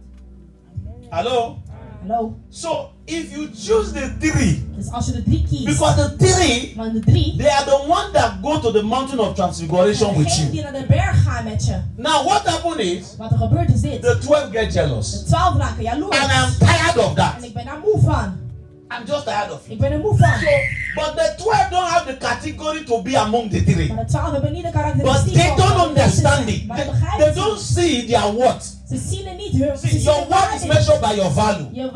Hello? 1.10 1.58
Hallo? 2.02 2.34
So 2.50 2.90
if 3.08 3.32
you 3.32 3.48
choose 3.66 3.92
the 3.94 4.12
3, 4.20 4.64
Dus 4.76 4.92
als 4.92 5.06
je 5.06 5.12
de 5.12 5.24
drie 5.24 5.46
kiest, 5.50 5.66
because 5.66 5.96
the 5.96 6.16
3 6.16 6.74
van 6.76 6.94
de 6.94 7.00
drie, 7.00 7.36
They 7.38 7.50
are 7.50 7.66
the 7.66 7.84
one 7.88 8.12
that 8.14 8.32
go 8.42 8.60
to 8.60 8.72
the 8.72 8.82
mountain 8.84 9.20
of 9.20 9.36
transfiguration 9.36 10.18
with 10.18 10.36
you. 10.38 10.50
die 10.52 10.62
naar 10.62 10.72
de 10.72 10.86
berg 10.88 11.24
gaan 11.24 11.44
met 11.44 11.66
je. 11.66 11.80
Now, 11.98 12.26
what 12.26 12.42
happened 12.48 12.80
is 12.80 13.16
Wat 13.18 13.32
er 13.32 13.38
gebeurt 13.38 13.70
is 13.74 13.82
dit. 13.82 14.02
the 14.02 14.18
12 14.22 14.50
get 14.52 14.68
De 14.68 14.80
jealous. 14.80 15.24
twaalf 15.28 15.58
raken 15.58 15.84
jaloers. 15.84 16.18
And 16.20 16.32
I'm 16.32 16.68
tired 16.68 16.98
of 16.98 17.14
that. 17.14 17.34
En 17.38 17.44
ik 17.44 17.54
ben 17.54 17.66
daar 17.66 17.80
moe 17.84 18.00
van. 18.04 18.44
I'm 18.92 19.06
just 19.08 19.26
tired 19.26 19.52
of 19.52 19.60
Ik 19.66 19.72
it. 19.72 19.78
ben 19.78 19.92
er 19.92 20.00
moe 20.00 20.18
van. 20.18 20.30
So, 20.40 21.04
but 21.04 21.12
the 21.16 21.34
12 21.44 21.70
don't 21.70 21.88
have 21.90 22.06
the 22.06 22.18
category 22.18 22.84
to 22.84 23.02
be 23.02 23.18
among 23.20 23.50
the 23.52 23.64
three. 23.64 23.94
Maar 23.94 24.06
de 24.06 24.12
twaalf 24.12 24.32
hebben 24.32 24.54
niet 24.54 24.64
de 24.64 24.72
But 25.04 25.34
they 25.34 25.54
don't 25.56 25.88
understand 25.88 26.48
it. 26.50 26.64
They, 26.76 26.86
they 27.18 27.34
don't 27.34 27.60
see 27.60 28.06
their 28.06 28.34
worth. 28.34 28.75
Ze 28.90 28.98
zien 29.10 29.26
het 29.28 29.38
niet. 29.38 29.52
Hun, 29.52 29.78
ze 29.78 29.88
See, 29.88 30.02
your 30.02 30.26
worth 30.30 30.54
is 30.56 30.66
measured 30.66 31.00
by 31.02 31.14
your 31.16 31.32
value. 31.32 31.68
Your 31.74 31.92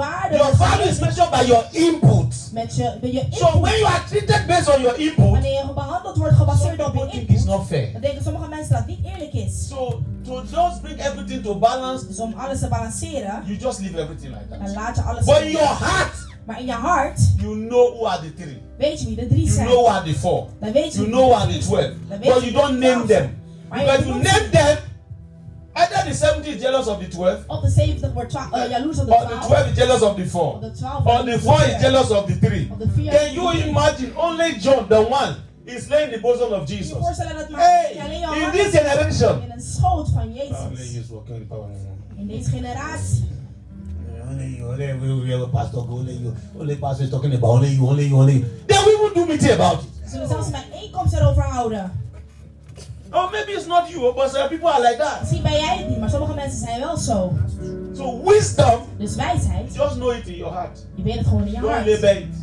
value 0.55 0.89
is 0.89 0.99
measured 0.99 1.29
by 1.31 1.43
your 1.45 1.65
input. 1.71 2.33
met 2.53 2.75
je, 2.75 2.97
met 3.01 3.11
je 3.11 3.25
So 3.31 3.59
when 3.59 3.73
you 3.79 3.85
are 3.85 4.03
treated 4.07 4.45
based 4.47 4.75
on 4.75 4.81
your 4.81 4.97
input, 4.99 5.29
Wanneer 5.29 5.51
je 5.65 5.73
behandeld 5.73 6.17
wordt 6.17 6.35
some 6.37 6.51
gebaseerd 6.51 6.79
op 6.79 6.93
people 6.93 7.05
je 7.05 7.09
think 7.11 7.29
it's 7.29 7.43
not 7.43 7.67
fair. 7.67 7.91
dan 7.91 8.01
denken 8.01 8.23
sommige 8.23 8.47
mensen 8.49 8.73
dat 8.75 8.85
niet 8.87 8.99
eerlijk 9.05 9.33
is. 9.33 9.67
So 9.67 10.01
to 10.25 10.41
just 10.51 10.81
bring 10.81 10.99
everything 10.99 11.43
to 11.43 11.55
balance, 11.59 12.07
Dus 12.07 12.19
om 12.19 12.33
alles 12.37 12.59
te 12.59 12.67
balanceren, 12.67 13.43
you 13.45 13.57
just 13.59 13.79
leave 13.79 13.99
everything 14.01 14.33
like 14.33 14.45
that. 14.65 14.75
laat 14.75 14.95
je 14.95 15.01
alles. 15.01 15.25
But 15.25 15.39
in 15.41 15.51
your 15.51 15.67
heart, 15.79 16.27
Maar 16.45 16.59
in 16.59 16.65
je 16.65 16.71
hart 16.71 17.19
you 17.37 17.55
know 17.67 17.93
who 17.95 18.07
are 18.07 18.19
the 18.21 18.33
three. 18.33 18.61
weet 18.77 18.99
je 18.99 19.05
wie 19.05 19.15
de 19.15 19.27
drie 19.27 19.43
You 19.43 19.53
zijn. 19.53 19.67
know 19.67 19.85
who 19.85 19.89
are 19.95 20.13
the 20.13 20.19
four. 20.19 20.47
Dan 20.59 20.71
weet 20.71 20.93
je 20.93 20.99
You 20.99 21.11
know 21.11 21.29
who 21.31 21.33
are 21.41 21.51
the 21.53 21.59
twelve. 21.59 21.93
But 22.07 22.41
you 22.43 22.51
don't 22.51 22.79
name 22.79 23.05
them. 23.05 23.37
Maar 23.69 23.79
Because 23.79 24.03
you 24.05 24.13
name 24.15 24.49
them, 24.51 24.77
either 25.81 26.03
the 26.09 26.13
70 26.13 26.47
is 26.55 26.61
jealous 26.61 26.87
of 26.87 26.97
the 26.99 27.07
12, 27.07 27.37
Op 27.47 27.61
de 27.61 27.69
70 27.69 28.13
wordt 28.13 28.29
twa- 28.29 28.49
eh, 28.51 28.69
jaloers 28.69 28.99
op 28.99 29.05
de 29.05 29.13
or 29.13 29.19
the 29.21 29.27
12. 29.27 29.45
12 29.45 29.67
is 29.71 29.75
jealous 29.77 30.01
of 30.01 30.15
the 30.15 30.25
4, 30.27 30.41
Op 30.41 30.61
de 30.61 30.71
12 30.71 31.05
or 31.05 31.23
the 31.23 31.39
4 31.39 31.75
is 31.75 31.81
jealous 31.81 32.09
of 32.11 32.25
the 32.25 32.39
3. 32.39 32.67
Op 32.71 32.79
de 32.79 32.87
4 32.95 33.11
Can 33.11 33.33
you 33.33 33.57
imagine 33.67 34.11
only 34.17 34.57
John, 34.59 34.85
the 34.87 34.99
one, 35.09 35.35
is 35.65 35.87
laying 35.89 36.11
the 36.13 36.19
bosom 36.19 36.51
of 36.53 36.63
Kun 36.65 36.67
je 36.67 36.73
je 36.73 36.77
Jesus? 36.83 36.97
voorstellen 36.97 37.35
dat 37.37 37.49
maar 37.49 37.61
Hey, 37.61 37.91
in 38.43 38.51
this 38.51 38.71
generation. 38.79 39.41
in 39.43 39.51
een 39.51 39.61
schoot 39.61 40.09
van 40.09 40.21
Only 40.21 40.33
Jezus. 40.37 40.91
you 40.91 40.99
is 41.03 41.07
working 41.09 41.37
with 41.37 41.47
power. 41.47 41.69
In 42.17 42.27
deze 42.27 42.49
generatie. 42.49 43.27
Only 44.29 44.55
you, 44.57 44.69
only 44.71 44.99
we, 44.99 45.21
we 45.25 45.31
have 45.31 45.43
a 45.43 45.47
pastor, 45.47 45.79
only 45.89 46.13
you, 46.13 46.33
only 46.59 46.75
pastor 46.75 47.03
is 47.05 47.09
talking 47.11 47.33
about 47.33 47.49
only 47.55 47.69
you, 47.75 47.87
only 47.87 48.03
you, 48.07 48.19
only 48.19 48.33
you. 48.33 48.45
They 48.67 48.77
will 48.77 48.93
even 48.93 49.13
do 49.13 49.25
meeting 49.25 49.51
about 49.51 49.81
it. 49.81 49.87
Ze 50.03 50.09
zullen 50.09 50.27
zelfs 50.27 50.45
een 50.47 50.53
bijeenkomst 50.71 51.13
erover 51.13 51.43
houden. 51.43 51.91
Or 53.11 53.29
maybe 53.31 53.51
it's 53.51 53.65
not 53.67 53.89
you, 53.89 54.13
but 54.13 54.29
some 54.29 54.47
people 54.49 54.69
are 54.69 54.81
like 54.81 54.97
that. 54.97 55.19
Misschien 55.21 55.41
ben 55.43 55.51
jij 55.51 55.77
het 55.77 55.87
niet, 55.89 55.99
maar 55.99 56.09
sommige 56.09 56.33
mensen 56.33 56.59
zijn 56.59 56.79
wel 56.79 56.97
zo. 56.97 57.33
So 57.93 58.23
wisdom, 58.23 58.81
Dus 58.97 59.15
wijsheid, 59.15 59.75
just 59.75 59.93
know 59.95 60.11
it 60.13 60.27
in 60.27 60.35
your 60.35 60.53
heart. 60.53 60.85
je 60.95 61.03
weet 61.03 61.15
het 61.17 61.27
gewoon 61.27 61.45
in 61.45 61.51
je 61.51 61.59
Don't 61.59 61.73
hart. 61.73 61.85
label 61.85 62.09
it. 62.17 62.35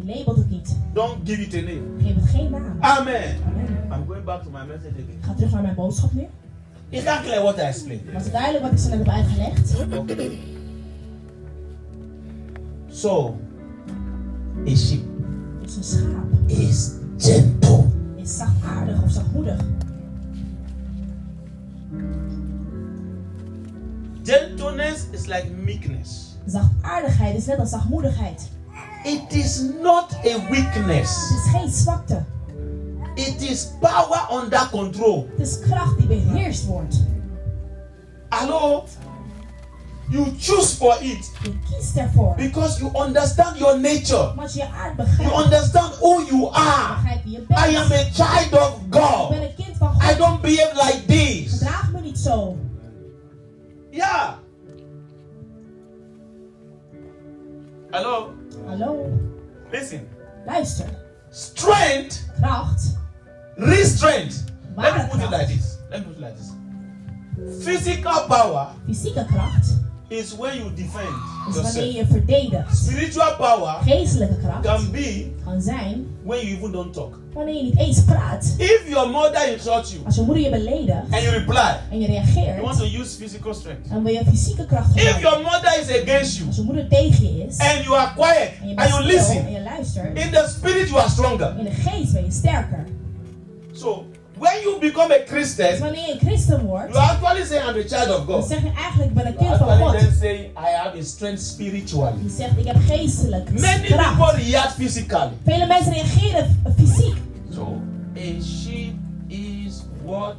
Je 0.00 0.14
labelt 0.14 0.36
het 0.36 0.50
niet. 0.50 0.76
Don't 0.92 1.16
give 1.24 1.40
it 1.42 1.54
a 1.54 1.56
name. 1.60 1.82
Geef 2.02 2.14
het 2.14 2.28
geen 2.30 2.50
naam. 2.50 2.76
Amen. 2.80 3.36
Amen. 3.46 3.88
I'm 3.92 4.06
going 4.06 4.24
back 4.24 4.42
to 4.42 4.50
my 4.50 4.64
message 4.66 4.88
again. 4.92 5.16
Ik 5.18 5.24
ga 5.24 5.34
terug 5.34 5.52
naar 5.52 5.62
mijn 5.62 5.74
boodschap 5.74 6.12
nu. 6.12 6.26
Is 6.88 7.04
that 7.04 7.20
clear 7.22 7.42
what 7.42 7.56
I 7.58 7.60
explained? 7.60 8.12
Was 8.12 8.22
het 8.22 8.32
duidelijk 8.32 8.62
wat 8.64 8.72
ik 8.72 8.78
zo 8.78 8.88
net 8.88 8.98
heb 8.98 9.08
uitgelegd? 9.08 9.98
Okay. 9.98 10.38
So, 12.90 13.36
a 14.66 14.74
sheep 14.76 15.00
Dus 15.62 15.76
een 15.76 15.84
schaap 15.84 16.24
is 16.46 16.90
gentle. 17.18 17.84
is 18.16 18.36
zachtaardig 18.36 19.02
of 19.02 19.10
zachtmoedig. 19.10 19.56
Gentleness 24.26 25.06
is 25.12 25.26
like 25.26 25.46
meekness. 25.64 26.34
Zachtaardigheid 26.46 27.36
is 27.36 27.46
net 27.46 27.58
als 27.58 27.70
zachtmoedigheid. 27.70 28.48
It 29.04 29.32
is 29.34 29.62
not 29.82 30.12
a 30.24 30.48
weakness. 30.50 31.10
Het 31.28 31.44
is 31.44 31.50
geen 31.60 31.70
zwakte. 31.70 32.24
It 33.14 33.42
is 33.42 33.68
power 33.80 34.42
under 34.42 34.68
control. 34.70 35.28
Het 35.36 35.46
is 35.48 35.60
kracht 35.60 35.98
die 35.98 36.06
beheerst 36.06 36.64
wordt. 36.66 36.96
Hello? 38.28 38.84
You 40.10 40.26
choose 40.38 40.76
for 40.76 40.96
it 41.00 41.30
Je 41.42 41.58
kiest 41.70 41.96
ervoor. 41.96 42.34
because 42.36 42.78
you 42.80 43.04
understand 43.06 43.58
your 43.58 43.80
nature. 43.80 44.32
Want 44.36 44.52
je 44.54 44.62
aard 44.62 44.96
You 44.96 45.08
begrijpt. 45.08 45.44
understand 45.44 45.94
who 45.94 46.22
you 46.30 46.48
are. 46.52 46.94
Begrijp 47.02 47.24
wie 47.24 47.32
je 47.32 47.70
I 47.72 47.76
am 47.76 47.88
bent. 47.88 48.20
a 48.20 48.24
child 48.24 48.52
of 48.52 48.76
Ik 48.80 48.90
ben 48.90 49.02
God. 49.02 49.30
een 49.30 49.54
kind 49.56 49.76
van 49.78 49.94
I 49.96 50.06
God. 50.06 50.16
don't 50.18 50.40
behave 50.40 50.72
like 50.74 51.04
this. 51.06 51.52
Gedraag 51.52 51.90
me 51.92 52.00
niet 52.00 52.18
zo. 52.18 52.56
Yeah. 53.96 54.36
Hello? 57.90 58.34
Hallo? 58.66 59.18
Listen. 59.72 60.06
Luister. 60.46 60.90
Strength, 61.30 62.28
Kracht. 62.38 62.82
restraint. 63.56 64.34
Let 64.76 64.96
me 64.98 65.08
put 65.10 65.22
it 65.22 65.30
like 65.30 65.48
this. 65.48 65.78
Let 65.90 66.00
me 66.00 66.12
put 66.12 66.16
it 66.18 66.20
like 66.20 66.36
this. 66.36 66.52
Physical 67.64 68.26
power 68.28 68.74
Fysieke 68.86 69.24
kracht 69.24 69.64
is 70.08 70.36
when 70.36 70.56
you 70.58 70.70
defend 70.74 71.16
is 71.48 71.54
wanneer 71.62 71.92
je 71.92 72.06
verdedigt. 72.06 72.76
Spiritual 72.76 73.36
power 73.36 73.74
Geestelijke 73.82 74.36
kracht 74.38 74.62
can 74.62 74.90
be 74.90 75.32
kan 75.44 75.62
zijn 75.62 76.06
when 76.22 76.38
you 76.46 76.56
even 76.58 76.72
don't 76.72 76.92
talk. 76.92 77.18
wanneer 77.32 77.54
je 77.54 77.62
niet 77.62 77.78
eens 77.78 78.04
praat. 78.04 78.54
If 78.58 78.82
your 78.88 79.10
mother 79.10 79.52
insults 79.52 79.92
you 79.92 80.04
Als 80.04 80.14
je 80.14 80.22
moeder 80.22 80.42
je 80.44 80.50
beledigt 80.50 81.10
and 81.10 81.22
you 81.22 81.30
reply, 81.30 81.76
en 81.90 82.00
je 82.00 82.06
you 82.08 82.22
want 82.22 82.34
reageert, 82.34 82.78
to 82.78 83.00
use 83.00 83.16
physical 83.16 83.54
strength. 83.54 83.88
dan 83.88 84.02
wil 84.04 84.12
je 84.12 84.24
fysieke 84.30 84.66
kracht 84.66 84.86
gebruiken. 84.86 85.16
If 85.16 85.22
your 85.22 85.42
mother 85.42 85.80
is 85.80 86.02
against 86.02 86.36
you 86.36 86.46
Als 86.46 86.56
je 86.56 86.62
moeder 86.62 86.88
tegen 86.88 87.36
je 87.36 87.44
is 87.46 87.58
and 87.58 87.84
you 87.84 87.96
are 87.96 88.12
quiet 88.14 88.50
en 88.62 88.68
je 88.68 88.76
and 88.76 88.88
you 88.90 89.18
stil 89.20 89.40
en 89.40 89.52
je 89.52 89.62
luistert, 89.62 90.18
in 90.18 90.30
the 90.30 90.46
spirit 90.56 90.88
you 90.88 91.00
are 91.00 91.10
stronger. 91.10 91.54
in 91.58 91.64
de 91.64 91.70
geest 91.70 92.12
ben 92.12 92.24
je 92.24 92.30
sterker. 92.30 92.84
So 93.72 94.04
when 94.38 94.60
you 94.62 94.78
become 94.80 95.10
a 95.12 95.18
Dus 95.18 95.28
Christian, 95.28 95.78
wanneer 95.78 96.06
je 96.06 96.12
een 96.12 96.18
christen 96.18 96.56
you 96.56 96.66
wordt, 96.66 96.96
are 96.96 97.10
actually 97.10 97.44
saying 97.44 97.64
I'm 97.68 97.76
a 97.76 97.82
child 97.88 98.18
of 98.18 98.26
dan 98.26 98.34
God. 98.40 98.48
zeg 98.48 98.62
je 98.62 98.72
eigenlijk 98.76 99.14
ben 99.14 99.26
een 99.26 99.32
You 99.32 99.44
kind 99.44 99.56
van 99.56 99.68
actually 99.68 99.90
God. 99.92 100.00
then 100.00 100.12
saying 100.20 100.44
I 100.58 100.70
have 100.82 100.98
a 100.98 101.02
strength 101.02 101.40
spiritually. 101.42 102.22
Je 102.22 102.30
zegt 102.30 102.58
ik 102.58 102.66
heb 102.66 102.76
geestelijk 102.86 103.50
Many 103.60 103.80
people 103.80 103.96
kracht. 103.96 104.34
react 104.36 104.72
physically. 104.72 105.30
Vele 105.44 105.66
mensen 105.66 105.92
reageren 105.92 106.62
fysiek. 106.76 107.16
So 107.54 107.80
a 108.16 108.42
sheep 108.42 108.94
is 109.28 109.82
what? 110.04 110.34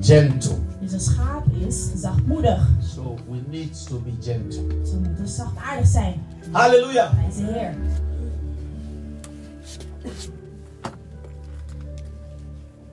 Gentle. 0.00 0.54
Dus 0.80 0.92
een 0.92 1.00
schaap 1.00 1.44
is 1.66 1.88
zachtmoedig. 1.94 2.68
So 2.94 3.16
we 3.28 3.38
need 3.50 3.86
to 3.86 3.98
be 4.04 4.10
gentle. 4.20 4.64
Ze 4.86 4.96
moeten 4.96 5.28
zachtaardig 5.28 5.86
zijn. 5.86 6.22
Hallelujah. 6.50 7.10
Hij 7.16 7.28
is 7.28 7.36
de 7.36 7.52
Heer. 7.52 7.74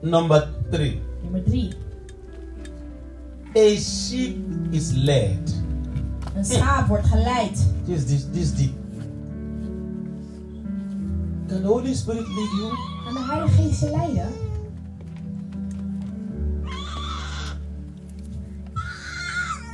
Number 0.00 0.48
three. 0.70 1.00
Nummer 1.22 1.40
drie. 1.40 1.72
A 3.56 3.76
sheep 3.76 4.36
is 4.70 4.92
led. 4.92 5.54
Een 6.34 6.44
schaap 6.44 6.86
wordt 6.86 7.06
geleid. 7.06 7.66
This 7.86 8.04
this 8.04 8.26
this 8.32 8.54
deep. 8.54 8.72
Can 11.48 11.62
the 11.62 11.66
Holy 11.66 11.94
Spirit 11.94 12.28
lead 12.28 12.50
you? 12.58 12.72
Kan 13.04 13.14
de 13.14 13.20
Heilige 13.30 13.62
Geest 13.62 13.80
je 13.80 13.90
leiden? 13.90 14.32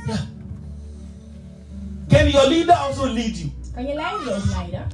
Yeah. 0.07 0.19
Can 2.07 2.29
your 2.29 2.47
leader 2.47 2.75
also 2.75 3.05
lead 3.13 3.37
you? 3.37 3.51
Kan 3.73 3.85
je 3.85 3.93
leider 3.93 4.25
je 4.25 4.33
ook 4.33 4.45
leiden? 4.45 4.87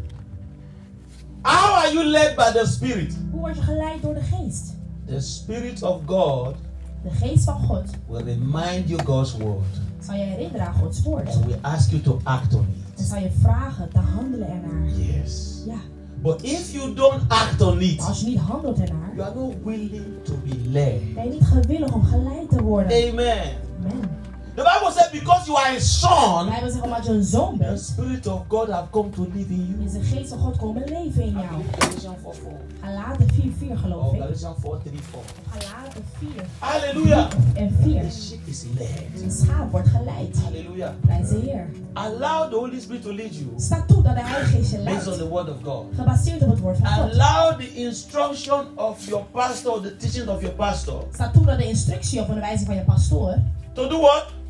How 1.42 1.74
are 1.74 1.94
you 1.94 2.06
led 2.06 2.36
by 2.36 2.52
the 2.52 2.66
Spirit? 2.66 3.16
Hoe 3.32 3.40
word 3.40 3.56
je 3.56 3.62
geleid 3.62 4.02
door 4.02 4.14
de 4.14 4.22
Geest? 4.22 4.80
The 5.06 5.20
Spirit 5.22 5.84
of 5.84 6.02
God 6.06 6.56
De 7.04 7.10
Geest 7.10 7.44
van 7.44 7.60
God 7.62 7.84
will 8.08 8.24
remind 8.24 8.90
you 8.90 9.04
God's 9.06 9.38
word 9.38 9.66
zal 10.00 10.16
je 10.16 10.24
herinneren 10.24 10.68
aan 10.68 10.74
Gods 10.74 11.02
woord. 11.02 11.36
and 11.36 11.46
will 11.46 11.58
ask 11.62 11.90
you 11.90 12.02
to 12.02 12.20
act 12.24 12.54
on 12.54 12.60
En 12.66 12.84
it. 12.98 13.06
zal 13.08 13.20
je 13.20 13.32
vragen 13.40 13.90
te 13.90 14.00
handelen 14.00 14.48
ernaar. 14.50 14.90
Yes. 14.98 15.62
Ja, 15.66 15.76
But 16.22 16.44
if 16.44 16.74
you 16.74 16.94
don't 16.94 17.22
act 17.28 17.62
on 17.62 17.82
it, 17.82 18.00
als 18.02 18.20
je 18.22 18.26
niet 18.28 18.40
handelt 18.40 18.80
ernaar, 18.80 19.16
you 19.16 19.28
are 19.30 19.36
not 19.40 19.54
willing 19.64 20.06
to 20.24 20.34
be 20.46 20.70
led. 20.70 21.14
ben 21.14 21.24
je 21.24 21.30
niet 21.32 21.48
gewillig 21.48 21.94
om 21.94 22.04
geleid 22.04 22.50
te 22.50 22.62
worden. 22.64 23.10
Amen. 23.10 23.42
Amen. 23.80 24.10
The 24.56 24.64
Bible 24.64 24.92
said 24.92 25.12
because 25.14 25.48
you 25.48 25.56
are 25.56 25.76
a 25.76 25.80
son, 25.80 26.50
Bijbel 26.50 26.70
zegt 26.70 26.84
omdat 26.84 27.06
je 27.06 27.12
een 27.12 27.24
zoon 27.24 27.58
the 27.58 27.78
Spirit 27.78 28.28
of 28.28 28.42
God 28.48 28.70
have 28.70 28.90
come 28.90 29.10
to 29.10 29.28
live 29.34 29.50
in 29.50 29.66
you. 29.66 29.86
is 29.86 29.92
de 29.92 30.04
Geest 30.04 30.30
van 30.30 30.40
God 30.40 30.58
komen 30.58 30.84
leven 30.90 31.22
in 31.22 31.32
jou. 31.32 31.46
Galatians 31.80 32.16
4 32.22 32.34
4. 32.34 32.52
Galaten 32.82 33.28
4, 33.34 33.52
4 33.58 33.78
geloof 33.78 34.14
ik. 34.14 34.20
Galatians 34.20 34.58
4 34.62 34.78
3 34.84 35.00
4. 35.12 35.62
Galaten 35.62 36.04
4 36.18 36.30
Hallelujah. 36.60 37.30
en 37.54 37.78
4. 37.82 38.02
The 38.02 38.12
sheep 38.12 38.40
is 38.46 38.64
led. 38.78 39.22
Een 39.24 39.32
schaap 39.32 39.72
wordt 39.72 39.88
geleid. 39.88 40.38
Hallelujah. 40.44 40.92
Prijs 41.02 41.30
de 41.30 41.38
Heer. 41.38 41.70
Allow 41.94 42.50
the 42.50 42.56
Holy 42.56 42.80
Spirit 42.80 43.02
to 43.02 43.14
lead 43.14 43.36
you 43.36 43.48
Sta 43.58 43.84
toe 43.88 44.04
dat 44.04 44.16
de 44.16 44.22
Heilige 44.24 44.58
Geest 44.58 44.72
je 44.72 44.78
based 44.78 45.08
on 45.08 45.18
the 45.18 45.28
word 45.28 45.50
of 45.50 45.58
God. 45.64 45.86
Gebaseerd 45.96 46.42
op 46.42 46.50
het 46.50 46.60
woord 46.60 46.78
van 46.78 46.88
God. 46.88 47.12
Allow 47.12 47.60
the 47.60 47.74
instruction 47.76 48.66
of 48.76 49.06
your 49.06 49.26
pastor, 49.26 49.82
the 49.82 49.96
teaching 49.96 50.28
of 50.28 50.42
your 50.42 50.56
pastor, 50.56 51.04
Sta 51.14 51.30
toe 51.30 51.46
dat 51.46 51.58
de 51.58 51.68
instructie 51.68 52.20
of 52.22 52.28
onderwijzing 52.28 52.68
van 52.68 52.76
je 52.76 52.84
pastoor 52.84 53.38
to 53.74 53.90
do 53.90 54.02
what? 54.02 54.41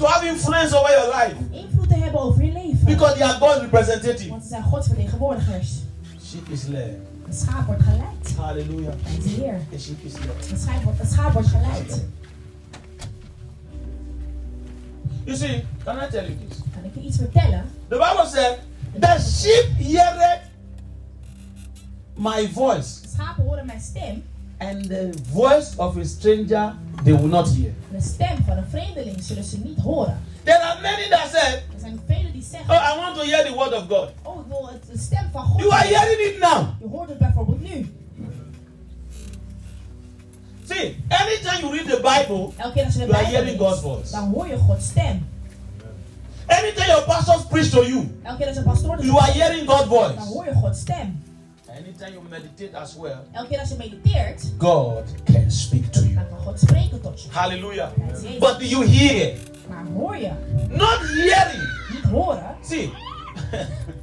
To 0.00 0.06
have 0.06 0.24
influence 0.24 0.72
over 0.72 0.88
your 0.90 1.08
life. 1.08 1.36
invloed 1.50 1.88
te 1.88 1.94
hebben 1.96 2.20
over 2.20 2.44
je 2.44 2.52
leven. 2.52 2.84
Because 2.84 3.14
they 3.18 3.22
are 3.26 3.38
God's 3.38 3.60
representative. 3.60 4.28
Want 4.28 4.42
ze 4.42 4.48
zijn 4.48 4.62
Gods 4.62 4.86
vertegenwoordigers. 4.86 5.78
Sheep 6.24 6.48
is 6.48 6.66
led. 6.66 6.96
Een 7.26 7.34
schaap 7.34 7.66
wordt 7.66 7.82
geleid. 7.82 8.36
Hallelujah. 8.36 8.94
Prijs 9.02 9.22
de 9.22 9.28
Heer. 9.28 9.60
The 9.70 9.78
sheep 9.78 10.04
is 10.04 10.12
led. 10.12 10.50
Een 10.50 10.58
schaap 10.58 10.82
wordt, 10.82 11.00
een 11.00 11.06
schaap 11.06 11.32
wordt 11.32 11.48
geleid. 11.48 12.04
You 15.24 15.36
see, 15.36 15.64
can 15.84 15.96
I 15.96 16.08
tell 16.10 16.24
you 16.24 16.36
this? 16.48 16.58
Kan 16.74 16.84
ik 16.84 16.94
je 16.94 17.00
iets 17.00 17.16
vertellen? 17.16 17.64
The 17.88 17.96
Bible 17.96 18.26
said, 18.26 18.58
The 19.00 19.18
sheep 19.20 19.66
heareth 19.78 20.40
my 22.14 22.48
voice, 22.52 22.88
Schapen 23.14 23.44
horen 23.44 23.66
mijn 23.66 23.80
stem. 23.80 24.22
And 24.60 24.88
the 24.88 25.10
voice 25.32 25.76
of 25.78 25.96
a 25.96 26.04
stranger 26.04 26.74
they 27.04 27.12
will 27.12 27.28
not 27.28 27.48
hear. 27.48 27.72
De 27.90 28.00
stem 28.00 28.36
van 28.46 28.56
een 28.56 28.64
vreemdeling 28.70 29.22
zullen 29.22 29.44
ze 29.44 29.58
niet 29.64 29.78
horen. 29.78 30.18
There 30.44 30.58
are 30.62 30.80
many 30.80 31.08
that 31.08 31.28
said, 31.32 31.62
Er 31.74 31.80
zijn 31.80 32.00
velen 32.06 32.32
die 32.32 32.42
zeggen, 32.50 32.70
Oh, 32.74 32.92
I 32.94 33.00
want 33.00 33.16
to 33.16 33.22
hear 33.22 33.44
the 33.46 33.52
word 33.54 33.72
of 33.74 33.84
God. 33.88 34.08
oh 34.22 34.40
ik 34.40 34.46
wil 34.48 34.68
het, 34.72 34.82
de 34.92 34.98
stem 34.98 35.28
van 35.32 35.44
God. 35.44 35.60
You 35.60 35.72
are 35.72 35.86
hearing 35.94 36.20
it 36.34 36.38
now. 36.40 36.66
Je 36.80 36.88
hoort 36.88 37.08
het 37.08 37.18
bijvoorbeeld 37.18 37.60
nu. 37.60 37.94
See, 40.66 40.96
anytime 41.08 41.60
you 41.60 41.70
read 41.76 41.86
the 41.88 42.00
Bible, 42.00 42.52
Elke 42.56 42.72
keer 42.74 42.84
als 42.84 42.94
je 42.94 43.00
de 43.00 43.06
You 43.06 43.16
are 43.16 43.24
hearing 43.26 43.58
God's 43.58 43.80
voice. 43.80 44.10
dan 44.12 44.32
hoor 44.32 44.48
je 44.48 44.56
Gods 44.56 44.86
stem. 44.86 45.28
anytime 46.46 46.86
your 46.86 47.04
pastors 47.04 47.44
preach 47.46 47.68
to 47.70 47.84
you, 47.84 48.08
Elke 48.22 48.36
keer 48.38 48.46
als 48.48 48.56
een 48.56 48.62
pastoor 48.64 49.04
you 49.04 49.18
are 49.18 49.30
hearing 49.32 49.68
God's 49.70 49.88
voice. 49.88 50.14
dan 50.14 50.26
hoor 50.26 50.44
je 50.44 50.54
Gods 50.54 50.80
stem. 50.80 51.22
Anytime 51.84 52.12
you 52.12 52.22
meditate 52.30 52.74
as 52.76 52.94
well, 52.96 53.24
Elke 53.32 53.48
keer 53.48 53.58
als 53.60 53.68
je 53.68 53.76
mediteert, 53.76 54.52
God 54.58 55.04
can 55.24 55.50
speak 55.50 55.92
to 55.92 56.00
you. 56.00 56.14
kan 56.14 56.38
God 56.44 56.58
spreken 56.60 57.00
tot 57.00 57.22
je. 57.22 57.28
Hallelujah. 57.30 57.90
Jezus. 58.08 58.38
But 58.38 58.58
do 58.58 58.64
you 58.66 58.86
hear? 58.86 59.36
Maar 59.68 59.84
hoor 59.94 60.16
je, 60.16 60.30
Not 60.68 60.98
hearing. 61.00 61.68
niet 61.92 62.04
horen, 62.10 62.56
See, 62.62 62.92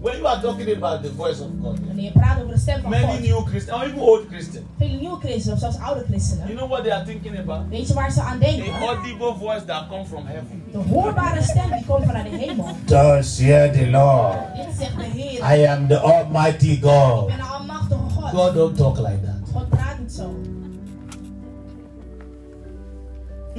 when 0.00 0.16
you 0.16 0.26
are 0.26 0.40
talking 0.40 0.76
about 0.76 1.02
the 1.02 1.10
voice 1.10 1.40
of 1.40 1.48
God, 1.62 1.78
wanneer 1.86 2.04
je 2.04 2.10
praat 2.12 2.38
over 2.42 2.52
de 2.54 2.58
stem 2.58 2.80
van 2.80 2.90
many 2.90 3.06
God. 3.12 3.20
new 3.20 3.44
Christians, 3.44 3.78
or 3.82 3.86
even 3.86 3.98
old 4.00 4.26
Christians, 4.28 4.64
Vele 4.78 4.96
nieuwe 4.96 5.18
christenen, 5.18 5.54
of 5.54 5.60
zelfs 5.60 5.78
oude 5.78 6.04
you 6.46 6.54
know 6.56 6.68
what 6.68 6.82
they 6.82 6.92
are 6.92 7.04
thinking 7.04 7.38
about? 7.38 7.68
weet 7.68 7.88
je 7.88 7.94
waar 7.94 8.12
ze 8.12 8.20
aan 8.20 8.38
The 8.38 8.44
denken? 8.44 8.72
audible 8.88 9.34
voice 9.34 9.64
that 9.64 9.88
comes 9.88 10.08
from 10.08 10.26
heaven. 10.26 10.62
De 10.72 10.78
hoorbare 10.78 11.42
stem 11.42 11.70
die 11.70 11.84
komt 11.86 12.04
vanuit 12.04 12.30
de 12.30 12.36
hemel. 12.36 12.66
Thus 12.84 13.38
hear 13.38 13.72
the 13.72 13.86
Lord. 13.90 14.36
Dit 14.56 14.76
zegt 14.78 14.96
de 14.96 15.04
Heer. 15.04 15.56
I 15.58 15.66
am 15.66 15.86
the 15.88 15.98
Almighty 15.98 16.70
Ik 16.70 16.82
God. 16.82 17.26
ben 17.26 17.36
de 17.36 17.42
almachtige 17.42 18.00
God. 18.14 18.30
God 18.30 18.54
don't 18.54 18.76
talk 18.76 18.96
like 18.98 19.20
that. 19.24 19.50
God 19.52 19.68
praat 19.68 19.98
niet 19.98 20.12
zo. 20.12 20.34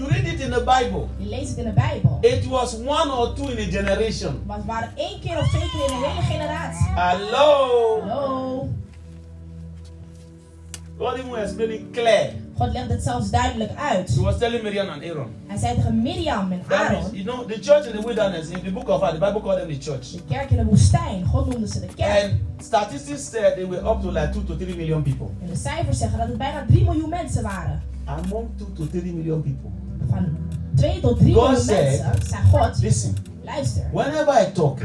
You 0.01 0.07
read 0.07 0.25
it 0.25 0.41
in 0.41 0.49
the 0.51 0.59
Bible. 0.59 1.07
Je 1.17 1.29
leest 1.29 1.49
het 1.49 1.57
in 1.57 1.63
de 1.63 1.71
Bijbel. 1.71 2.17
It 2.21 2.47
was 2.47 2.75
one 2.75 3.11
or 3.11 3.33
two 3.35 3.47
in 3.49 3.57
a 3.57 3.71
generation. 3.71 4.41
Maar 4.45 4.57
het 4.57 4.65
waren 4.65 4.89
één 4.95 5.19
keer 5.19 5.37
of 5.37 5.49
twee 5.49 5.69
keer 5.69 5.85
in 5.87 6.03
een 6.03 6.09
hele 6.09 6.21
generatie. 6.21 6.87
Hello. 6.95 8.01
Hallo. 8.01 8.69
God 10.97 11.15
even 11.15 11.35
explaining 11.35 11.91
clear. 11.91 12.29
God 12.57 12.71
legt 12.71 12.89
het 12.89 13.03
zelfs 13.03 13.29
duidelijk 13.29 13.71
uit. 13.75 14.15
He 14.15 14.21
was 14.21 14.37
telling 14.37 14.63
Miriam 14.63 14.89
and 14.89 15.03
Aaron. 15.03 15.27
Hij 15.47 15.57
zei 15.57 15.75
tegen 15.75 16.01
Miriam 16.01 16.51
en 16.51 16.63
That 16.67 16.79
is, 16.81 16.87
Aaron, 16.87 17.09
you 17.11 17.23
know, 17.23 17.51
the 17.51 17.59
church 17.61 17.85
in 17.85 17.91
the 17.91 18.07
wilderness, 18.07 18.49
in 18.49 18.63
the 18.63 18.71
book 18.71 18.89
of 18.89 19.09
the 19.09 19.17
Bible 19.17 19.41
called 19.41 19.59
them 19.59 19.79
the 19.79 19.91
church. 19.91 20.11
de 20.11 20.21
kerk 20.29 20.49
in 20.49 20.57
de 20.57 20.65
woestijn. 20.65 21.25
God 21.25 21.47
noemde 21.47 21.67
ze 21.67 21.79
de 21.79 21.87
kerk. 21.95 22.23
And 22.23 22.33
statistics 22.63 23.29
said 23.29 23.53
they 23.55 23.67
were 23.67 23.89
up 23.89 24.01
to 24.01 24.11
like 24.11 24.29
2 24.29 24.43
to 24.43 24.55
3 24.55 24.75
million 24.75 25.01
people. 25.03 25.27
En 25.41 25.47
de 25.47 25.55
cijfers 25.55 25.97
zeggen 25.97 26.17
dat 26.17 26.27
het 26.27 26.37
bijna 26.37 26.65
3 26.67 26.83
miljoen 26.83 27.09
mensen 27.09 27.43
waren. 27.43 27.83
Among 28.05 28.47
2 28.57 28.67
to 28.73 28.99
3 28.99 29.13
million 29.13 29.41
people. 29.41 29.80
Van 30.09 30.37
2 30.75 30.99
tot 30.99 31.19
3 31.19 31.33
God 31.33 31.57
said- 31.57 31.99
mensen, 32.03 32.27
zei 32.27 32.41
God, 32.51 32.81
Listen, 32.81 33.15
luister. 33.43 33.83
whenever 33.91 34.41
I 34.41 34.51
talk, 34.51 34.81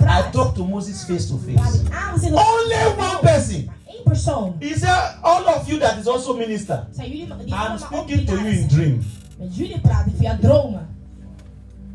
I 0.00 0.30
talk 0.32 0.54
to 0.54 0.64
Moses 0.64 1.04
face 1.04 1.26
to 1.28 1.38
face. 1.38 1.80
Only 2.22 2.96
one 2.96 3.18
person. 3.22 3.74
Persoon. 4.04 4.56
He 4.60 4.74
said, 4.74 5.18
all 5.22 5.48
of 5.48 5.68
you 5.68 5.78
that 5.80 5.98
is 5.98 6.06
also 6.06 6.36
minister. 6.36 6.86
Zijn 6.92 7.10
jullie 7.10 7.26
die 7.44 7.54
I'm 7.54 7.78
speaking 7.78 8.26
to 8.26 8.34
you 8.34 8.48
in 8.48 8.68
dream. 8.68 9.04
Met 9.38 9.56
jullie 9.56 9.80
praat 9.80 10.06
ik 10.06 10.12
via 10.18 10.38
dromen. 10.40 10.88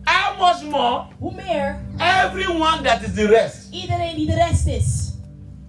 How 0.03 0.38
much 0.39 0.63
more? 0.72 1.05
Hoe 1.19 1.34
meer? 1.34 1.80
Everyone 1.97 2.82
that 2.84 3.01
is 3.01 3.13
the 3.13 3.26
rest. 3.28 3.67
Iedereen 3.72 4.15
die 4.15 4.26
de 4.26 4.34
rest 4.34 4.67
is. 4.67 5.11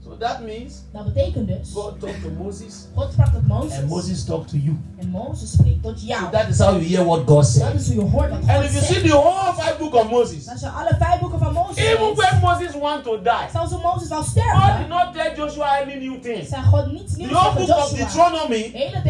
So 0.04 0.16
that 0.16 0.40
means 0.42 0.81
Dat 0.92 1.04
betekent 1.04 1.48
dus, 1.48 1.68
God 1.74 2.00
talked 2.00 2.22
to 2.22 2.28
Moses 2.42 2.74
God 2.94 3.12
sprak 3.12 3.32
tot 3.32 3.46
Mozes. 3.46 3.78
and 3.78 3.88
Moses 3.88 4.24
talked 4.24 4.48
to 4.48 4.56
you. 4.56 4.76
En 5.00 5.08
Mozes 5.08 5.52
spreekt 5.52 5.82
tot 5.82 5.98
So 5.98 6.06
jou. 6.06 6.30
that 6.30 6.48
is 6.48 6.58
how 6.58 6.70
you 6.76 6.84
hear 6.84 7.04
what 7.04 7.18
God 7.26 7.36
Dat 7.36 7.46
said. 7.46 7.74
is 7.74 7.86
hoe 7.86 7.94
je 7.94 8.10
hoort 8.10 8.30
wat 8.30 8.38
And 8.38 8.50
God 8.50 8.64
if 8.64 8.72
you 8.72 8.84
see 8.84 8.94
zegt. 8.94 9.06
the 9.06 9.16
whole 9.16 9.52
five 9.54 9.76
book 9.78 9.94
of 9.94 10.10
Moses, 10.10 10.48
Als 10.48 10.60
je 10.60 10.68
alle 10.68 10.94
vijf 10.98 11.20
boeken 11.20 11.38
van 11.38 11.52
Mozes 11.52 11.76
even 11.76 12.14
when 12.16 12.40
Moses 12.40 12.72
want 12.80 13.04
to 13.04 13.22
die, 13.22 13.46
Zelfs 13.52 13.70
toen 13.70 13.80
Mozes 13.80 14.08
wou 14.08 14.20
God 14.22 14.30
sterven, 14.30 14.78
did 14.78 14.88
not 14.88 15.06
tell 15.14 15.34
Joshua 15.36 15.66
any 15.82 15.94
new 16.06 16.20
thing. 16.22 16.46
zei 16.48 16.62
God 16.70 16.86
niets 16.92 17.12
The 17.12 17.18
nieuws 17.18 17.32
whole 17.32 17.54
tegen 17.54 17.66
book 17.66 17.76
of 17.76 17.90
Joshua. 17.90 17.96
Deuteronomy 17.96 18.62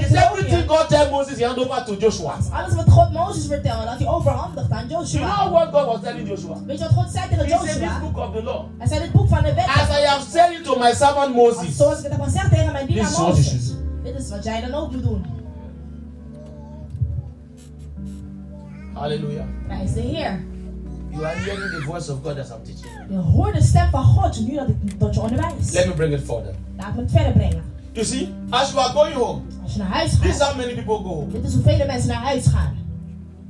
is 0.04 0.12
everything 0.26 0.66
God 0.68 0.88
tell 0.88 1.10
Moses 1.10 1.36
he 1.38 1.44
hand 1.44 1.58
over 1.58 1.84
to 1.86 1.94
Joshua. 1.96 2.34
Alles 2.52 2.74
wat 2.74 2.88
God 2.88 3.12
Mozes 3.12 3.46
vertelde, 3.46 3.84
dat 3.84 3.98
hij 3.98 4.08
overhandigd 4.08 4.70
aan 4.70 4.88
You 4.88 4.88
know 4.88 5.00
Joshua. 5.06 5.50
what 5.50 5.68
God 5.72 5.86
was 5.86 6.00
telling 6.02 6.28
Joshua? 6.28 6.56
Weet 6.66 6.78
je 6.78 6.84
wat 6.84 6.94
God 6.94 7.12
zei 7.12 7.28
tegen 7.28 7.44
He 7.44 7.50
said, 7.50 7.60
This 7.62 7.74
Joshua? 7.74 7.98
book 8.00 8.16
of 8.26 8.30
the 8.36 8.42
law. 8.42 8.60
Hij 8.78 8.86
zei 8.88 9.00
dit 9.00 9.12
boek 9.12 9.28
van 9.28 9.42
de 9.42 9.54
wet. 9.54 9.66
As 9.66 9.88
I 9.98 10.04
have 10.06 10.24
said 10.30 10.50
it 10.52 10.64
to 10.64 10.78
my 10.78 10.92
servant 10.94 11.34
Moses, 11.34 11.71
Het 11.78 12.72
mijn 12.72 12.86
This 12.86 12.86
dienaar 12.86 13.10
is 13.10 13.16
what 13.16 13.16
you 13.16 13.28
Mozes. 13.28 13.46
should 13.66 14.04
Dit 14.04 14.14
is 14.14 14.30
wat 14.30 14.44
jij 14.44 14.60
dan 14.60 14.74
ook 14.74 14.92
moet 14.92 15.02
doen. 15.02 15.24
hallelujah. 18.94 19.44
Prijs 19.66 19.92
de 19.92 20.00
Heer. 20.00 20.44
You 21.10 21.24
are 21.24 21.34
hearing 21.36 21.70
the 21.70 21.80
voice 21.86 22.12
of 22.12 22.18
God 22.22 22.38
as 22.38 22.50
I'm 22.50 22.62
teaching 22.64 22.92
you. 22.98 23.12
Je 23.12 23.18
hoort 23.18 23.54
de 23.54 23.62
stem 23.62 23.90
van 23.90 24.04
God 24.04 24.40
nu 24.48 24.54
dat 24.54 24.68
ik 24.68 24.98
tot 24.98 25.14
je 25.14 25.20
onderwijs. 25.20 25.70
Let 25.72 25.86
me 25.86 25.92
bring 25.92 26.12
it 26.14 26.20
further. 26.24 26.54
Laat 26.76 26.94
me 26.94 27.00
het 27.00 27.10
verder 27.10 27.32
brengen. 27.32 27.62
You 27.92 28.06
see, 28.06 28.34
as 28.50 28.72
you 28.72 28.84
are 28.84 28.92
going 28.92 29.14
home, 29.14 29.40
Als 29.62 29.72
je 29.72 29.78
naar 29.78 29.88
huis 29.88 30.10
this 30.18 30.30
is 30.30 30.36
gaat. 30.36 30.48
how 30.48 30.56
many 30.56 30.74
people 30.74 30.94
go 30.96 31.02
home. 31.14 31.32
Dit 31.32 31.44
is 31.44 31.54
hoeveel 31.54 31.86
mensen 31.86 32.08
naar 32.08 32.22
huis 32.22 32.46
gaan. 32.46 32.76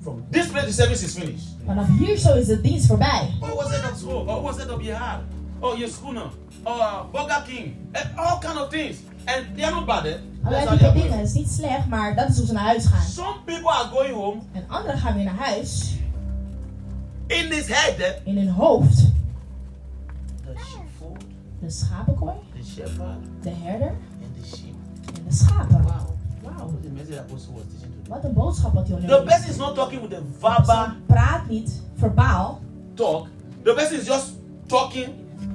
From 0.01 0.25
this 0.31 0.47
place, 0.47 0.66
the 0.66 0.73
service 0.73 1.05
is 1.05 1.12
finished. 1.12 1.47
Vanaf 1.66 1.87
hier 1.99 2.16
zo 2.16 2.35
is 2.35 2.47
de 2.47 2.61
dienst 2.61 2.87
voorbij. 2.87 3.29
Oh, 3.41 3.49
what's 3.53 3.70
that 3.81 3.91
of 3.93 3.99
school? 3.99 4.20
Oh, 4.27 4.43
what's 4.43 4.57
that 4.59 4.70
of 4.70 4.83
your 4.83 4.99
heart? 5.01 5.20
Oh, 5.61 5.77
your 5.79 5.93
schooner. 5.93 6.23
Oh, 6.23 6.31
uh, 6.67 7.03
Burger 7.13 7.43
King. 7.47 7.77
And 7.93 8.19
all 8.19 8.39
kind 8.41 8.59
of 8.59 8.71
things. 8.71 8.97
And 9.27 9.57
they 9.57 9.65
are 9.65 9.75
not 9.75 9.87
bad, 9.87 10.05
eh? 10.07 10.15
Allerlei 10.45 10.93
dingen. 10.93 11.21
is 11.21 11.33
niet 11.35 11.51
slecht, 11.51 11.87
maar 11.89 12.15
dat 12.17 12.29
is 12.29 12.37
hoe 12.37 12.47
ze 12.47 12.53
naar 12.53 12.65
huis 12.65 12.85
gaan. 12.87 13.03
Some 13.03 13.35
people 13.45 13.71
are 13.71 13.89
going 13.89 14.15
home 14.15 14.41
En 14.53 14.65
anderen 14.69 14.99
gaan 14.99 15.15
weer 15.15 15.25
naar 15.25 15.35
huis. 15.39 15.95
in 17.27 17.49
this 17.51 17.67
head, 17.69 17.99
eh? 17.99 18.27
In 18.27 18.37
hun 18.37 18.49
hoofd. 18.49 18.97
The 20.45 20.53
sheepfold, 20.71 21.25
De 21.61 21.71
schapenkooi. 21.71 22.35
the 22.59 22.65
shepherd, 22.71 23.17
De 23.43 23.51
herder. 23.51 23.89
and 24.23 24.43
the 24.43 24.57
sheep. 24.57 24.75
En 25.17 25.23
de 25.29 25.35
schapen. 25.35 25.83
Wow. 25.83 26.11
Today. 26.83 27.23
Wat 28.09 28.25
een 28.25 28.33
boodschap 28.33 28.73
wat 28.75 28.89
hij 28.89 29.01
The 29.01 29.23
person 29.27 29.51
is 29.51 29.57
not 29.57 29.75
talking 29.75 30.03
with 30.09 30.13
a 30.15 30.23
verbal 30.39 30.87
praat 31.07 31.49
niet 31.49 31.83
verbaal. 31.97 32.61
talk. 32.95 33.27
The 33.63 33.73
person 33.75 33.99
is 34.01 34.07
just 34.07 34.27
talking 34.67 35.09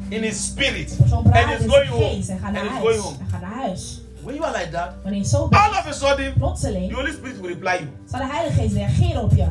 in 0.10 0.24
his 0.24 0.46
spirit. 0.46 0.98
And 1.00 1.62
is 1.62 1.66
going 1.68 1.88
home. 1.88 2.04
And 2.44 2.56
is 2.56 2.80
going 2.80 3.00
home. 3.00 3.16
En 3.20 3.28
gaat 3.32 3.42
naar 3.42 3.52
huis. 3.54 4.02
When 4.24 4.36
you 4.36 4.46
are 4.48 4.58
like 4.60 4.72
that, 4.72 4.94
Wanneer 5.04 5.22
je 5.22 5.28
zo 5.28 5.48
bent, 5.48 5.62
all 5.62 5.70
of 5.72 5.86
a 5.88 5.92
sudden, 5.94 6.34
the 6.34 6.94
Holy 6.96 7.12
Spirit 7.12 7.40
will 7.40 7.50
reply 7.50 7.74
you. 7.74 7.88
zal 8.06 8.20
de 8.20 8.26
Heilige 8.34 8.60
Geest 8.62 8.74
reageren 8.74 9.22
op 9.22 9.32
je. 9.36 9.46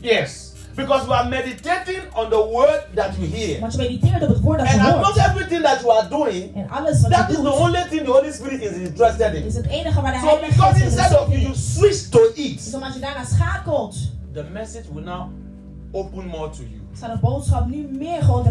Yes. 0.00 0.52
Because 0.74 1.06
we 1.06 1.14
are 1.14 1.28
meditating 1.28 2.02
on 2.14 2.28
the 2.30 2.48
word 2.52 2.84
that 2.94 3.14
you 3.18 3.26
hear. 3.26 3.60
Want 3.60 3.72
je 3.72 3.78
mediteert 3.78 4.22
op 4.22 4.28
het 4.28 4.40
woord 4.40 4.58
dat 4.58 4.68
je 4.70 4.80
And 4.80 5.00
not 5.00 5.16
everything 5.16 5.62
that 5.62 5.80
you 5.80 5.98
are 5.98 6.08
doing, 6.08 6.54
En 6.56 6.68
alles 6.70 7.00
wat 7.00 7.10
that 7.10 7.26
je 7.30 7.32
is 7.36 7.42
the 7.42 7.52
only 7.52 7.82
thing 7.90 8.04
the 8.04 8.10
Holy 8.10 8.32
Spirit 8.32 8.60
is 8.62 8.72
interested 8.72 9.34
in. 9.34 9.44
is 9.44 9.54
het 9.54 9.66
enige 9.66 10.00
waar 10.00 10.12
de 10.12 10.18
So 10.18 10.26
Heilige 10.26 10.52
because 10.52 10.84
instead 10.84 11.20
of 11.20 11.28
you, 11.28 11.40
you 11.40 11.54
switch 11.54 12.08
to 12.08 12.18
it, 12.34 12.64
Dus 12.64 12.74
omdat 12.74 12.94
je 12.94 13.00
daarna 13.00 13.24
schakelt, 13.24 13.96
the 14.32 14.44
message 14.52 14.84
will 14.92 15.04
now 15.04 15.28
open 15.92 16.26
more 16.26 16.50
to 16.50 16.62
you. 16.62 16.80
Zal 17.00 17.08
de 17.08 17.18
boodschap 17.20 17.66
nu 17.66 17.88
meer 17.98 18.24
how 18.24 18.44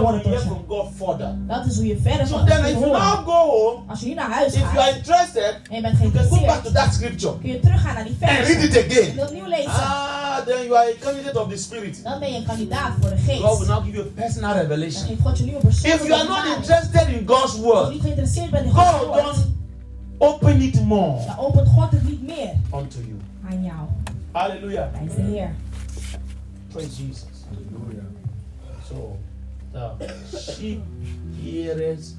worden 0.00 0.22
tot 0.22 0.32
je. 0.42 1.46
Dat 1.46 1.66
is 1.66 1.76
hoe 1.76 1.86
je 1.86 1.98
verder 2.02 2.26
So 2.26 2.44
then 2.44 2.64
if 2.64 2.70
you 2.78 2.90
now 2.90 3.24
go 3.26 3.32
home, 3.50 3.78
Als 3.86 4.00
je 4.00 4.06
nu 4.06 4.14
naar 4.14 4.30
huis 4.30 4.52
if 4.54 4.60
you 4.60 4.78
are 4.78 4.82
gaat 4.82 4.96
interested, 4.96 5.58
en 5.70 5.74
je 5.76 5.80
bent 5.80 5.96
go 5.96 6.10
back 6.10 6.22
to 6.28 6.36
geïnteresseerd, 6.36 6.74
that 6.74 6.94
scripture 6.94 7.38
kun 7.38 7.50
je 7.50 7.60
teruggaan 7.60 7.94
naar 7.94 8.04
die 8.04 8.16
and 8.20 8.30
read 8.30 8.46
vers 8.46 8.64
it 8.64 8.76
en 8.76 8.84
again. 8.90 9.26
opnieuw 9.26 9.46
lezen. 9.48 9.70
Ah, 9.70 10.36
then 10.46 10.62
you 10.66 10.76
are 10.76 10.94
a 11.00 11.04
candidate 11.04 11.40
of 11.42 11.48
the 11.48 11.56
Spirit. 11.56 12.00
Dan 12.04 12.18
ben 12.18 12.30
je 12.32 12.36
een 12.38 12.44
kandidaat 12.46 12.92
voor 13.00 13.10
de 13.10 13.16
God 13.16 13.26
will 13.26 13.56
geest. 13.56 13.66
now 13.68 13.82
give 13.84 13.96
you 13.96 14.06
a 14.06 14.10
personal 14.22 14.50
Dan 14.54 14.60
revelation. 14.62 15.06
geeft 15.06 15.20
God 15.22 15.38
je 15.38 15.44
nu 15.44 15.54
een 15.54 15.60
persoonlijke 15.60 16.02
If 16.04 16.08
you 16.08 16.20
are 16.20 16.28
not 16.28 16.56
interested 16.56 17.08
in 17.08 17.22
God's 17.26 17.42
Als 17.42 17.54
je 17.54 17.60
word, 17.60 17.90
niet 17.90 18.00
geïnteresseerd 18.02 18.50
bent 18.50 18.64
in 18.64 18.70
Gods 18.72 18.90
God 18.90 19.06
woord, 19.06 19.22
don't 19.24 19.46
open 20.18 20.60
it 20.60 20.84
more 20.84 21.24
dan 21.26 21.38
opent 21.38 21.68
God 21.68 21.90
het 21.90 22.02
niet 22.08 22.22
meer 22.26 22.50
unto 22.74 22.98
you. 22.98 23.16
aan 23.50 23.62
jou. 23.64 23.76
Hallelujah. 24.32 24.90
Prijs 24.92 25.14
de 25.14 25.22
Heer. 25.22 25.54
Praise 26.72 27.02
Jesus. 27.06 27.24
So 28.88 29.16
the 29.72 29.96
sheep 30.54 30.82
hears 31.40 32.14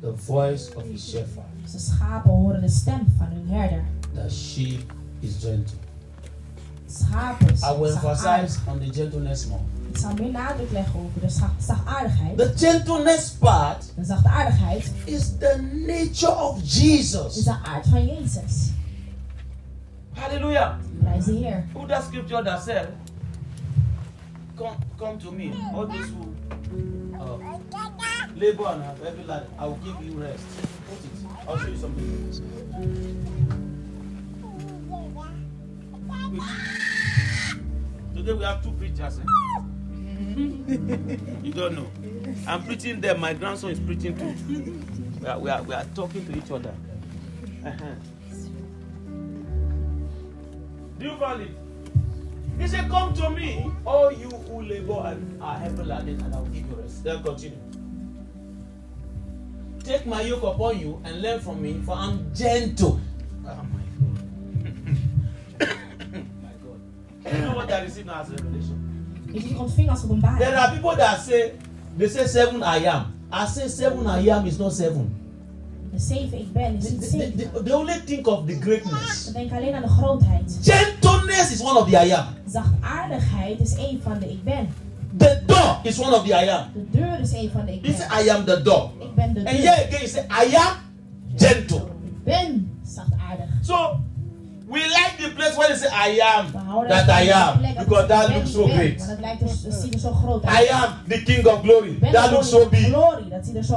the 0.00 0.12
voice 0.12 0.74
of 0.74 0.82
the 0.84 0.98
shepherd. 0.98 1.44
De 1.72 1.78
schapen 1.78 2.30
horen 2.30 2.60
de 2.60 2.68
stem 2.68 3.06
van 3.16 3.26
hun 3.26 3.48
herder. 3.48 3.84
The 4.14 4.30
sheep 4.30 4.92
is 5.20 5.36
gentle. 5.40 5.76
Schapen 6.90 7.54
I 7.62 7.72
will 7.78 7.92
emphasize 7.94 8.58
on 8.66 8.78
the 8.78 8.92
gentleness 8.92 9.46
more. 9.46 9.60
Ik 9.90 9.96
zal 9.96 10.14
meer 10.14 10.30
nadruk 10.30 10.70
leggen 10.70 11.00
over 11.00 11.20
de 11.20 11.28
zacht- 11.28 11.62
zachtaardigheid. 11.64 12.36
The 12.36 12.52
gentleness 12.56 13.30
part 13.30 13.92
De 13.96 14.04
zachtaardigheid 14.04 14.92
is 15.04 15.36
the 15.38 15.60
nature 15.86 16.34
of 16.36 16.62
is 16.62 16.74
Jesus. 16.80 17.34
de 17.44 17.56
aard 17.64 17.86
van 17.86 18.06
Jezus. 18.06 18.70
Hallelujah. 20.12 20.76
Prijs 21.00 21.24
de 21.24 21.32
Heer. 21.32 21.64
Who 21.72 21.86
that 21.86 22.02
scripture 22.04 22.42
that 22.44 22.62
said, 22.62 22.88
Come, 24.58 24.76
come 24.98 25.18
to 25.20 25.30
me, 25.30 25.54
all 25.72 25.86
those 25.86 26.08
who 26.08 26.34
uh, 27.16 27.38
labor 28.34 28.66
and 28.66 28.82
heavy 29.04 29.22
laden, 29.22 29.46
I 29.56 29.66
will 29.66 29.76
give 29.76 30.02
you 30.02 30.20
rest. 30.20 30.44
Put 30.88 30.98
it. 30.98 31.48
I'll 31.48 31.58
show 31.58 31.68
you 31.68 31.76
something. 31.76 32.32
Today 38.16 38.32
we 38.32 38.42
have 38.44 38.64
two 38.64 38.72
preachers. 38.72 39.20
Eh? 39.20 39.22
you 41.44 41.52
don't 41.52 41.76
know. 41.76 41.88
I'm 42.48 42.64
preaching 42.64 43.00
there. 43.00 43.16
My 43.16 43.34
grandson 43.34 43.70
is 43.70 43.78
preaching 43.78 44.16
too. 44.18 44.34
We 45.20 45.28
are, 45.28 45.38
we 45.38 45.50
are, 45.50 45.62
we 45.62 45.74
are 45.74 45.84
talking 45.94 46.26
to 46.26 46.36
each 46.36 46.50
other. 46.50 46.74
Uh-huh. 47.64 47.94
Do 50.98 51.04
you 51.06 51.16
value 51.16 51.44
it? 51.44 51.67
He 52.58 52.66
said, 52.66 52.88
Come 52.90 53.14
to 53.14 53.30
me, 53.30 53.70
all 53.86 54.12
you 54.12 54.28
who 54.28 54.62
labor 54.62 55.00
and 55.06 55.42
are 55.42 55.58
heavy 55.58 55.82
laden, 55.82 56.20
and 56.22 56.34
I 56.34 56.38
will 56.38 56.46
give 56.46 56.68
you 56.68 56.74
rest. 56.76 57.04
Then 57.04 57.22
continue. 57.22 57.58
Take 59.84 60.06
my 60.06 60.20
yoke 60.22 60.42
upon 60.42 60.78
you 60.78 61.00
and 61.04 61.22
learn 61.22 61.40
from 61.40 61.62
me, 61.62 61.80
for 61.84 61.94
I'm 61.94 62.34
gentle. 62.34 63.00
Oh 63.46 63.64
my 63.72 63.82
God. 65.60 65.68
my 66.42 66.52
God. 66.62 67.32
You 67.32 67.38
know 67.44 67.54
what 67.54 67.72
I 67.72 67.82
received 67.84 68.06
now 68.06 68.20
as 68.20 68.28
revelation? 68.30 68.84
Ik 69.32 69.48
heb 69.48 69.58
ontving 69.58 69.90
als 69.90 70.04
There 70.38 70.56
are 70.56 70.72
people 70.72 70.96
that 70.96 71.20
say, 71.20 71.52
they 71.96 72.08
say 72.08 72.26
seven 72.26 72.62
I 72.62 72.84
am. 72.86 73.04
I 73.30 73.46
say 73.46 73.68
seven 73.68 74.06
I 74.06 74.28
am 74.28 74.46
is 74.46 74.58
not 74.58 74.72
seven. 74.72 75.27
De 75.92 75.98
zeven 75.98 76.38
ik 76.38 76.52
ben 76.52 76.76
is 76.76 76.82
They, 76.82 76.92
niet 76.92 77.00
they, 77.00 77.20
zeven. 77.20 77.36
they, 77.52 77.62
they 77.62 77.72
only 77.72 78.00
think 78.04 78.26
of 78.26 78.46
the 78.46 78.56
greatness. 78.60 79.24
Denken 79.32 79.56
alleen 79.56 79.74
aan 79.74 79.82
de 79.82 79.88
grootheid. 79.88 80.58
Gentleness 80.62 81.50
is 81.52 81.60
one 81.60 81.78
of 81.78 81.88
the 81.90 82.06
I 82.06 82.10
am. 82.12 82.26
Zachtaardigheid 82.46 83.60
is 83.60 83.74
een 83.76 84.00
van 84.02 84.18
de 84.18 84.30
ik 84.30 84.44
ben. 84.44 84.68
The 85.16 85.42
door 85.46 85.78
is 85.82 85.98
one 85.98 86.14
of 86.16 86.22
the 86.26 86.44
I 86.44 86.48
am. 86.48 86.64
De 86.74 86.98
deur 86.98 87.20
is 87.20 87.32
een 87.32 87.50
van 87.52 87.64
de 87.66 87.72
ik 87.74 87.86
He 87.86 87.92
said, 87.92 88.08
ben. 88.08 88.24
I 88.24 88.28
am 88.30 88.44
the 88.44 88.62
door. 88.62 88.90
Ik 88.98 89.14
ben 89.14 89.34
de 89.34 89.40
And 89.40 89.48
deur. 89.56 89.56
here 89.60 89.84
again, 89.86 90.00
he 90.00 90.06
said, 90.08 90.24
I 90.30 90.54
am 90.56 90.72
gentle. 91.36 91.82
Ik 92.04 92.24
ben 92.24 92.80
zachtaardig. 92.84 93.46
So 93.62 94.00
we 94.68 94.80
like 94.80 95.16
the 95.18 95.30
place 95.30 95.56
where 95.56 95.68
they 95.68 95.76
say, 95.76 95.88
I 95.90 96.20
am 96.36 96.52
that 96.88 97.08
I 97.08 97.22
am. 97.22 97.62
Because 97.78 98.08
that 98.08 98.30
looks 98.30 98.52
so 98.52 98.66
great. 98.66 98.98
Want 98.98 99.10
het, 99.10 99.20
lijkt 99.20 99.40
het 99.40 99.74
ziet 99.74 100.00
zo 100.00 100.12
groot 100.12 100.44
I 100.44 100.68
am 100.70 100.90
the 101.08 101.22
King 101.22 101.46
of 101.46 101.62
glory. 101.62 101.98
That 102.12 102.30
looks 102.30 102.50
so 102.50 102.68
big. 102.68 102.84
glorie. 102.84 103.28
Dat 103.28 103.46
ziet 103.46 103.64
zo. 103.64 103.76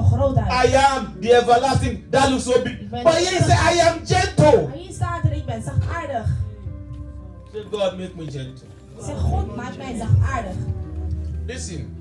I 0.49 0.75
am 0.75 1.15
the 1.21 1.33
everlasting. 1.33 2.03
That 2.09 2.29
looks 2.29 2.43
so 2.43 2.61
big. 2.61 2.89
But 2.89 3.15
here 3.15 3.37
he 3.37 3.43
said, 3.43 3.57
I 3.57 3.79
am 3.79 4.05
gentle. 4.05 4.67
Maar 4.67 4.77
hier 4.77 4.93
staat 4.93 5.23
ik 5.31 5.45
ben 5.45 5.63
zachtaardig. 5.63 6.25
Say, 7.51 7.63
God, 7.71 7.97
make 7.97 8.15
me 8.15 8.23
gentle. 8.31 8.67
Zeg, 9.01 9.17
God 9.19 9.55
maakt 9.55 9.77
mij 9.77 9.95
zachtaardig. 9.97 10.55
Listen. 11.47 11.95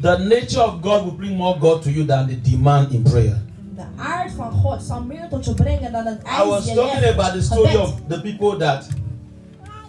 The 0.00 0.18
nature 0.18 0.64
of 0.64 0.80
God 0.82 1.04
will 1.04 1.14
bring 1.14 1.36
more 1.36 1.58
God 1.58 1.82
to 1.82 1.90
you 1.90 2.04
than 2.04 2.26
the 2.26 2.40
demand 2.40 2.92
in 2.92 3.02
prayer. 3.02 3.42
De 3.76 3.82
aard 3.96 4.32
van 4.32 4.52
God 4.52 4.82
zal 4.82 5.02
meer 5.02 5.28
tot 5.30 5.44
je 5.44 5.54
brengen 5.54 5.92
dan 5.92 6.06
het 6.06 6.20
I 6.42 6.48
was 6.48 6.74
talking 6.74 7.04
about 7.12 7.32
the 7.32 7.42
story 7.42 7.68
Gebed. 7.68 7.80
of 7.86 7.94
the 8.08 8.20
people 8.20 8.56
that 8.58 8.88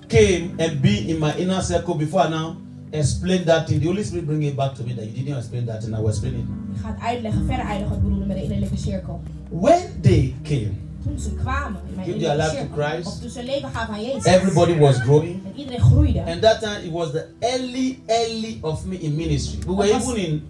came 0.08 0.50
and 0.58 0.82
be 0.82 1.08
in 1.08 1.20
my 1.20 1.32
inner 1.38 1.62
circle 1.62 1.96
before 1.96 2.30
now 2.30 2.56
explain 2.92 3.44
that 3.46 3.68
thing. 3.68 3.82
The 3.82 3.88
Holy 3.88 4.04
Spirit 4.04 4.26
bring 4.26 4.44
it 4.44 4.56
back 4.56 4.74
to 4.76 4.84
me 4.84 4.94
that 4.96 5.06
you 5.06 5.14
didn't 5.24 5.38
explain 5.38 5.66
that 5.66 5.84
and 5.84 5.96
I 5.96 6.00
will 6.00 6.10
explain 6.10 6.34
it. 6.34 6.46
Ik 6.76 6.82
ga 6.82 6.88
het 6.88 7.02
uitleggen, 7.02 7.46
verder 7.46 7.66
uitleggen 7.66 7.90
wat 7.90 7.98
ik 7.98 8.04
bedoelde 8.04 8.26
met 8.26 8.38
de 8.38 8.44
innerlijke 8.44 8.78
cirkel. 8.78 9.22
When 9.50 9.82
they 10.02 10.36
came, 10.44 10.72
Toen 11.04 11.20
ze 11.20 11.34
kwamen 11.34 11.80
in 11.90 11.96
mijn 11.96 12.08
Give 12.08 12.20
their 12.20 12.36
life 12.36 12.68
to. 12.74 12.82
Christ. 12.82 13.08
Of 13.08 13.20
toen 13.20 13.30
ze 13.30 13.44
leven 13.44 13.70
gaven 13.70 13.94
aan 13.94 14.02
Jezus. 14.02 14.26
everybody 14.26 14.78
was 14.78 14.96
growing. 14.98 15.46
En 15.46 15.52
iedereen 15.56 15.82
groeide. 15.82 16.24
And 16.26 16.42
that 16.42 16.62
time 16.62 16.84
it 16.86 16.92
was 16.92 17.12
the 17.12 17.26
early, 17.40 18.00
early 18.08 18.58
of 18.62 18.86
me 18.86 18.96
in 19.00 19.16
ministry. 19.16 19.60
We 19.68 19.74
were 19.76 19.94
even 19.96 20.16
in 20.16 20.44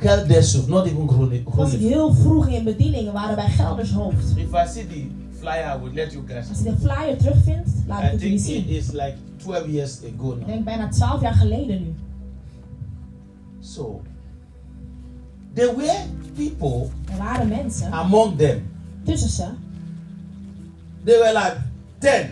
Desert, 0.00 0.68
not 0.68 0.86
even 0.86 1.08
growing. 1.08 1.54
Was 1.54 1.72
ik 1.72 1.80
heel 1.80 2.14
vroeg 2.14 2.48
in 2.48 2.64
bedieningen, 2.64 3.12
waren 3.12 3.36
wij 3.36 3.48
Geldershoofd. 3.48 4.36
If 4.36 4.52
I 4.52 4.66
see 4.68 4.86
the 4.86 5.06
flyer, 5.38 5.74
I 5.76 5.78
would 5.78 5.94
let 5.94 6.12
you 6.12 6.24
guys. 6.26 6.48
Als 6.48 6.58
ik 6.58 6.64
de 6.64 6.76
flyer 6.80 7.16
terugvind, 7.16 7.66
laat 7.86 8.02
ik 8.02 8.10
het 8.10 8.20
jullie 8.20 8.42
think 8.42 8.56
it 8.56 8.64
zien. 8.66 8.76
is 8.76 8.90
like 8.92 9.14
12 9.36 9.66
years 9.66 9.98
ago 10.16 10.32
Ik 10.32 10.38
now. 10.38 10.46
denk 10.46 10.64
bijna 10.64 10.88
12 10.88 11.20
jaar 11.20 11.34
geleden 11.34 11.80
nu. 11.82 11.94
So 13.60 14.00
there 15.54 15.76
were 15.76 16.04
people 16.36 16.88
Er 17.12 17.18
waren 17.18 17.48
mensen 17.48 17.92
among 17.92 18.36
them. 18.38 18.62
tussen 19.04 19.28
ze, 19.30 19.44
They 21.04 21.18
were 21.18 21.32
like 21.32 21.56
10. 21.98 22.26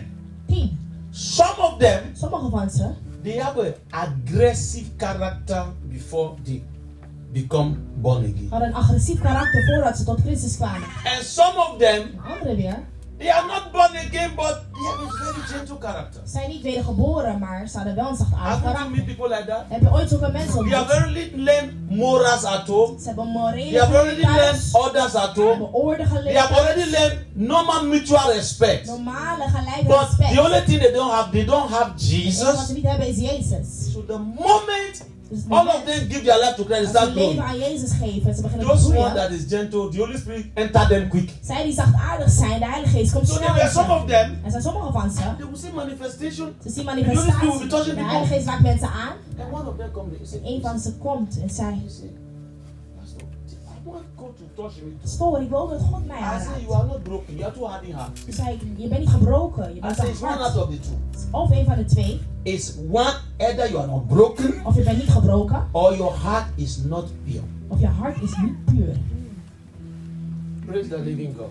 tien. 0.47 0.77
Some 1.11 1.61
of 1.61 1.77
them, 1.77 1.99
Sommige 2.13 2.49
van 2.49 2.69
ze 2.69 2.89
they 3.23 3.37
have 3.39 3.59
an 3.61 3.73
aggressive 3.89 4.85
character 4.97 5.65
before 5.89 6.33
they 6.43 6.63
become 7.31 7.75
born 7.95 8.17
again. 8.23 8.47
hadden 8.49 8.67
een 8.67 8.75
agressief 8.75 9.21
karakter 9.21 9.63
voordat 9.65 9.97
ze 9.97 10.03
tot 10.03 10.19
Christus 10.21 10.55
kwamen. 10.55 10.87
And 11.17 11.25
some 11.25 11.57
of 11.57 11.77
them, 11.77 12.11
De 12.11 12.29
anderen 12.33 12.55
weer 12.55 12.77
they 13.17 13.31
are 13.31 13.47
not 13.47 13.71
born 13.71 13.95
again, 13.97 14.31
but 14.35 14.61
they 14.73 14.83
have 14.89 15.03
a 15.03 15.09
very 15.23 15.41
gentle 15.47 15.77
character. 15.79 16.21
zijn 16.25 16.49
niet 16.49 16.61
wedergeboren, 16.61 17.39
maar 17.39 17.67
ze 17.67 17.77
hadden 17.77 17.95
wel 17.95 18.09
een 18.09 18.15
zachtaardig 18.15 18.43
Haven't 18.49 18.63
you 18.63 18.89
met 18.89 18.95
karakter. 18.95 19.15
people 19.15 19.35
like 19.37 19.45
that? 19.47 19.63
Heb 19.69 19.81
je 19.81 19.91
ooit 19.91 20.09
zulke 20.09 20.31
mensen 20.31 20.63
They 20.63 20.77
have 20.77 20.93
ontmoet? 20.93 20.97
very 20.97 21.13
little 21.13 21.39
learned 21.43 21.89
morals 21.89 22.43
at 22.43 22.67
home. 22.67 22.99
Ze 22.99 23.05
hebben 23.07 23.23
They 23.25 23.33
morele 23.33 23.79
have 23.79 23.97
already 23.97 24.21
learned 24.21 24.69
others 24.73 25.15
at 25.15 25.31
ze 25.35 25.39
home. 25.41 25.49
hebben 25.49 25.73
orde 25.73 26.03
They 26.03 26.05
geleerd, 26.17 26.37
have 26.37 26.53
already 26.59 26.89
learned 26.89 27.17
normal 27.33 27.83
mutual 27.85 28.31
respect. 28.31 28.85
normale 28.85 29.43
gelijke 29.47 29.85
But 29.87 29.99
respect. 29.99 30.33
the 30.33 30.41
only 30.41 30.61
thing 30.65 30.79
they 30.81 30.91
don't 30.91 31.11
have, 31.11 31.29
they 31.31 31.45
don't 31.45 31.69
have 31.71 31.91
enige 31.97 32.43
wat 32.43 32.55
Jesus. 32.55 32.65
ze 32.67 32.73
niet 32.73 32.83
hebben 32.87 33.07
is 33.07 33.17
Jezus. 33.17 33.91
So 33.93 34.05
the 34.05 34.17
moment 34.17 34.95
all 35.49 35.67
of 35.67 35.85
them 35.85 36.07
give 36.07 36.23
their 36.23 36.39
life 36.39 36.55
to 36.55 36.63
Christ, 36.65 36.89
start 36.89 37.13
growing. 37.13 37.37
Those 38.59 38.87
one 38.93 39.13
that 39.15 39.31
is 39.31 39.45
gentle, 39.49 39.89
the 39.91 39.97
Holy 39.97 40.17
Spirit 40.17 40.45
enter 40.55 40.87
them 40.87 41.09
quick. 41.09 41.29
Zij 41.41 41.63
die 41.63 41.73
zachtaardig 41.73 42.29
zijn, 42.29 42.59
de 42.59 42.65
Heilige 42.65 42.97
Geest 42.97 43.11
komt 43.13 43.27
So 43.27 43.33
snel 43.35 43.45
there 43.47 43.53
were 43.57 43.67
in 43.67 43.73
some 43.73 43.93
of 43.93 44.05
them. 44.05 44.39
Er 44.45 44.51
zijn 44.51 44.63
sommige 44.63 44.91
van 44.91 45.11
ze. 45.11 45.21
They 45.37 45.45
will 45.45 45.57
see 45.57 45.71
manifestation, 45.73 46.53
Ze 46.63 46.69
zien 46.69 46.85
The 46.85 46.91
Holy 46.91 47.03
Spirit 47.03 47.25
will 47.25 47.37
be 47.39 47.45
manifestaties. 47.45 47.69
touching 47.69 47.95
De 47.95 48.01
people. 48.01 48.09
Heilige 48.09 48.33
Geest 48.33 48.47
raakt 48.47 48.61
mensen 48.61 48.87
aan. 48.89 49.15
and 49.39 49.53
one 49.53 49.69
of 49.69 49.77
them 49.77 49.91
come 49.91 50.09
there. 50.09 50.23
He 50.31 50.37
En 50.37 50.53
een 50.53 50.61
van 50.61 50.79
ze 50.79 50.91
komt 50.93 51.39
en 51.41 51.47
Pastor, 51.47 52.26
Stoor, 55.03 55.41
ik 55.41 55.49
wil 55.49 55.67
dat 55.67 55.81
God 55.81 56.05
mij 56.05 56.17
I 56.17 56.19
say, 56.21 56.61
you 56.61 56.73
aanraakt. 56.73 56.73
are 56.73 56.85
not 56.87 57.03
broken. 57.03 57.33
You 57.35 57.43
are 57.45 57.53
too 57.53 57.65
hard 57.67 57.83
in 57.83 57.93
heart. 57.93 58.23
Toen 58.25 58.33
zei 58.33 58.53
ik: 58.53 58.61
Je 58.77 58.87
bent 58.87 58.99
niet 58.99 59.09
gebroken, 59.09 59.69
je 59.69 59.75
I 59.77 59.79
bent 59.79 60.19
hard. 60.19 60.55
of 60.57 60.69
the 60.69 60.79
two. 60.79 60.95
Of 61.31 61.51
een 61.51 61.65
van 61.65 61.75
de 61.75 61.85
twee. 61.85 62.21
It's 62.43 62.73
one, 62.91 63.13
either 63.37 63.69
you 63.69 63.77
are 63.77 63.87
not 63.87 64.07
broken 64.07 64.65
Of 64.65 64.75
je 64.75 64.83
bent 64.83 64.97
niet 64.97 65.09
gebroken, 65.09 65.67
or 65.71 65.95
your 65.95 66.19
heart 66.23 66.45
is 66.55 66.77
not 66.77 67.05
pure. 67.23 67.43
of 67.67 67.79
je 67.79 67.87
hart 67.87 68.21
is 68.21 68.35
niet 68.37 68.65
puur. 68.65 68.95
Praise 70.65 70.89
the 70.89 70.99
living 70.99 71.35
God. 71.37 71.49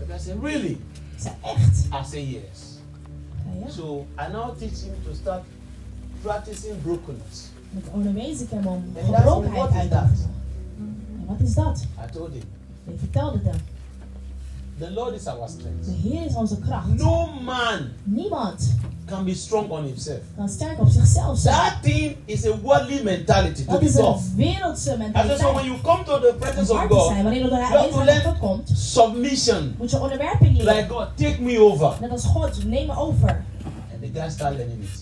And 0.00 0.10
I 0.10 0.18
say, 0.18 0.34
really? 0.42 0.70
Ik 0.70 1.18
zei: 1.18 1.34
Echt? 1.42 1.84
I 1.86 2.04
say, 2.10 2.24
yes. 2.24 2.78
Ik 3.54 3.64
ja. 3.64 3.70
So 3.70 4.06
I 4.18 4.32
now 4.32 4.58
teach 4.58 4.82
him 4.82 4.94
to 5.04 5.12
start 5.14 5.42
practicing 6.22 6.82
brokenness. 6.82 7.49
Ik 7.76 7.84
onderwees 7.92 8.40
ik 8.40 8.50
hem 8.50 8.66
om 8.66 8.84
gebrokenheid 9.04 9.92
uit 9.92 10.16
te. 10.16 10.22
En 11.18 11.26
wat 11.26 11.40
is 11.40 11.54
dat? 11.54 11.84
I 12.08 12.12
told 12.12 12.28
him, 12.32 12.42
Ik 12.86 12.98
vertelde 12.98 13.38
hem. 13.44 13.58
the 14.78 14.90
Lord 14.90 15.14
is 15.14 15.26
our 15.26 15.46
De 15.46 15.52
strength. 15.52 16.02
Heer 16.02 16.26
is 16.26 16.34
onze 16.34 16.58
kracht. 16.58 16.86
No 16.98 17.26
man 17.44 17.78
Niemand 18.04 18.74
can 19.04 19.24
be 19.24 19.34
strong 19.34 19.70
on 19.70 19.84
himself. 19.84 20.18
kan 20.36 20.48
sterk 20.48 20.80
op 20.80 20.88
zichzelf 20.88 21.38
zijn. 21.38 21.54
That 21.54 21.82
thing 21.82 22.16
is 22.24 22.46
a 22.46 22.58
worldly 22.62 23.02
mentality 23.02 23.64
to 23.64 23.72
Dat 23.72 23.82
is 23.82 23.94
een 23.96 24.14
wereldse 24.36 24.62
And 24.62 24.80
so 24.80 24.96
when 24.96 25.12
mentaliteit. 25.12 25.64
you 25.64 25.80
come 25.82 26.04
to 26.04 26.18
the 26.20 26.34
presence 26.38 26.72
of 26.72 26.80
te 26.80 26.86
zijn, 26.86 26.88
God, 26.88 27.22
wanneer 27.22 27.42
je 27.42 27.48
door 27.48 28.04
de 28.04 28.20
God 28.24 28.38
komt, 28.38 28.70
submission. 28.74 29.74
moet 29.78 29.90
je 29.90 30.00
onderwerping 30.00 30.56
leren. 30.56 30.74
Like 30.76 30.88
God, 30.88 31.08
take 31.16 31.42
me 31.42 31.58
over. 31.60 31.96
Net 32.00 32.10
als 32.10 32.24
God, 32.24 32.64
neem 32.64 32.86
me 32.86 32.96
over. 32.96 33.44
And 33.92 34.02
the 34.14 34.20
guy 34.20 34.30
start 34.30 34.56
learning 34.56 34.82
it. 34.82 34.99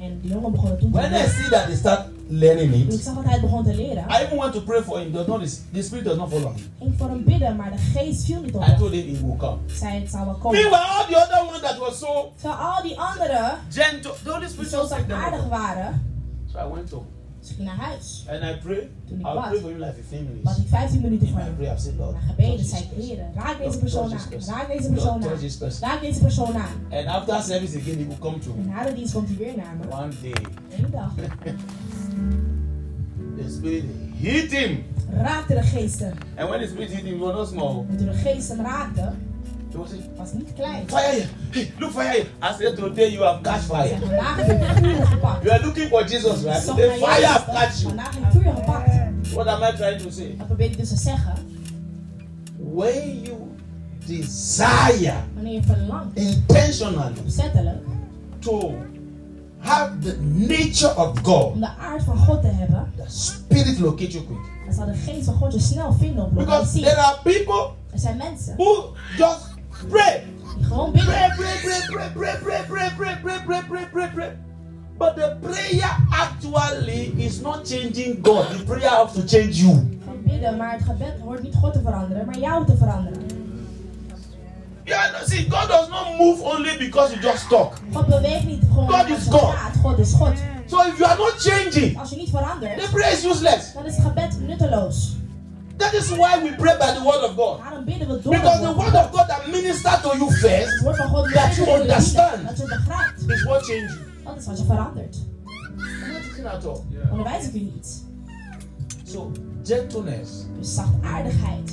En 0.00 0.20
die 0.20 0.30
jongen 0.30 0.52
begon 0.52 0.70
het 0.70 0.80
toen 0.80 0.90
When 0.90 1.12
I 1.12 1.26
see 1.28 1.48
that 1.50 1.66
they 1.66 1.76
start 1.76 2.06
learning 2.28 2.74
ik 2.74 2.92
it, 2.92 3.02
zag 3.02 3.14
dat 3.14 3.24
hij 3.24 3.40
begon 3.40 3.64
te 3.64 3.74
leren, 3.74 4.04
I 4.08 4.24
even 4.24 4.36
want 4.36 4.52
to 4.52 4.60
pray 4.60 4.82
for 4.82 4.98
him. 4.98 5.12
Does 5.12 5.26
not 5.26 5.40
the 5.72 5.82
spirit 5.82 6.04
does 6.04 6.16
not 6.16 6.28
follow 6.30 6.54
him. 6.54 6.64
ging 6.78 6.92
ik 6.92 6.98
voor 6.98 7.08
hem 7.08 7.24
bidden, 7.24 7.56
maar 7.56 7.70
de 7.70 7.78
geest 7.78 8.24
viel 8.24 8.40
niet 8.40 8.54
op 8.54 8.62
I 8.62 8.74
told 8.78 8.92
him 8.92 9.14
he 9.14 9.26
will 9.26 9.36
come. 9.36 9.56
Ik 9.66 9.74
zei, 9.74 10.00
het 10.00 10.10
zou 10.10 10.24
wel 10.24 10.34
komen. 10.34 10.60
Meanwhile, 10.60 10.86
all 10.86 11.06
the 11.06 11.16
other 11.16 11.40
one 11.48 11.60
that 11.60 11.78
was 11.78 11.98
so 11.98 12.32
Terwijl 12.40 12.60
al 12.60 12.82
die 12.82 12.98
anderen, 13.00 13.58
gentle, 13.70 14.12
the 14.24 14.30
Holy 14.30 14.40
die 14.40 14.48
Spirit 14.48 14.70
zo 14.70 14.76
just 14.78 14.90
take 14.90 15.06
them 15.06 15.16
zachtaardig 15.18 15.38
over. 15.44 15.58
waren, 15.58 16.08
So 16.52 16.58
I 16.58 16.72
went 16.74 16.90
home 16.90 17.04
dus 17.40 17.50
ik 17.50 17.56
ging 17.56 17.68
naar 17.68 17.76
huis. 17.76 18.26
and 18.28 18.42
I 18.42 18.58
pray. 18.62 18.88
Toen 19.08 19.18
ik 19.18 19.22
bad, 19.34 19.48
pray 19.48 19.60
for 19.60 19.70
like 19.70 19.94
15 20.08 20.18
bad 20.24 20.28
minutes. 20.44 20.56
ik 20.58 20.68
15 20.68 21.00
minuten 21.00 21.28
voor 21.28 21.38
hem. 21.38 21.54
Naar 22.12 22.22
gebeden 22.26 22.56
person. 22.56 23.00
heren, 23.00 23.30
raak 23.34 23.58
deze 23.58 23.78
persoon 23.78 24.12
aan. 24.12 24.18
Raak 24.46 24.68
deze 24.68 24.90
persoon 24.90 25.22
aan. 25.24 25.38
Raak 25.80 26.00
deze 26.00 26.20
persoon 26.20 26.54
aan. 26.54 26.74
And 26.90 27.06
after 27.06 27.34
service 27.42 27.78
again, 27.78 27.98
he 27.98 28.06
will 28.06 28.18
come 28.18 28.38
to 28.38 28.50
En 28.52 28.58
me. 28.62 28.66
na 28.68 28.84
de 28.84 28.92
dienst 28.94 29.12
komt 29.12 29.28
hij 29.28 29.36
weer 29.36 29.56
naar 29.56 29.76
me. 29.76 29.84
One 29.96 30.12
day, 30.22 30.32
Eén 30.78 30.90
dag 30.90 31.12
the 33.36 33.50
spirit 33.50 33.84
hit 34.14 34.52
him. 34.52 34.82
raakte 35.10 35.54
de 35.54 35.62
geesten. 35.62 36.12
And 36.36 36.48
when 36.48 36.60
the 36.60 36.66
spirit 36.66 36.90
hit 36.90 37.04
him, 37.04 37.18
was 37.18 37.34
not 37.34 37.48
small. 37.48 37.84
En 37.90 37.96
toen 37.96 38.06
de 38.06 38.12
geest 38.12 38.48
hem 38.48 38.60
raakte, 38.60 39.12
He 39.72 39.78
was 39.78 39.90
saying, 39.90 40.52
klein. 40.56 40.86
Fire 40.88 41.12
here. 41.12 41.28
Hey, 41.52 41.72
look, 41.78 41.92
fire 41.92 42.10
here. 42.10 42.26
I 42.42 42.52
said, 42.54 42.76
Today 42.76 43.08
you 43.08 43.22
have 43.22 43.42
catch 43.42 43.62
fire. 43.62 43.98
vandaag 43.98 44.36
heb 44.36 44.60
ik 44.62 44.84
vuur 44.84 45.06
gepakt. 45.06 45.42
You 45.42 45.54
are 45.54 45.66
looking 45.66 45.88
for 45.88 46.02
Jesus, 46.02 46.42
right? 46.42 46.66
The 46.66 46.96
fire 46.98 47.26
have 47.26 47.50
catch 47.52 47.80
you. 47.80 47.88
Vandaag 47.88 48.14
heb 48.14 48.34
ik 48.34 48.40
vuur 48.40 48.54
gepakt. 48.54 49.32
What 49.32 49.46
am 49.46 49.62
I 49.62 49.76
trying 49.76 50.02
to 50.02 50.10
say? 50.10 50.34
Dat 50.36 50.46
probeer 50.46 50.70
ik 50.70 50.78
dus 50.78 50.88
te 50.88 50.96
zeggen. 50.96 51.34
When 52.56 53.20
you 53.22 53.36
desire 54.06 55.14
Wanneer 55.34 55.52
je 55.52 55.62
verlangt, 55.62 56.18
intentionally 56.18 57.12
to 58.40 58.74
have 59.58 59.98
the 60.00 60.16
nature 60.20 60.96
of 60.96 61.18
God, 61.22 61.52
om 61.52 61.60
de 61.60 61.66
aard 61.66 62.02
van 62.02 62.16
God 62.16 62.40
te 62.40 62.46
hebben, 62.48 62.92
the 62.96 63.04
spirit 63.06 63.78
locate 63.78 64.10
you 64.10 64.24
quick. 64.24 64.38
dan 64.64 64.74
zal 64.74 64.86
de 64.86 64.94
geest 64.94 65.24
van 65.24 65.34
God 65.34 65.52
je 65.52 65.60
snel 65.60 65.92
vinden 65.92 66.34
Because 66.34 66.80
there 66.80 66.96
are 66.96 67.18
people 67.22 67.70
Er 67.92 67.98
zijn 67.98 68.16
mensen 68.16 68.56
who 68.56 68.94
just 69.16 69.49
pray. 69.88 70.22
gewoon 70.62 70.92
bidden. 70.92 71.08
Pray, 71.14 71.30
pray, 71.36 71.58
pray, 71.60 71.80
pray, 71.86 72.10
pray, 72.12 72.36
pray, 72.42 72.62
pray, 72.66 72.90
pray, 72.96 73.18
pray, 73.22 73.38
pray, 73.46 73.62
pray, 73.68 73.86
pray, 73.92 74.08
pray. 74.14 74.30
But 74.98 75.16
the 75.16 75.38
prayer 75.40 75.90
actually 76.12 77.14
is 77.16 77.40
not 77.40 77.64
changing 77.64 78.20
God. 78.22 78.58
The 78.58 78.64
prayer 78.64 78.90
has 78.90 79.12
to 79.14 79.22
change 79.26 79.56
you. 79.62 79.98
Bidden, 80.24 80.56
maar 80.56 80.72
het 80.72 80.82
gebed 80.82 81.20
hoort 81.24 81.42
niet 81.42 81.54
God 81.54 81.72
te 81.72 81.80
veranderen, 81.84 82.26
maar 82.26 82.38
jou 82.38 82.66
te 82.66 82.76
veranderen. 82.76 83.26
Yeah, 84.84 85.12
no, 85.12 85.18
see, 85.26 85.46
God 85.48 85.68
does 85.68 85.88
not 85.88 86.18
move 86.18 86.42
only 86.42 86.76
because 86.78 87.12
you 87.14 87.22
just 87.22 87.48
talk. 87.48 87.74
God 87.92 88.06
beweegt 88.06 88.44
niet 88.44 88.62
gewoon 88.68 88.88
God 88.88 89.08
is 89.08 89.24
God. 89.24 89.40
praat. 89.40 89.74
God 89.82 89.98
is 89.98 90.12
God. 90.12 90.32
So 90.66 90.80
if 90.86 90.98
you 90.98 91.04
are 91.08 91.18
not 91.18 91.34
changing, 91.38 91.98
Als 91.98 92.10
je 92.10 92.16
niet 92.16 92.30
verandert, 92.30 92.78
the 92.80 92.88
prayer 92.92 93.12
is 93.12 93.24
useless. 93.24 93.72
dan 93.72 93.86
is 93.86 93.96
het 93.96 94.04
gebed 94.06 94.40
nutteloos. 94.46 95.16
That 95.80 95.94
is 95.94 96.10
why 96.12 96.42
we 96.42 96.50
pray 96.50 96.76
by 96.78 96.92
the 96.92 97.02
word 97.02 97.24
of 97.24 97.36
God. 97.36 97.86
Because 97.86 98.60
the 98.60 98.72
word 98.72 98.94
of 98.94 99.12
God 99.12 99.26
that 99.28 99.48
minister 99.48 99.90
to 100.02 100.10
you 100.18 100.30
first 100.30 100.84
That 100.84 101.54
you 101.56 101.64
understand. 101.72 102.48
Is 102.50 103.46
what 103.46 103.64
changes 103.64 103.94
you. 103.96 104.10
Dat 104.24 104.36
is 104.36 104.46
wat 104.46 104.58
je 104.58 104.64
verandert. 104.64 105.16
Onderwijs 107.10 107.46
ik 107.46 107.54
u 107.54 107.60
niet. 107.60 108.04
So 109.04 109.32
gentleness 109.64 110.30
Dus 110.58 110.74
zachtaardigheid 110.74 111.72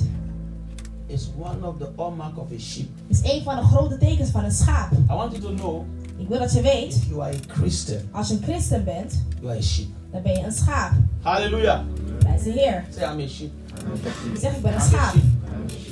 is 1.06 1.30
one 1.38 1.66
of 1.66 1.78
the 1.78 1.88
hallmark 1.96 2.38
of 2.38 2.52
a 2.52 2.58
sheep. 2.58 2.88
is 3.06 3.20
een 3.22 3.42
van 3.42 3.56
de 3.56 3.62
grote 3.62 3.98
tekens 3.98 4.30
van 4.30 4.44
een 4.44 4.52
schaap. 4.52 4.92
I 4.92 5.14
want 5.14 5.36
you 5.36 5.42
to 5.42 5.54
know 5.54 5.86
Ik 6.16 6.28
wil 6.28 6.38
dat 6.38 6.52
je 6.52 6.60
weet, 6.60 6.94
if 6.94 7.08
you 7.08 7.22
are 7.22 7.32
a 7.32 7.54
Christian, 7.54 8.00
als 8.12 8.28
je 8.28 8.34
een 8.34 8.42
christen 8.42 8.84
bent, 8.84 9.24
you 9.40 9.50
are 9.50 9.58
a 9.58 9.62
sheep. 9.62 9.88
dan 10.10 10.22
ben 10.22 10.32
je 10.32 10.44
een 10.44 10.52
schaap. 10.52 10.92
Hallelujah. 11.22 11.80
Prijs 12.18 12.42
de 12.42 12.50
Heer. 12.50 12.84
Say 12.90 13.12
I'm 13.12 13.20
a 13.20 13.28
sheep. 13.28 13.50
Zeg 14.40 14.60
ben 14.60 14.74
een 14.74 14.80
schaap. 14.80 15.14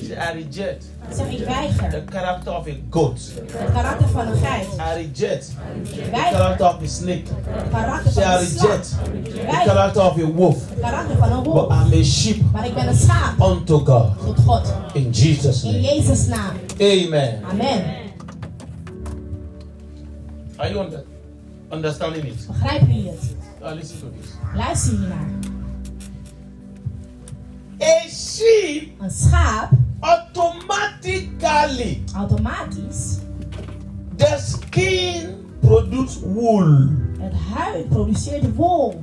I 0.07 0.15
reject 0.33 0.85
Ik 1.09 1.17
zeg 1.17 1.29
ik 1.29 1.91
the 1.91 2.03
character 2.11 2.57
of 2.57 2.67
a 2.67 2.71
goat. 2.91 3.21
Het 3.53 3.73
karakter 3.73 4.09
van 4.09 4.27
een 4.27 4.37
geit. 4.37 4.67
I 4.67 4.95
reject 4.95 5.53
Ik 5.83 6.05
the 6.05 6.11
character 6.13 6.67
of 6.67 6.83
a 6.83 6.87
snake. 6.87 7.23
Het 7.47 7.71
karakter 7.71 8.13
van 8.13 8.23
I 8.23 8.37
een 8.37 8.47
slang. 8.47 8.69
reject 8.69 8.89
the 9.35 9.63
character 9.65 10.03
of 10.03 10.19
a 10.19 10.25
wolf. 10.33 10.69
Het 10.69 10.81
karakter 10.81 11.17
van 11.17 11.33
een 11.33 11.43
But. 11.43 11.71
I'm 11.71 12.01
a 12.01 12.03
sheep 12.05 12.53
Maar 12.53 12.67
ik 12.67 12.75
ben 12.75 12.89
een 12.89 12.97
schaap. 12.97 13.41
unto 13.41 13.79
God. 13.79 14.11
Tot 14.25 14.39
God. 14.47 14.73
In 14.93 15.11
Jesus' 15.11 15.63
In 15.63 15.71
name. 15.73 15.83
Jezus' 15.83 16.27
naam. 16.27 16.55
Amen. 16.81 17.41
Amen. 17.51 17.85
Are 20.57 20.69
you 20.73 20.85
under, 20.85 21.05
understanding 21.73 22.25
it? 22.25 22.47
Begrijpen 22.47 22.87
jullie 22.95 23.11
het? 23.11 23.35
Now 23.61 23.75
listen 23.75 23.99
to 24.01 24.07
this. 24.21 24.31
Luister 24.55 24.91
hiernaar. 24.99 25.55
A 27.81 28.09
sheep 28.09 29.01
a 29.01 29.09
schaap, 29.11 29.71
automatically 30.03 32.03
automatisch, 32.17 33.19
the 34.17 34.39
skin 34.39 35.45
produce 35.61 36.19
wool. 36.21 36.89
het 37.21 37.33
huid 37.33 37.89
produceert 37.89 38.55
wol. 38.55 39.03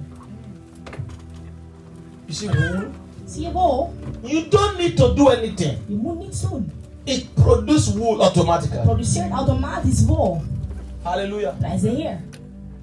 You 2.26 2.34
see 2.34 2.50
wool? 2.50 2.84
Zie 3.26 3.44
je 3.44 3.52
wol? 3.52 3.94
You 4.22 4.48
don't 4.50 4.78
need 4.78 4.98
to 4.98 5.14
do 5.14 5.30
anything. 5.30 5.78
Je 5.88 5.96
moet 5.96 6.20
niets 6.20 6.42
doen. 6.42 6.72
It 7.04 7.34
produces 7.34 7.94
wool 7.96 8.12
Het 8.12 8.22
automatically. 8.22 8.82
produceert 8.84 9.32
automatisch 9.32 10.06
wol. 10.06 10.42
Hallelujah. 11.02 11.54
Prijs 11.60 11.82
de 11.82 11.90
Heer. 11.90 12.20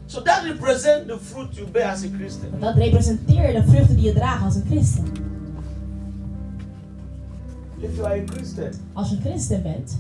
So 0.07 0.23
that 0.23 0.43
represents 0.45 1.07
the 1.07 1.19
fruit 1.19 1.55
you 1.57 1.67
bear 1.67 1.91
as 1.91 2.05
a 2.05 2.09
Christian. 2.17 2.51
Want 2.51 2.63
dat 2.63 2.77
representeert 2.77 3.55
de 3.55 3.63
vruchten 3.71 3.97
die 3.97 4.05
je 4.05 4.13
draagt 4.13 4.45
als 4.45 4.55
een 4.55 4.65
christen. 4.71 5.05
If 7.83 7.97
you 7.97 8.05
are 8.07 8.15
a 8.21 8.25
Christian, 8.27 8.71
Als 8.93 9.09
je 9.11 9.17
een 9.17 9.21
christen 9.23 9.63
bent, 9.63 9.97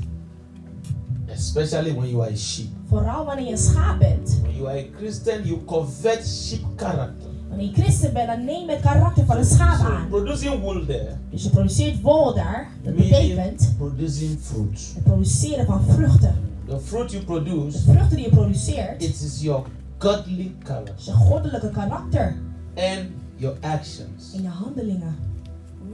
especially 1.28 1.92
when 1.94 2.08
you 2.08 2.22
are 2.22 2.30
a 2.32 2.36
sheep, 2.36 2.68
vooral 2.88 3.24
wanneer 3.24 3.44
je 3.46 3.52
een 3.52 3.58
schaap 3.58 3.98
bent. 3.98 4.38
when 4.42 4.54
you 4.56 4.68
are 4.68 4.78
a 4.78 4.86
Christian, 4.96 5.44
you 5.44 5.64
covet 5.64 6.26
sheep 6.26 6.60
character. 6.76 7.28
Wanneer 7.48 7.66
je 7.66 7.72
christen 7.72 8.12
bent, 8.12 8.26
dan 8.26 8.44
neem 8.44 8.66
je 8.66 8.72
het 8.72 8.80
karakter 8.80 9.24
van 9.24 9.36
een 9.36 9.44
schaap 9.44 9.78
So 9.78 9.84
aan. 9.92 10.08
producing 10.08 10.60
wool 10.60 10.84
there 10.86 11.16
Dus 11.30 11.42
je 11.42 11.50
produceert 11.50 12.00
wol 12.00 12.34
daar. 12.34 12.68
Dat 12.82 12.94
means 12.94 13.08
betekent 13.10 13.74
producing 13.78 14.38
fruit. 14.40 14.92
het 14.94 15.04
produceren 15.04 15.66
van 15.66 15.82
vruchten. 15.84 16.34
The 16.66 16.78
fruit 16.80 17.10
you 17.10 17.24
De 17.24 17.26
produce, 17.26 17.78
vruchten 17.82 18.16
die 18.16 18.24
je 18.24 18.30
produceert, 18.30 19.02
it 19.02 19.20
is 19.20 19.40
your 19.42 19.64
godly 19.98 20.54
character 20.62 20.94
is 20.98 21.04
je 21.04 21.12
goddelijke 21.12 21.70
karakter 21.70 22.36
and 22.74 23.06
your 23.36 23.56
actions. 23.60 24.32
en 24.34 24.42
je 24.42 24.48
handelingen. 24.48 25.14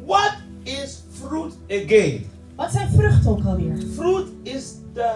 What 0.06 0.32
is 0.66 1.02
fruit 1.10 1.52
again? 1.70 2.24
Wat 2.56 2.72
zijn 2.72 2.88
vruchten 2.90 3.30
ook 3.30 3.44
alweer? 3.44 3.76
Fruit 3.94 4.26
is 4.42 4.74
the 4.94 5.14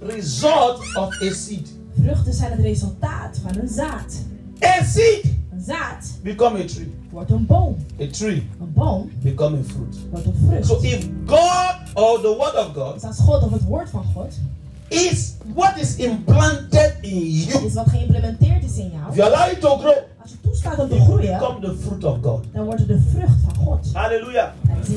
result 0.00 0.78
of 0.78 1.22
a 1.22 1.32
seed. 1.32 1.72
Vruchten 2.00 2.32
zijn 2.34 2.50
het 2.52 2.60
resultaat 2.60 3.38
van 3.42 3.56
een 3.62 3.68
zaad. 3.68 4.22
A 4.64 4.84
seed 4.84 5.24
Een 5.52 5.60
zaad 5.62 6.18
become 6.22 6.58
a 6.62 6.64
tree. 6.66 6.94
wordt 7.10 7.30
een 7.30 7.46
boom. 7.46 7.76
A 8.00 8.06
tree 8.10 8.48
Een 8.60 8.72
boom 8.72 9.10
become 9.22 9.56
a 9.58 9.62
fruit. 9.62 9.96
wordt 10.10 10.26
een 10.26 10.34
vrucht. 10.46 10.66
So 10.66 10.78
if 10.82 11.08
God 11.26 11.74
or 11.94 12.20
the 12.20 12.34
word 12.36 12.54
of 12.66 12.70
God 12.74 12.92
Dus 12.94 13.04
als 13.04 13.18
God 13.18 13.42
of 13.42 13.50
het 13.50 13.64
woord 13.64 13.90
van 13.90 14.04
God 14.14 14.34
is 14.88 15.34
what 15.54 15.76
is 15.80 15.96
implanted 15.96 16.94
in 17.00 17.18
you, 17.30 17.66
is 17.66 17.74
wat 17.74 17.88
geïmplementeerd 17.88 18.64
is 18.64 18.76
in 18.78 18.86
if 18.86 18.92
jou. 18.92 19.14
you 19.16 19.22
allow 19.34 19.50
it 19.50 19.60
to 19.60 19.76
grow, 19.78 19.94
Als 20.22 20.30
je 20.30 20.36
toestaat 20.42 20.78
om 20.78 20.88
te 20.88 21.00
groeien, 21.00 21.38
become 21.38 21.60
the 21.60 21.76
fruit 21.86 22.04
of 22.04 22.16
God. 22.22 22.44
dan 22.52 22.64
wordt 22.64 22.78
het 22.78 22.88
de 22.88 23.00
vrucht 23.14 23.38
van 23.44 23.64
God. 23.64 23.86
Hallelujah. 23.92 24.48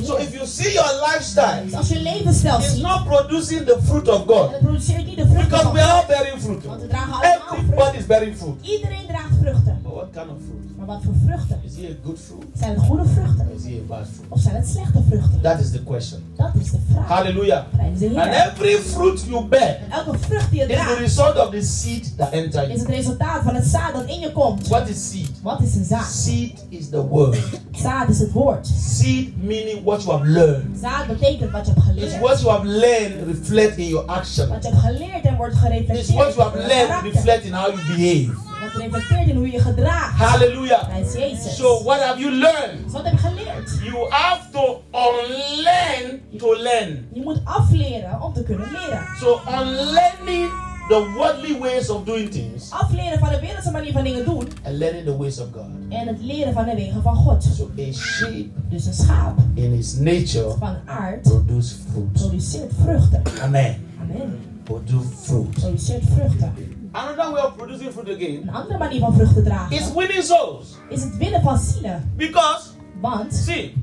So 0.05 0.15
if 0.17 0.33
you 0.33 0.45
see 0.47 0.73
your 0.73 0.89
lifestyle 1.07 1.61
Dus 1.63 1.73
als 1.73 1.87
je 1.89 2.01
levensstijl 2.01 2.57
is 2.59 2.71
ziet, 2.71 2.81
not 2.81 3.03
producing 3.05 3.65
the 3.65 3.77
fruit 3.83 4.07
of 4.09 4.23
God, 4.27 4.51
het 4.51 4.59
produceert 4.59 5.05
niet 5.05 5.15
de 5.15 5.25
vruchten 5.25 5.43
because 5.49 5.63
van 5.63 5.73
we 5.73 5.81
are 5.81 6.05
bearing 6.07 6.41
fruit. 6.41 6.65
Want 6.65 6.81
we 6.81 6.87
dragen 6.87 7.13
allemaal 7.13 7.57
Everybody 7.59 7.97
is 7.97 8.05
bearing 8.05 8.37
fruit. 8.37 8.55
Iedereen 8.61 9.07
draagt 9.07 9.35
vruchten. 9.41 9.68
What 9.99 10.13
kind 10.13 10.29
of 10.29 10.37
fruit? 10.47 10.77
Maar 10.77 10.85
wat 10.85 11.01
voor 11.03 11.13
vruchten? 11.25 11.59
Is 11.65 11.75
it 11.77 11.89
a 11.89 11.93
good 12.05 12.19
fruit 12.27 12.43
Zijn 12.59 12.73
het 12.75 12.83
goede 12.83 13.05
vruchten? 13.05 13.47
or 13.49 13.55
is 13.55 13.63
it 13.65 13.79
a 13.81 13.85
bad 13.87 14.05
fruit? 14.13 14.29
Of 14.29 14.39
zijn 14.39 14.55
het 14.55 14.67
slechte 14.67 15.01
vruchten? 15.09 15.41
That 15.41 15.59
is 15.59 15.71
the 15.71 15.83
question. 15.83 16.23
Dat 16.37 16.51
is 16.61 16.71
de 16.71 16.77
vraag. 16.91 17.07
Hallelujah. 17.07 17.63
And 17.79 18.01
every 18.33 18.75
fruit 18.77 19.23
you 19.29 19.45
bear 19.45 19.61
En 19.75 19.91
elke 19.91 20.17
vrucht 20.17 20.49
die 20.49 20.59
je 20.59 20.65
is 20.65 20.71
the 20.77 20.83
draagt, 20.83 20.99
result 20.99 21.37
of 21.39 21.49
the 21.49 21.61
seed 21.61 22.17
that 22.17 22.31
enter 22.31 22.61
is 22.61 22.67
you. 22.67 22.79
het 22.79 22.87
resultaat 22.87 23.43
van 23.43 23.55
het 23.55 23.65
zaad 23.65 23.93
dat 23.93 24.05
in 24.05 24.19
je 24.19 24.31
komt. 24.31 24.67
What 24.67 24.87
is 24.89 25.09
seed? 25.09 25.31
Wat 25.41 25.61
is 25.61 25.75
een 25.75 25.85
zaad? 25.85 26.05
Seed 26.11 26.65
is 26.69 26.89
the 26.89 27.07
word. 27.07 27.37
Zaad 27.71 28.09
is 28.09 28.19
het 28.19 28.31
woord. 28.31 28.67
Seed 28.67 29.43
meaning 29.43 29.83
what 29.83 30.03
you 30.03 30.17
have 30.17 30.29
learned. 30.29 30.79
Zaad 30.81 31.07
betekent 31.07 31.51
wat 31.51 31.65
je 31.65 31.71
hebt 31.73 31.85
It's 31.85 31.95
geleerd. 31.95 32.19
what 32.21 32.39
you 32.41 32.51
have 32.51 32.65
learned 32.67 33.25
reflect 33.25 33.77
in 33.77 33.87
your 33.87 34.05
action. 34.09 34.49
Wat 34.49 34.63
je 34.63 34.69
hebt 34.69 34.81
geleerd 34.81 35.25
en 35.25 35.35
wordt 35.35 35.55
gereflecteerd 35.55 36.13
what 36.13 36.33
you 36.33 36.49
have 36.49 36.57
learned 36.67 37.13
reflect 37.13 37.43
in 37.43 37.53
how 37.53 37.67
you 37.67 37.77
behave. 37.87 38.47
Wat 38.73 38.81
reflecteert 38.81 39.27
in 39.27 39.35
hoe 39.35 39.51
je 39.51 39.59
gedraagt. 39.59 40.17
Hallelujah. 40.17 40.97
Jezus. 41.13 41.55
So 41.57 41.83
what 41.83 41.99
have 42.01 42.19
you 42.19 42.31
learned? 42.31 42.83
Dus 42.83 42.91
wat 42.91 43.03
heb 43.03 43.11
je 43.11 43.17
geleerd? 43.27 43.79
You 43.83 44.09
have 44.09 44.41
to 44.51 44.81
unlearn 44.91 46.21
to 46.37 46.55
learn. 46.55 47.07
Je 47.13 47.21
moet 47.21 47.39
afleren 47.43 48.21
om 48.21 48.33
te 48.33 48.43
kunnen 48.43 48.67
leren. 48.71 49.01
So 49.19 49.39
unlearning 49.61 50.49
the 50.89 51.11
worldly 51.15 51.57
ways 51.59 51.89
of 51.89 52.03
doing 52.03 52.31
things 52.31 52.71
Afleren 52.71 53.19
van 53.19 53.29
de 53.29 53.39
wereldse 53.39 53.71
manier 53.71 53.91
van 53.91 54.03
dingen 54.03 54.25
doen 54.25 54.47
and 54.65 54.75
learning 54.75 55.05
the 55.05 55.17
ways 55.17 55.39
of 55.39 55.47
God. 55.53 55.65
en 55.89 56.07
het 56.07 56.21
leren 56.21 56.53
van 56.53 56.65
de 56.65 56.75
wegen 56.75 57.01
van 57.01 57.15
God. 57.15 57.43
So 57.43 57.69
a 57.79 57.91
sheep 57.91 58.47
Dus 58.69 58.85
een 58.85 58.93
schaap 58.93 59.37
in 59.53 59.73
its 59.73 59.93
nature 59.95 60.55
van 60.59 60.75
aard 60.85 61.21
produce 61.21 61.75
fruit. 61.91 62.11
produceert 62.13 62.71
vruchten. 62.83 63.21
Amen. 63.41 63.75
Amen. 64.01 64.39
Produce 64.63 65.07
fruit. 65.21 65.49
Produceert 65.51 66.03
vruchten. 66.15 66.53
Another 66.91 67.31
way 67.31 67.41
of 67.43 67.55
producing 67.55 67.91
fruit 67.91 68.09
again 68.09 68.41
Een 68.41 68.49
andere 68.49 68.77
manier 68.77 68.99
van 68.99 69.13
vruchten 69.13 69.37
is 69.37 69.47
dragen 69.47 69.95
winning 69.95 70.23
souls. 70.23 70.77
is 70.89 71.01
het 71.03 71.17
winnen 71.17 71.41
van 71.41 71.57
zielen. 71.57 72.11
Because 72.15 72.69
Want 73.01 73.33
see, 73.33 73.73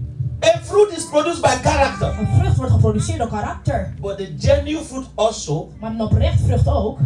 a 0.45 0.59
fruit 0.63 0.91
is 0.97 1.05
produced 1.09 1.41
by 1.41 1.49
character, 1.69 2.19
een 2.19 2.29
vrucht 2.39 2.57
wordt 2.57 2.73
geproduceerd 2.73 3.19
door 3.19 3.29
karakter. 3.29 3.95
but 4.01 4.17
the 4.17 4.35
genuine 4.39 4.85
fruit 4.85 5.07
also 5.15 5.73
Maar 5.81 5.91
een 5.91 6.01
oprecht 6.01 6.41
vrucht 6.41 6.69
ook 6.69 6.99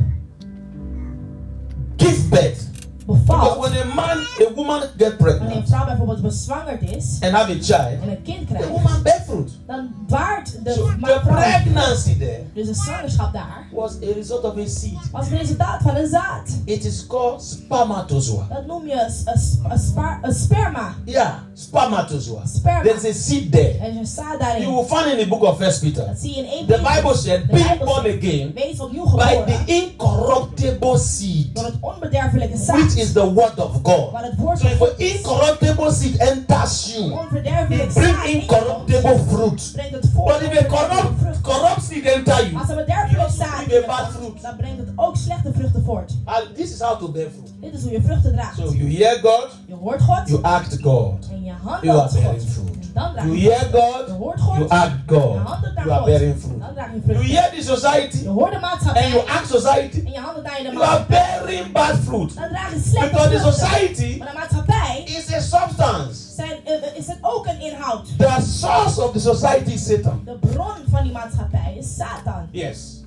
gives 1.96 2.28
birth. 2.28 2.69
Because 3.10 3.56
bevalt. 3.56 3.58
when 3.58 3.82
a 3.82 3.94
man, 3.94 4.18
a 4.40 4.54
woman 4.54 4.80
get 4.80 4.88
Wanneer 4.98 5.10
een 5.10 5.16
pregnant 5.16 5.68
vrouw 5.68 5.84
bijvoorbeeld 5.84 6.22
bezwangerd 6.22 6.82
is 6.82 7.18
and 7.20 7.32
have 7.32 7.50
a 7.50 7.54
child, 7.60 8.02
en 8.02 8.08
een 8.08 8.22
kind 8.22 8.46
the 8.48 8.54
krijgt, 8.54 8.68
woman 8.68 9.02
bear 9.02 9.22
fruit. 9.26 9.50
dan 9.66 9.94
baart 10.06 10.64
de 10.64 10.72
So 10.72 10.86
the 11.00 11.20
pregnancy 11.26 12.18
there 12.18 12.42
Dus 12.54 12.66
de 12.66 12.74
zwangerschap 12.74 13.32
daar 13.32 13.66
was 13.72 13.92
a 13.92 14.12
result 14.14 14.44
of 14.44 14.56
a 14.58 14.66
seed. 14.66 14.98
was 15.12 15.28
het 15.28 15.40
resultaat 15.40 15.82
van 15.82 15.96
een 15.96 16.08
zaad. 16.08 16.48
It 16.64 16.84
is 16.84 17.06
called 17.06 17.42
spermatozoa. 17.42 18.46
Dat 18.48 18.66
noem 18.66 18.86
je 18.86 18.92
een, 18.92 19.32
een, 19.70 20.18
een, 20.22 20.34
sperma. 20.34 20.94
Yeah, 21.04 21.34
spermatozoa. 21.54 22.46
Sperma. 22.46 22.82
There's 22.82 23.04
a 23.04 23.12
seed 23.12 23.52
there. 23.52 23.78
Er 23.78 23.88
is 23.88 23.96
een 23.96 24.06
zaad 24.06 24.38
You 24.40 24.74
will 24.74 24.84
find 24.84 25.06
in 25.12 25.18
the 25.18 25.26
book 25.28 25.42
of 25.42 25.58
First 25.58 25.80
Peter. 25.80 26.06
Dat 26.06 26.18
zie 26.18 26.36
je 26.36 26.42
in 26.42 26.46
1 26.46 26.66
The 26.66 26.92
Bible 26.94 27.16
said, 27.16 27.46
being 27.46 27.78
born 27.84 28.06
again 28.06 28.52
Wees 28.54 28.80
opnieuw 28.80 29.10
by 29.16 29.42
the 29.46 29.58
incorruptible 29.66 30.98
seed, 30.98 31.54
door 31.54 31.64
het 31.64 31.74
onbederfelijke 31.80 32.56
zaad. 32.56 32.92
Is 33.00 33.12
the 33.12 33.24
word 33.34 33.58
of 33.58 33.82
God. 33.82 34.12
So 34.58 34.66
if 34.68 34.80
an 34.80 34.94
incorruptible 34.98 35.90
seed 35.92 36.16
enters 36.20 36.94
you, 36.96 37.12
it 37.32 37.42
brings 37.68 37.94
zaad 37.94 38.24
in 38.24 38.30
je 38.30 38.40
incorruptible 38.40 39.18
fruit. 39.28 39.70
brengt 39.72 39.92
het 39.92 40.08
voort. 40.14 40.38
But 40.40 40.52
if 40.52 40.58
a 40.60 40.64
corrupt, 40.66 41.40
corrupt 41.42 41.82
seed 41.82 42.04
enters 42.04 42.40
you, 42.50 42.56
Als 42.60 42.70
er 42.70 42.78
it 42.80 42.86
derfelijk 42.86 43.22
also 43.24 43.36
zaad 43.44 43.60
in 43.62 43.68
brings 43.68 43.84
a 43.84 43.86
bad 43.86 44.10
fruit. 44.12 44.42
dan 44.42 44.56
brengt 44.56 44.78
het 44.78 44.88
ook 44.96 45.16
slechte 45.16 45.52
vruchten 45.52 45.82
voort. 45.84 46.12
And 46.24 46.54
this 46.56 46.72
is 46.72 46.80
how 46.80 46.98
to 46.98 47.08
bear 47.08 47.28
fruit. 47.30 47.52
Dit 47.60 47.74
is 47.74 47.82
hoe 47.82 47.92
je 47.92 48.02
vruchten 48.02 48.32
draagt. 48.32 48.56
So 48.56 48.62
you 48.74 48.96
hear 48.96 49.18
God, 49.22 49.48
Je 49.66 49.74
hoort 49.74 50.00
God 50.02 50.28
you 50.28 50.42
act 50.42 50.76
God. 50.82 51.28
en 51.30 51.44
je 51.44 51.52
You 51.82 51.98
are 51.98 52.08
God. 52.08 52.12
bearing 52.12 52.42
fruit. 52.50 52.68
En 52.80 52.96
dan 52.96 53.12
draag 53.12 53.24
You 53.24 53.38
hear 53.40 53.68
God, 53.72 54.04
Je 54.06 54.12
hoort 54.12 54.40
God. 54.40 54.56
you 54.56 54.68
act 54.68 54.92
God. 55.06 55.32
Je 55.34 55.38
handelt 55.38 55.74
naar 55.74 55.84
You 55.86 55.96
are 55.96 56.04
bearing 56.04 56.40
fruit. 56.40 56.60
Dan 56.60 56.72
draag 56.74 56.90
je 56.94 57.12
You 57.12 57.24
hear 57.24 57.50
the 57.50 57.62
society 57.62 58.22
Je 58.22 58.28
hoort 58.28 58.52
de 58.52 58.58
maatschappij. 58.58 59.02
and 59.04 59.12
you 59.12 59.28
act 59.28 59.46
society. 59.48 60.02
En 60.06 60.12
je 60.12 60.18
handelt 60.18 60.44
naar 60.46 60.56
je 60.62 60.64
de 60.70 60.72
You 60.76 60.84
are 60.84 61.04
bearing 61.08 61.72
bad 61.72 61.96
fruit. 62.04 62.34
Dan 62.34 62.48
draag 62.48 62.70
je 62.72 62.80
slechte 62.80 62.89
Because 62.92 63.30
the 63.30 63.52
society 63.52 64.16
Maar 64.18 64.28
de 64.28 64.34
maatschappij 64.38 65.02
is 65.06 65.34
a 65.34 65.40
substance. 65.40 66.34
zijn, 66.36 66.58
is 66.96 67.06
het 67.06 67.18
ook 67.20 67.46
een 67.46 67.60
inhoud. 67.60 68.06
The 68.18 68.36
source 68.42 69.02
of 69.02 69.12
the 69.12 69.20
society 69.20 69.70
is 69.72 69.84
Satan. 69.86 70.22
De 70.24 70.38
bron 70.40 70.76
van 70.90 71.02
die 71.02 71.12
maatschappij 71.12 71.76
is 71.78 71.94
Satan. 71.96 72.48
Yes. 72.50 72.99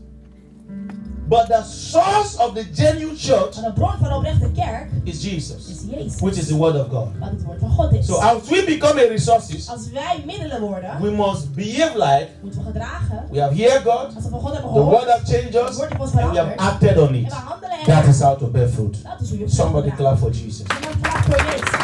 But 1.34 1.48
the 1.48 1.64
source 1.64 2.38
of 2.38 2.54
the 2.54 2.64
genuine 2.74 3.18
church 3.18 3.56
Maar 3.56 3.64
de 3.64 3.72
bron 3.74 3.92
van 4.00 4.10
de 4.10 4.16
oprechte 4.16 4.52
kerk 4.52 4.88
is 5.04 5.14
is 5.14 5.24
Jesus, 5.24 5.64
Jezus. 5.90 6.20
which 6.20 6.38
is 6.38 6.48
the 6.48 6.56
word 6.56 6.76
of 6.76 6.88
God. 6.90 7.08
Wat 7.20 7.30
het 7.30 7.44
woord 7.44 7.60
van 7.60 7.70
God 7.70 7.94
is. 7.94 8.06
So 8.06 8.16
as 8.20 8.48
we 8.50 8.64
become 8.66 9.00
a 9.00 9.08
resources, 9.08 9.70
Als 9.70 9.90
wij 9.90 10.24
middelen 10.26 10.62
worden, 10.62 11.02
we 11.02 11.12
must 11.12 11.54
behave 11.56 11.98
like 11.98 12.28
moeten 12.42 12.60
we 12.64 12.66
gedragen. 12.72 13.24
we 13.32 13.40
have 13.42 13.56
heard 13.56 13.82
God, 13.84 14.16
Als 14.16 14.24
we 14.24 14.30
van 14.30 14.40
God 14.40 14.54
hebben 14.54 14.74
the 14.74 14.82
word 14.84 15.08
has 15.10 15.22
changed 15.30 15.56
us, 15.56 15.80
and 15.80 16.32
we 16.32 16.38
have 16.40 16.56
acted 16.58 16.98
on 16.98 17.08
En 17.08 17.16
it. 17.16 17.28
we 17.28 17.34
handelen 17.36 17.78
en 17.80 17.86
That 17.86 18.06
is 18.08 18.20
how 18.22 18.38
to 18.38 18.48
bear 18.48 18.68
fruit. 18.70 18.98
Dat 19.04 19.22
is 19.22 19.30
hoe 19.30 19.40
je 19.40 19.50
Somebody 19.50 19.92
clap 19.96 20.18
for 20.18 20.30
Jesus. 20.32 20.64
Iemand 20.80 21.02
klapt 21.02 21.26
voor 21.26 21.46
Jezus. 21.52 21.83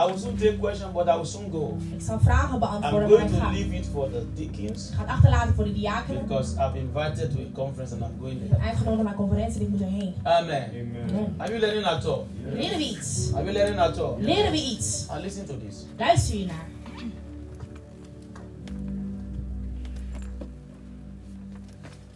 I 0.00 0.06
will 0.06 0.18
soon 0.18 0.36
take 0.36 0.58
question, 0.58 0.92
but 0.92 1.08
I 1.08 1.14
will 1.16 1.24
soon 1.24 1.50
go. 1.50 1.76
Ik 1.96 2.00
zal 2.00 2.18
vragen 2.20 2.54
I'm 2.54 2.58
beantwoorden, 2.60 3.08
maar 3.08 3.18
going 3.18 3.30
ik 3.30 3.36
to 3.36 3.44
ga, 3.44 3.50
leave 3.50 3.74
it 3.74 3.86
for 3.92 4.10
the 4.10 4.24
deacons 4.34 4.88
ik 4.88 4.94
ga 4.94 5.00
het 5.00 5.10
achterlaten 5.10 5.54
voor 5.54 5.64
de 5.64 5.72
diakenen. 5.72 6.22
because 6.26 6.54
I've 6.56 6.76
invited 6.78 7.30
to 7.30 7.38
a 7.40 7.52
conference 7.54 7.92
and 7.94 8.02
I'm 8.02 8.18
going 8.20 8.32
Ik 8.42 8.46
there. 8.48 8.58
ben 8.58 8.68
uitgenodigd 8.68 9.02
naar 9.02 9.12
een 9.12 9.18
conferentie 9.18 9.60
en 9.60 9.66
ik 9.66 9.68
moet 9.68 9.80
erheen. 9.80 10.14
Amen. 10.22 10.64
Amen. 10.64 11.34
Are 11.36 11.48
you 11.48 11.60
learning 11.60 11.84
at 11.86 12.04
all? 12.06 12.22
Leren 12.54 12.78
we 12.78 12.84
iets? 12.84 13.30
Are 13.34 13.42
you 13.44 13.52
learning 13.52 13.80
at 13.80 13.98
all? 14.00 14.14
Leren 14.18 14.50
we 14.50 14.58
iets? 14.58 15.06
And 15.08 15.20
listen 15.20 15.44
to 15.46 15.54
this. 15.68 15.84
Luister 15.98 16.38
je 16.38 16.46
naar. 16.46 16.66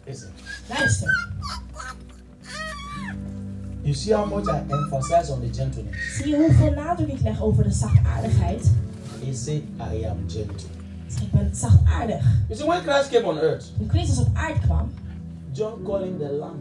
Listen. 0.05 0.29
Luister. 0.69 1.33
You 3.85 3.93
see 3.93 4.13
how 4.13 4.25
much 4.25 4.47
I 4.47 4.63
emphasize 4.69 5.29
on 5.31 5.41
the 5.41 5.49
gentleness. 5.53 6.15
Zie 6.17 6.27
je 6.27 6.35
hoeveel 6.35 6.71
nadruk 6.71 7.07
ik 7.07 7.21
leg 7.21 7.41
over 7.41 7.63
de 7.63 7.71
zachtaardigheid? 7.71 8.71
He 9.25 9.33
said, 9.33 9.61
I 9.93 10.05
am 10.05 10.17
gentle. 10.27 10.67
Ik 11.21 11.31
ben 11.31 11.49
zachtaardig. 11.55 12.23
You 12.47 12.55
see, 12.59 12.67
when 12.67 12.81
Christ 12.81 13.09
came 13.09 13.25
on 13.27 13.37
earth, 13.37 13.65
Toen 13.77 13.89
Christus 13.89 14.17
op 14.19 14.27
aarde 14.33 14.59
kwam, 14.59 14.91
John 15.51 15.83
called 15.83 16.03
him 16.03 16.17
the 16.17 16.31
Lamb, 16.39 16.59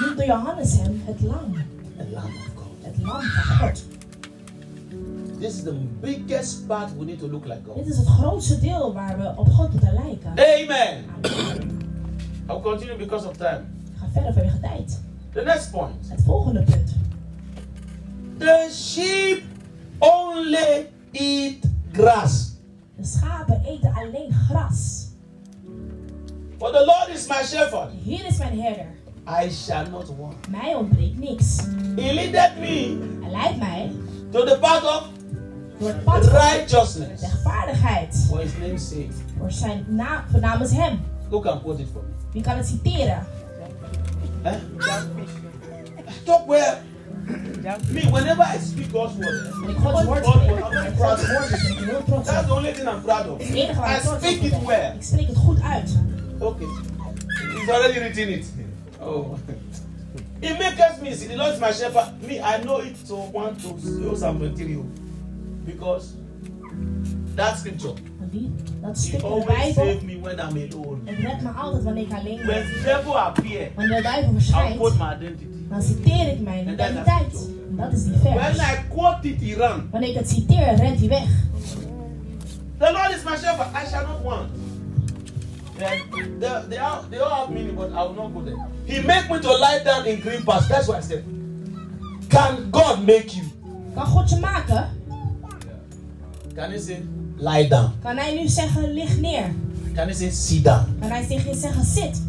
noemde 0.00 0.24
Johannes 0.26 0.76
hem 0.78 1.02
het 1.04 1.20
lam. 1.20 1.52
the 1.96 2.04
Lamb 2.12 2.26
of 2.26 2.50
God. 2.54 2.66
Het 2.80 2.94
lam 3.02 3.20
van 3.22 3.56
God. 3.58 3.84
This 5.40 5.54
is 5.54 5.62
the 5.62 5.74
biggest 6.00 6.66
part 6.66 6.96
we 6.98 7.04
need 7.04 7.18
to 7.18 7.28
look 7.28 7.44
like 7.44 7.60
God. 7.66 7.76
Dit 7.76 7.86
is 7.86 7.96
het 7.96 8.06
grootste 8.08 8.60
deel 8.60 8.92
waar 8.92 9.18
we 9.18 9.32
op 9.36 9.48
God 9.52 9.70
moeten 9.72 9.92
lijken. 9.94 10.30
Amen. 10.30 11.04
Amen. 11.22 11.80
I'll 12.48 12.60
continue 12.60 12.96
because 12.96 13.26
of 13.28 13.36
time. 13.36 13.60
Ik 13.92 13.98
ga 14.00 14.06
verder 14.12 14.32
vanwege 14.32 14.60
tijd. 14.60 15.00
The 15.36 15.42
next 15.42 15.70
point. 15.70 16.08
Het 16.08 16.22
volgende 16.24 16.62
punt. 16.62 16.94
The 18.38 18.68
sheep 18.72 19.42
only 19.98 20.90
eat 21.12 21.56
grass. 21.92 22.52
De 22.96 23.04
schapen 23.04 23.62
eten 23.66 23.92
alleen 23.94 24.32
gras. 24.48 25.06
For 26.58 26.72
the 26.72 26.84
Lord 26.84 27.08
is 27.16 27.26
my 27.28 27.42
shepherd. 27.44 27.90
Hier 28.02 28.26
is 28.26 28.38
mijn 28.38 28.60
herder. 28.60 28.86
I 29.44 29.50
shall 29.50 29.86
not 29.90 30.16
want. 30.16 30.48
Mij 30.48 30.74
ontbreekt 30.74 31.18
niks. 31.18 31.56
He 31.96 32.12
leadeth 32.14 32.58
me 32.58 32.98
Hij 33.22 33.30
leidt 33.30 33.58
mij 33.58 33.92
to 34.30 34.44
the 34.44 34.58
path 34.60 34.84
of 34.84 35.08
door 35.78 35.88
het 35.88 36.04
pad 36.04 36.24
van 36.26 36.32
righteousness. 36.32 37.20
rechtvaardigheid. 37.20 38.26
For 38.28 38.40
his 38.40 38.56
name's 38.60 38.88
sake. 38.88 39.12
Voor 39.38 39.50
zijn 39.50 39.84
naam, 39.88 40.22
voor 40.30 40.40
namens 40.40 40.70
hem. 40.72 41.00
Who 41.28 41.40
can 41.40 41.60
quote 41.60 41.80
it 41.82 41.88
for 41.92 42.02
me? 42.02 42.14
Wie 42.32 42.42
kan 42.42 42.56
het 42.56 42.66
citeren? 42.66 43.26
Eh? 44.46 44.60
Stop 46.22 46.46
where? 46.46 46.82
Me, 47.90 48.02
whenever 48.12 48.42
I 48.42 48.58
speak 48.58 48.92
God's 48.92 49.16
word, 49.16 49.50
Gods 49.82 50.06
word, 50.06 50.24
I'm 50.24 50.56
not 50.72 50.96
proud 50.96 51.18
of 51.18 51.28
woord 51.28 51.50
it. 51.50 51.52
is 51.52 51.62
ben 51.62 51.72
ik 51.72 51.78
heel 51.78 52.04
trots 52.06 52.28
That's 52.28 52.46
the 52.46 52.54
only 52.54 52.72
thing 52.72 52.88
I'm 52.88 53.02
proud 53.02 53.28
of. 53.28 53.38
Het 53.38 53.48
is 53.48 53.48
het 53.48 53.56
enige 53.56 53.80
waar 53.80 53.96
I 53.96 54.00
speak 54.00 54.40
it 54.42 54.64
well. 54.64 54.94
Ik 54.94 55.02
spreek 55.02 55.26
het 55.26 55.36
goed 55.36 55.60
uit. 55.60 55.98
Okay. 56.38 56.66
He's 57.54 57.68
already 57.68 57.98
written 57.98 58.28
it. 58.28 58.46
Oh. 59.00 59.38
It 60.40 60.58
makes 60.58 61.00
me 61.00 61.14
see 61.14 61.28
the 61.28 61.36
Lord 61.36 61.52
is 61.52 61.60
my 61.60 61.72
shepherd. 61.72 62.22
Me, 62.22 62.40
I 62.40 62.62
know 62.62 62.80
it 62.80 63.06
to 63.06 63.14
want 63.32 63.60
to 63.62 63.78
show 64.02 64.16
some 64.16 64.38
material. 64.38 64.84
Because 65.64 66.14
that 67.34 67.58
scripture, 67.58 67.94
dat 68.86 68.98
stuk 68.98 69.22
in 69.22 69.28
de 69.28 69.44
Bijbel, 69.46 69.86
het 71.04 71.18
redt 71.18 71.42
me 71.42 71.48
altijd 71.48 71.82
wanneer 71.82 72.02
ik 72.02 72.12
alleen 72.12 72.36
ben. 72.46 72.64
Wanneer 73.74 73.96
de 73.96 74.02
duivel 74.02 74.32
verschijnt, 74.32 74.76
quote 74.76 74.96
my 74.96 75.14
identity. 75.14 75.44
dan 75.68 75.82
citeer 75.82 76.28
ik 76.28 76.40
mijn 76.40 76.68
identiteit. 76.68 77.48
dat 77.68 77.92
is 77.92 78.04
die 78.04 78.12
When 78.22 78.38
vers. 78.38 78.58
I 78.58 78.88
quote 78.88 79.28
it, 79.28 79.40
he 79.40 79.54
ran. 79.54 79.88
Wanneer 79.90 80.08
ik 80.08 80.16
het 80.16 80.30
citeer, 80.30 80.74
rent 80.74 80.98
hij 80.98 81.08
weg. 81.08 81.28
The 82.78 82.92
Lord 82.92 83.10
is 83.10 83.22
my 83.24 83.36
shepherd, 83.36 83.68
I 83.74 83.88
shall 83.88 84.06
not 84.06 84.22
want. 84.22 84.50
They, 85.78 86.02
they, 86.68 86.78
all, 86.78 87.02
they 87.10 87.18
all 87.18 87.30
have 87.30 87.52
meaning, 87.52 87.76
but 87.76 87.90
I 87.90 88.02
will 88.02 88.14
not 88.14 88.32
go 88.32 88.44
there. 88.44 88.56
He 88.84 89.02
make 89.02 89.28
me 89.30 89.38
to 89.38 89.58
lie 89.58 89.82
down 89.84 90.06
in 90.06 90.20
green 90.20 90.42
pastures. 90.44 90.68
That's 90.68 90.88
what 90.88 90.98
I 90.98 91.06
said. 91.06 91.24
Can 92.28 92.70
God 92.70 93.04
make 93.04 93.36
you? 93.36 93.44
Kan 93.94 94.06
God 94.06 94.30
je 94.30 94.36
maken? 94.36 94.88
Can 96.54 96.70
he 96.70 96.78
say 96.78 97.02
lie 97.36 97.68
down? 97.68 97.90
Kan 98.02 98.16
hij 98.16 98.34
nu 98.34 98.48
zeggen, 98.48 98.92
lig 98.92 99.20
neer? 99.20 99.44
Can 99.94 100.06
he 100.08 100.14
say 100.14 100.30
sit 100.30 100.64
down? 100.64 100.96
Kan 101.00 101.10
hij 101.10 101.26
tegen 101.26 101.50
je 101.50 101.56
zeggen, 101.58 101.84
zit? 101.84 102.22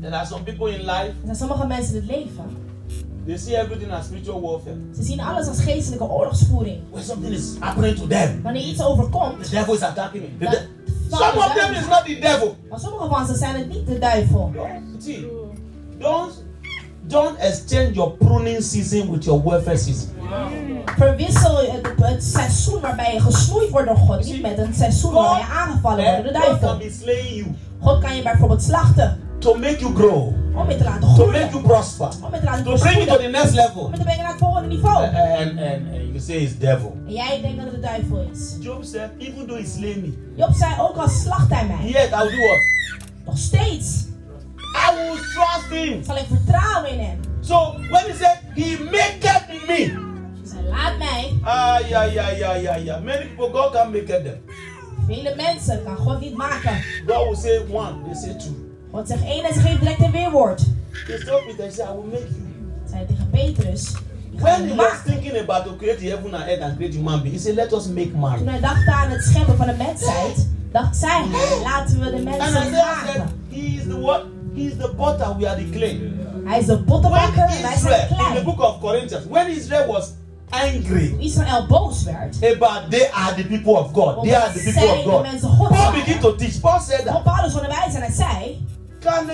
There 0.00 0.14
are 0.16 0.26
some 0.26 0.42
people 0.42 0.70
in 0.74 0.80
life, 0.80 0.90
Er 1.08 1.14
zijn 1.24 1.36
sommige 1.36 1.66
mensen 1.66 1.94
in 1.94 2.00
het 2.00 2.10
leven. 2.10 2.44
they 3.26 3.36
see 3.36 3.56
everything 3.56 3.92
as 3.92 4.04
spiritual 4.04 4.40
warfare. 4.40 4.76
Ze 4.96 5.02
zien 5.02 5.20
alles 5.20 5.46
als 5.48 5.58
geestelijke 5.60 6.04
oorlogsvoering. 6.04 6.78
When 6.90 7.04
something 7.04 7.34
is 7.34 7.44
happening 7.58 7.96
to 7.98 8.06
them, 8.06 8.42
Wanneer 8.42 8.62
iets 8.62 8.82
overkomt, 8.82 9.42
the 9.44 9.50
devil 9.50 9.74
is 9.74 9.80
attacking 9.82 10.22
me. 10.38 10.46
The 10.46 10.50
de- 10.50 11.16
some 11.16 11.38
of 11.38 11.52
them 11.54 11.72
is 11.74 11.86
not 11.88 12.04
the 12.04 12.18
devil. 12.20 12.56
Maar 12.70 12.80
sommige 12.80 13.08
van 13.08 13.26
ze 13.26 13.34
zijn 13.34 13.54
het 13.54 13.68
niet 13.68 13.86
de 13.86 13.98
duivel. 13.98 14.52
See, 14.98 15.26
don't 15.98 16.32
don't 17.06 17.38
exchange 17.38 17.94
your 17.94 18.10
pruning 18.10 18.62
season 18.62 19.10
with 19.10 19.24
your 19.24 19.42
warfare 19.42 19.76
season. 19.76 20.08
Verwissel 20.96 21.56
het, 21.56 21.92
het 22.00 22.24
seizoen 22.24 22.80
waarbij 22.80 23.12
je 23.12 23.20
gesnoeid 23.20 23.70
wordt 23.70 23.86
door 23.86 23.96
God 23.96 24.24
niet 24.24 24.42
met 24.42 24.58
een 24.58 24.74
seizoen 24.74 25.12
waarbij 25.12 25.38
je 25.38 25.52
aangevallen 25.52 26.04
wordt 26.04 26.22
door 26.22 26.32
de 26.32 26.38
duivel. 26.38 26.78
God 27.80 28.00
kan 28.00 28.16
je 28.16 28.22
bijvoorbeeld 28.22 28.62
slachten 28.62 29.20
to 29.38 29.54
make 29.54 29.78
you 29.78 29.94
grow, 29.94 30.32
om 30.54 30.70
je 30.70 30.76
te 30.76 30.84
laten 30.84 31.00
to 31.00 31.26
make 31.26 31.30
groeien, 31.30 31.50
you 31.50 31.62
prosper, 31.62 32.08
om 32.24 32.34
je 32.34 32.40
te 32.40 32.44
laten 32.44 32.64
to 32.64 32.76
bring 32.76 32.96
you 32.96 33.06
to 33.06 33.16
the 33.16 33.28
next 33.28 33.50
om 33.50 33.54
level. 33.54 33.90
je 33.90 33.96
te 33.96 34.02
brengen 34.02 34.22
naar 34.22 34.32
het 34.32 34.38
volgende 34.38 34.68
niveau. 34.68 35.04
And, 35.04 35.14
and, 35.16 35.58
and, 35.58 35.58
and 35.58 36.06
you 36.06 36.18
say 36.18 36.36
it's 36.36 36.58
devil. 36.58 36.96
En 37.06 37.12
jij 37.12 37.40
denkt 37.40 37.56
dat 37.56 37.66
het 37.66 37.74
de 37.74 37.80
duivel 37.80 38.28
is. 38.32 38.56
Job 38.60 38.84
said, 38.84 39.10
even 39.18 39.46
though 39.46 39.60
he 39.60 39.66
slay 39.66 39.96
me, 39.96 40.12
Job 40.36 40.54
zei 40.54 40.72
ook 40.80 40.96
al 40.96 41.08
slacht 41.08 41.50
hij 41.50 41.66
mij. 41.66 41.90
yet 41.90 42.10
I'll 42.10 42.30
do 42.30 42.46
what? 42.46 42.60
Nog 43.24 43.38
steeds 43.38 44.04
I 44.76 44.94
will 44.96 45.16
trust 45.34 45.70
him. 45.70 46.04
zal 46.04 46.16
ik 46.16 46.24
vertrouwen 46.28 46.90
in 46.90 46.98
hem. 46.98 47.18
So 47.40 47.72
when 47.90 48.04
he 48.04 48.14
said 48.14 48.38
he 48.54 48.76
maketh 48.90 49.66
me, 49.68 49.92
Zij 50.44 50.62
laat 50.70 50.98
mij. 50.98 51.32
ah 51.42 51.88
yeah 51.88 52.12
yeah 52.12 52.38
yeah 52.38 52.62
yeah 52.62 52.84
yeah. 52.84 53.02
Many 53.02 53.26
people 53.26 53.50
God 53.50 53.72
can 53.72 53.90
make 53.90 54.06
them. 54.06 54.40
Vele 55.06 55.34
mensen 55.36 55.82
kan 55.84 55.96
God 55.96 56.20
niet 56.20 56.36
maken. 56.36 56.82
God 57.06 57.26
will 57.26 57.36
say 57.36 57.58
one, 57.70 57.94
they 58.04 58.14
say 58.14 58.34
two. 58.38 58.54
God 58.92 59.08
zegt 59.08 59.22
één 59.24 59.44
en 59.44 59.54
ze 59.54 59.60
geeft 59.60 59.80
direct 59.80 60.00
een 60.00 60.10
weerwoord. 60.10 60.62
They 61.06 61.18
stop 61.18 61.42
it 61.48 61.60
and 61.60 61.72
say, 61.72 61.84
I 61.84 61.92
will 61.92 62.10
make 62.10 62.26
you. 62.28 62.46
Zei 62.90 63.06
tegen 63.06 63.30
Petrus. 63.30 63.90
"Ik 64.32 64.38
ga 64.40 64.44
When 64.44 64.68
he 64.68 64.74
was 64.74 64.86
maken." 64.92 65.12
thinking 65.12 65.36
about 65.38 65.64
to 65.64 65.76
create 65.76 65.98
the 65.98 66.08
heaven 66.08 66.34
and 66.34 66.44
earth 66.48 66.60
and 66.62 66.76
create 66.76 66.94
human 66.96 67.20
being, 67.22 67.34
he 67.34 67.38
said, 67.40 67.54
Let 67.54 67.72
us 67.72 67.86
make 67.86 68.10
Toen 68.10 68.20
man. 68.20 68.46
hij 68.48 68.60
dacht 68.60 68.86
aan 68.86 69.10
het 69.10 69.22
scheppen 69.24 69.56
van 69.56 69.66
de 69.66 69.74
mensheid, 69.78 70.48
dacht 70.72 70.96
zij, 70.96 71.24
laten 71.62 71.98
we 72.00 72.04
de 72.10 72.16
And 72.16 72.24
mensen 72.24 72.52
said, 72.52 72.70
maken. 72.70 73.28
He 73.50 73.56
is 73.56 73.82
the 73.82 74.00
what? 74.00 74.22
He 74.56 74.62
is 74.62 74.76
the 74.78 74.88
potter, 74.88 75.36
we 75.38 75.46
are 75.46 75.56
the 75.56 75.68
clay. 75.70 76.00
Hij 76.44 76.58
is 76.58 76.66
de 76.66 76.78
pottenbakker 76.78 77.42
en 77.42 77.62
wij 77.62 77.76
zijn 77.76 78.08
Israel, 78.08 78.28
in 78.28 78.34
the 78.34 78.42
book 78.44 78.60
of 78.60 78.80
Corinthians, 78.80 79.26
when 79.26 79.48
Israel 79.48 79.86
was 79.86 80.12
angry 80.50 81.08
Toen 81.08 81.20
Israël 81.20 81.66
boos 81.66 82.02
werd, 82.02 82.36
about 82.54 82.90
they 82.90 83.10
are 83.12 83.34
the 83.34 83.44
people 83.44 83.72
of 83.72 83.92
God, 83.92 84.22
they 84.22 84.34
are 84.34 84.52
the 84.52 84.72
people 84.72 84.88
of 84.88 84.96
de 84.96 85.10
God. 85.10 85.58
God 85.58 85.68
Paul 85.68 85.92
began 85.92 86.06
waren. 86.06 86.20
to 86.20 86.36
teach. 86.36 86.60
Paul 86.60 86.80
said 86.80 87.04
that 87.04 87.24
Paulus 87.24 87.54
onderwijs 87.54 87.94
en 87.94 88.00
hij 88.00 88.12
zei, 88.12 88.66
can 89.00 89.30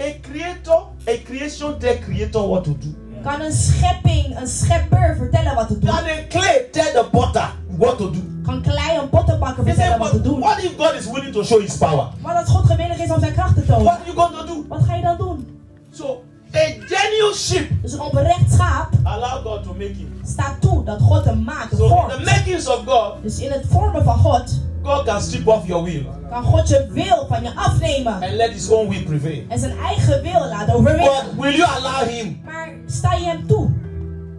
a, 0.00 0.14
creator, 0.20 0.86
a 1.08 1.16
creation 1.24 1.78
tell 1.78 1.98
creator 1.98 2.48
what 2.48 2.64
to 2.64 2.76
do? 2.78 2.88
kan 3.22 3.40
een 3.40 3.52
schepping, 3.52 4.40
een 4.40 4.46
schepper 4.46 5.14
vertellen 5.18 5.54
wat 5.54 5.68
te 5.68 5.78
doen? 5.78 5.90
Can 5.90 6.04
a 6.04 6.26
clay 6.28 6.68
tell 6.72 6.92
the 6.92 7.04
potter 7.10 7.50
what 7.78 7.98
to 7.98 8.10
do? 8.10 8.18
Een 8.46 9.08
pottenbakker 9.10 9.64
He 9.64 9.70
vertellen 9.74 9.98
wat 9.98 10.10
te 10.10 10.20
doen? 10.20 10.40
what 10.40 10.58
if 10.62 10.76
God 10.76 10.94
is 10.94 11.06
willing 11.10 11.32
to 11.32 11.42
show 11.44 11.60
his 11.60 11.76
power? 11.76 12.06
Maar 12.22 12.34
als 12.34 12.48
God 12.50 12.66
gewillig 12.66 12.98
is 12.98 13.10
om 13.10 13.20
zijn 13.20 13.32
kracht 13.32 13.54
te 13.54 13.64
tonen, 13.64 13.84
What 13.84 13.94
are 13.98 14.04
you 14.12 14.16
going 14.16 14.36
to 14.36 14.46
do? 14.54 14.64
wat 14.68 14.82
ga 14.82 14.94
je 14.94 15.02
dan 15.02 15.16
doen? 15.16 15.46
So, 15.92 16.22
a 16.54 16.58
genuine 16.86 17.34
sheep 17.34 17.70
Dus 17.82 17.92
een 17.92 18.00
oprecht 18.00 18.52
schaap 18.52 18.88
allow 19.02 19.42
God 19.46 19.62
to 19.62 19.72
make 19.72 19.92
him. 19.94 20.20
staat 20.24 20.60
toe 20.60 20.84
dat 20.84 21.00
God 21.00 21.24
hem 21.24 21.42
maakt, 21.42 21.76
So, 21.76 21.82
in 21.84 21.88
the 21.90 21.94
vormt. 21.94 22.24
makings 22.24 22.68
of 22.68 22.80
God, 22.86 23.12
Dus 23.22 23.38
in 23.38 23.50
het 23.50 23.64
vormen 23.70 24.04
van 24.04 24.18
God, 24.18 24.60
God 24.82 25.04
can 25.04 25.20
strip 25.20 25.46
off 25.48 25.66
your 25.66 25.84
will 25.84 26.06
kan 26.30 26.42
God 26.44 26.68
je 26.68 26.86
wil 26.92 27.26
van 27.28 27.42
je 27.42 27.54
afnemen. 27.54 28.12
and 28.12 28.32
let 28.32 28.50
his 28.52 28.70
own 28.70 28.88
will 28.88 29.02
prevail. 29.02 29.42
En 29.48 29.58
zijn 29.58 29.78
eigen 29.78 30.22
wil 30.22 30.48
laten 30.48 30.74
overwinnen. 30.74 31.04
But 31.36 31.44
will 31.44 31.56
you 31.56 31.68
allow 31.76 32.08
him? 32.08 32.40
Maar 32.44 32.68
sta 32.86 33.12
je 33.14 33.24
hem 33.24 33.46
toe? 33.46 33.68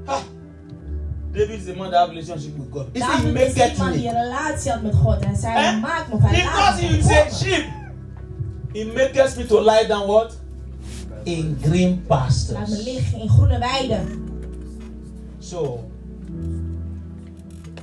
Ha! 0.05 0.15
David 1.31 1.59
is 1.59 1.65
the 1.65 1.73
man 1.75 1.91
that 1.91 1.99
have 1.99 2.09
relationship 2.09 2.57
with 2.57 2.71
God. 2.71 2.89
He 2.93 2.99
said, 2.99 3.25
is 3.25 3.31
maketh 3.33 3.71
iemand 3.71 3.93
die 3.93 4.01
me. 4.03 4.07
een 4.09 4.23
relatie 4.23 4.71
had 4.71 4.81
met 4.81 4.95
God. 4.95 5.19
En 5.19 5.35
zei, 5.35 5.55
Eh? 5.55 5.81
maakt 5.81 6.07
me 6.13 6.17
hij 6.19 6.43
Because 6.43 6.81
he 6.85 7.01
said 7.01 7.33
sheep. 7.33 7.65
He 8.73 8.85
maketh 8.85 9.35
me 9.37 9.45
to 9.45 9.61
lie 9.61 9.87
down 9.87 10.07
what? 10.07 10.37
In 11.23 11.57
green 11.61 12.03
Laat 12.07 12.29
me 12.47 12.53
pastures. 12.55 12.83
liggen 12.83 13.19
in 13.21 13.29
groene 13.29 13.59
weiden. 13.59 14.27
So, 15.39 15.83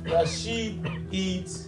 the 0.03 0.25
sheep 0.25 0.87
eat 1.09 1.67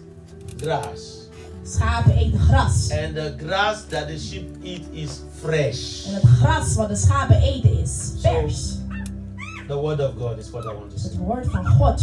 grass. 0.57 1.17
Schapen 1.65 2.15
eten 2.17 2.39
gras. 2.39 2.89
And 2.91 3.15
the 3.15 3.33
grass 3.37 3.85
that 3.89 4.07
the 4.07 4.17
sheep 4.17 4.47
eat 4.63 4.85
is 4.91 5.21
fresh. 5.41 6.05
En 6.07 6.13
het 6.13 6.23
gras 6.23 6.75
wat 6.75 6.89
de 6.89 6.95
schapen 6.95 7.41
eten 7.41 7.79
is 7.79 8.11
vers. 8.21 8.77
The 9.69 9.77
word 9.77 9.99
of 10.01 10.17
God 10.17 10.39
is 10.39 10.49
what 10.51 10.65
I 10.65 10.73
want 10.73 10.91
to 10.91 10.97
say. 10.97 11.09
Het 11.09 11.17
woord 11.19 11.45
van 11.51 11.65
God. 11.65 12.01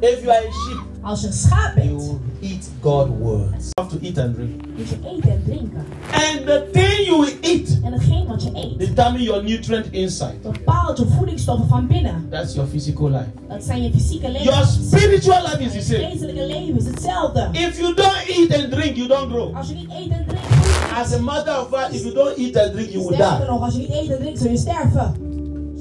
If 0.00 0.20
you 0.22 0.30
are 0.30 0.46
a 0.46 0.50
sheep, 0.52 0.84
Als 1.02 1.20
je 1.20 1.26
een 1.26 1.32
schaap 1.32 1.74
bent, 1.74 1.86
you 1.90 2.18
eat 2.40 2.68
God's 2.80 3.10
words. 3.18 3.70
You 3.74 3.86
have 3.86 3.98
to 3.98 4.06
eat 4.06 4.18
and 4.18 4.34
drink. 4.34 4.66
moet 4.76 4.88
je 4.88 4.96
eten 5.16 5.30
en 5.30 5.42
drinken. 5.44 5.84
And 6.12 6.46
the 6.46 6.68
thing 6.72 7.06
you 7.06 7.28
eat 7.40 7.78
En 7.84 7.92
hetgeen 7.92 8.26
wat 8.26 8.42
je 8.42 8.50
eet, 8.54 8.78
determine 8.78 9.22
your 9.24 9.42
nutrient 9.44 9.86
inside. 9.92 10.34
bepaalt 10.42 10.98
je 10.98 11.06
voedingsstoffen 11.06 11.68
van 11.68 11.86
binnen. 11.86 12.26
That's 12.30 12.54
your 12.54 12.68
physical 12.70 13.08
life. 13.10 13.28
Dat 13.48 13.64
zijn 13.64 13.82
je 13.82 13.90
fysieke 13.90 14.30
Your 14.42 14.66
spiritual 14.66 15.42
life 15.42 15.62
is 15.62 15.70
the 15.70 15.76
Je 15.76 15.82
same. 15.82 16.10
geestelijke 16.10 16.46
leven 16.46 16.76
is 16.76 16.84
hetzelfde. 16.86 17.48
If 17.52 17.78
you 17.78 17.94
don't 17.94 18.24
eat 18.28 18.62
and 18.62 18.70
drink, 18.72 18.96
you 18.96 19.08
don't 19.08 19.30
grow. 19.32 19.56
Als 19.56 19.68
je 19.68 19.74
niet 19.74 19.90
eet 19.90 20.10
en 20.10 20.24
drinkt, 20.26 20.48
je 20.48 20.94
As 20.94 21.12
a 21.14 21.20
matter 21.20 21.60
of 21.60 21.68
fact, 21.68 21.92
if 21.94 22.02
you 22.02 22.14
don't 22.14 22.36
eat 22.36 22.56
and 22.56 22.72
drink, 22.72 22.90
you 22.90 23.04
will 23.04 23.14
Sterker 23.14 23.36
die. 23.38 23.46
nog, 23.46 23.62
als 23.62 23.74
je 23.74 23.78
niet 23.80 23.90
eet 23.90 24.10
en 24.10 24.18
drinkt, 24.18 24.38
zul 24.40 24.50
je 24.50 24.56
sterven. 24.56 25.14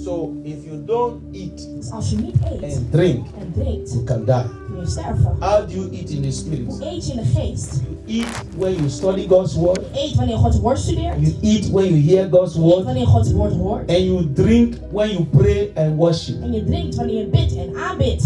So 0.05 0.37
if 0.45 0.63
you 0.63 0.77
don't 0.85 1.19
eat 1.33 1.67
als 1.91 2.09
je 2.09 2.15
niet 2.15 2.35
eet 2.43 2.75
and 2.75 2.91
drink, 2.91 3.25
en 3.39 3.51
drinkt, 3.53 3.91
you 3.91 4.03
can 4.03 4.25
die. 4.25 4.43
zul 4.67 4.79
je 4.79 4.87
sterven. 4.87 5.35
How 5.39 5.67
do 5.67 5.73
you 5.73 5.89
eat 5.91 6.09
in 6.09 6.21
the 6.21 6.31
spirit? 6.31 6.67
Hoe 6.67 6.85
eet 6.85 7.07
je 7.07 7.13
in 7.13 7.17
de 7.17 7.25
geest? 7.25 7.81
You 7.81 7.97
eat 8.05 8.27
when 8.57 8.73
you 8.75 8.89
study 8.89 9.27
God's 9.27 9.55
word. 9.55 9.79
Je 9.93 9.99
eet 9.99 10.15
wanneer 10.15 10.37
Gods 10.37 10.59
woord 10.59 10.77
studeert. 10.77 11.15
You 11.19 11.33
eat 11.41 11.69
when 11.71 11.85
you 11.85 11.95
hear 11.95 12.29
God's 12.29 12.53
Je 12.53 12.59
eet 12.61 12.73
word. 12.73 12.83
wanneer 12.83 13.05
Gods 13.05 13.31
woord 13.31 13.53
hoort. 13.53 13.89
And 13.89 13.99
you 13.99 14.33
drink 14.33 14.75
when 14.91 15.09
you 15.09 15.25
pray 15.25 15.71
and 15.75 15.97
worship. 15.97 16.41
En 16.41 16.53
je 16.53 16.63
drinkt 16.63 16.95
wanneer 16.95 17.17
je 17.17 17.27
bidt 17.27 17.55
en 17.55 17.75
aanbidt. 17.75 18.23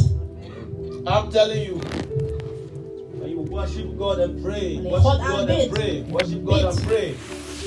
I'm 1.05 1.29
telling 1.29 1.65
you. 1.65 1.77
When 3.19 3.29
you 3.29 3.45
worship 3.49 3.97
God 3.97 4.19
and 4.19 4.41
pray, 4.41 4.73
Wanneer 4.73 4.91
worship 4.91 5.21
God 5.21 5.37
God 5.37 5.49
and 5.49 5.71
pray, 5.71 6.03
worship 6.09 6.43
God 6.43 6.63
and 6.63 6.85
pray, 6.85 7.13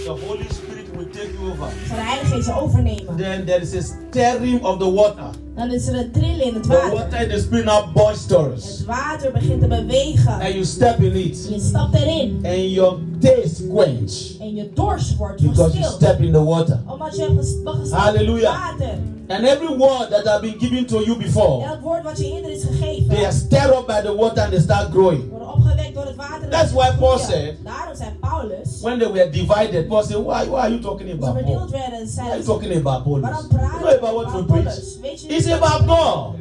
the 0.04 0.16
Holy 0.26 0.48
Spirit 0.48 0.71
take 1.12 1.32
you 1.32 1.50
over. 1.50 1.68
Zal 1.86 1.96
de 1.96 2.02
Heilige 2.02 2.34
Geest 2.34 2.46
je 2.46 2.60
overnemen. 2.60 3.16
Then 3.16 3.44
there 3.44 3.60
is 3.60 3.74
a 3.74 3.80
stirring 3.82 4.64
of 4.64 4.78
the 4.78 4.92
water. 4.92 5.30
Dan 5.56 5.70
is 5.72 5.86
er 5.88 5.94
een 5.98 6.10
trillen 6.10 6.44
in 6.44 6.54
het 6.54 6.62
The 6.62 6.68
water. 6.68 6.92
water 6.92 7.20
in 7.20 7.28
the 7.28 7.38
spirit 7.40 7.64
now 7.64 7.92
boisterous. 7.94 8.78
Het 8.78 8.86
water 8.86 9.32
begint 9.32 9.60
te 9.60 9.66
bewegen. 9.66 10.32
And 10.32 10.52
you 10.52 10.64
step 10.64 10.98
in 11.00 11.14
it. 11.14 11.48
Je 11.50 11.60
stapt 11.60 11.94
erin. 11.94 12.40
And 12.44 12.70
your 12.70 12.98
taste 13.20 13.66
quench. 13.68 14.36
En 14.40 14.54
je 14.54 14.70
dorst 14.74 15.16
wordt 15.16 15.42
Because 15.42 15.78
you 15.78 15.92
step 15.92 16.20
in 16.20 16.32
the 16.32 16.44
water. 16.44 16.80
Omdat 16.88 17.16
je 17.16 17.22
hebt 17.22 17.34
ges- 17.36 17.46
gestapt 17.64 17.76
in 17.76 17.82
het 17.82 17.92
Hallelujah. 17.92 18.70
water. 18.70 18.94
And 19.28 19.44
every 19.46 19.76
word 19.76 20.10
that 20.10 20.26
I've 20.26 20.40
been 20.40 20.58
given 20.58 20.86
to 20.86 21.00
you 21.04 21.16
before, 21.16 21.66
dat 21.68 21.80
woord 21.82 22.02
wat 22.02 22.18
je 22.18 22.32
eerder 22.32 22.50
is 22.50 22.64
gegeven. 22.64 23.08
they 23.08 23.24
are 23.24 23.32
stirred 23.32 23.78
up 23.78 23.86
by 23.86 24.00
the 24.02 24.14
water 24.16 24.42
and 24.42 24.50
they 24.52 24.60
start 24.60 24.90
growing. 24.90 25.30
worden 25.30 25.48
opgewekt 25.48 25.94
door 25.94 26.04
het 26.04 26.16
water. 26.16 26.48
That's 26.50 26.72
why 26.72 26.90
Paul 26.98 27.18
said- 27.18 27.54
Daarom 27.64 27.96
zei 27.96 28.10
Paulus. 28.20 28.80
When 28.80 28.98
they 28.98 29.12
were 29.12 29.30
divided, 29.30 29.86
Paul 29.88 30.02
said, 30.02 30.16
Why, 30.16 30.44
why 30.48 30.58
are 30.60 30.70
you 30.70 30.80
talking 30.80 31.10
about 31.12 31.34
Paul? 31.44 31.68
werden. 31.70 32.08
Why 32.14 32.28
are 32.28 32.36
you 32.36 32.44
talking 32.44 32.76
about 32.76 33.04
Paul? 33.04 33.20
Waarom 33.20 33.48
praten 33.48 33.80
not 33.80 33.94
about 33.96 34.14
what 34.14 34.32
we 34.34 34.42
preach. 34.44 34.64
Paulus? 34.64 34.98
Weet 35.00 35.20
je 35.20 35.28
It's 35.42 35.50
niet 35.50 35.56
about 35.56 35.86
God. 35.86 36.38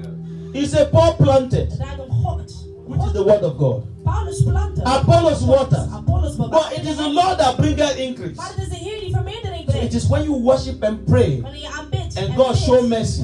It's 0.53 0.73
a 0.73 0.85
Paul 0.85 1.15
planted, 1.15 1.69
Het 1.69 1.79
draait 1.79 1.99
om 1.99 2.23
God. 2.23 2.51
which 2.85 3.05
is 3.05 3.11
the 3.11 3.23
word 3.23 3.43
of 3.43 3.57
God. 3.57 3.83
Paulus 4.03 4.43
planten. 4.43 4.83
Apollos 4.83 5.41
water. 5.41 5.87
Apollos 5.91 6.35
But 6.35 6.71
it 6.77 6.85
is 6.85 6.97
the 6.97 7.09
Lord 7.09 7.39
that 7.39 7.57
bringeth 7.57 7.95
increase. 7.95 8.35
Maar 8.35 8.51
het 8.55 8.57
is 8.57 8.69
de 8.69 8.75
Heer 8.75 8.99
die 8.99 9.11
vermeerdering 9.11 9.71
So 9.71 9.77
it 9.77 9.93
is 9.93 10.07
when 10.07 10.23
you 10.23 10.33
worship 10.33 10.83
and 10.83 11.05
pray, 11.05 11.41
Wanneer 11.41 11.61
je 11.61 11.69
aanbidt. 11.79 12.17
And 12.17 12.35
God 12.35 12.55
show 12.55 12.87
mercy. 12.87 13.21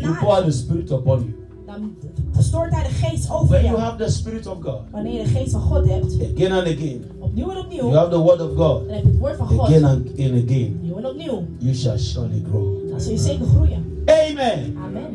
You 0.00 0.14
pour 0.20 0.42
the 0.44 0.52
Spirit 0.52 0.90
upon 0.90 1.24
you. 1.24 1.47
Dan 1.80 1.94
verstoort 2.32 2.70
hij 2.74 2.82
de 2.82 2.88
geest 2.88 3.30
over 3.30 3.48
When 3.48 3.60
you 3.64 3.76
jou. 3.76 3.80
have 3.82 4.04
the 4.04 4.10
Spirit 4.10 4.46
of 4.46 4.56
God, 4.62 4.80
Wanneer 4.90 5.12
je 5.12 5.22
de 5.22 5.28
geest 5.28 5.50
van 5.50 5.60
God 5.60 5.88
hebt. 5.88 6.16
again 6.34 6.52
and 6.52 6.66
again, 6.66 7.04
Opnieuw 7.18 7.50
en 7.50 7.58
opnieuw. 7.58 7.84
you 7.88 7.94
have 7.96 8.10
the 8.10 8.18
word 8.18 8.40
of 8.40 8.48
God, 8.56 8.84
Dan 8.86 8.94
heb 8.94 9.02
je 9.04 9.08
het 9.10 9.18
woord 9.18 9.36
van 9.36 9.46
God. 9.46 9.60
again 9.60 9.84
and 9.84 10.06
again, 10.18 10.74
Opnieuw 10.80 10.96
en 10.96 11.06
opnieuw. 11.06 11.42
you 11.58 11.74
shall 11.74 11.98
surely 11.98 12.42
grow. 12.50 12.90
Dan 12.90 13.00
zul 13.00 13.12
je 13.12 13.18
zeker 13.18 13.46
groeien. 13.46 13.84
Amen. 14.06 14.76
Amen. 14.86 15.06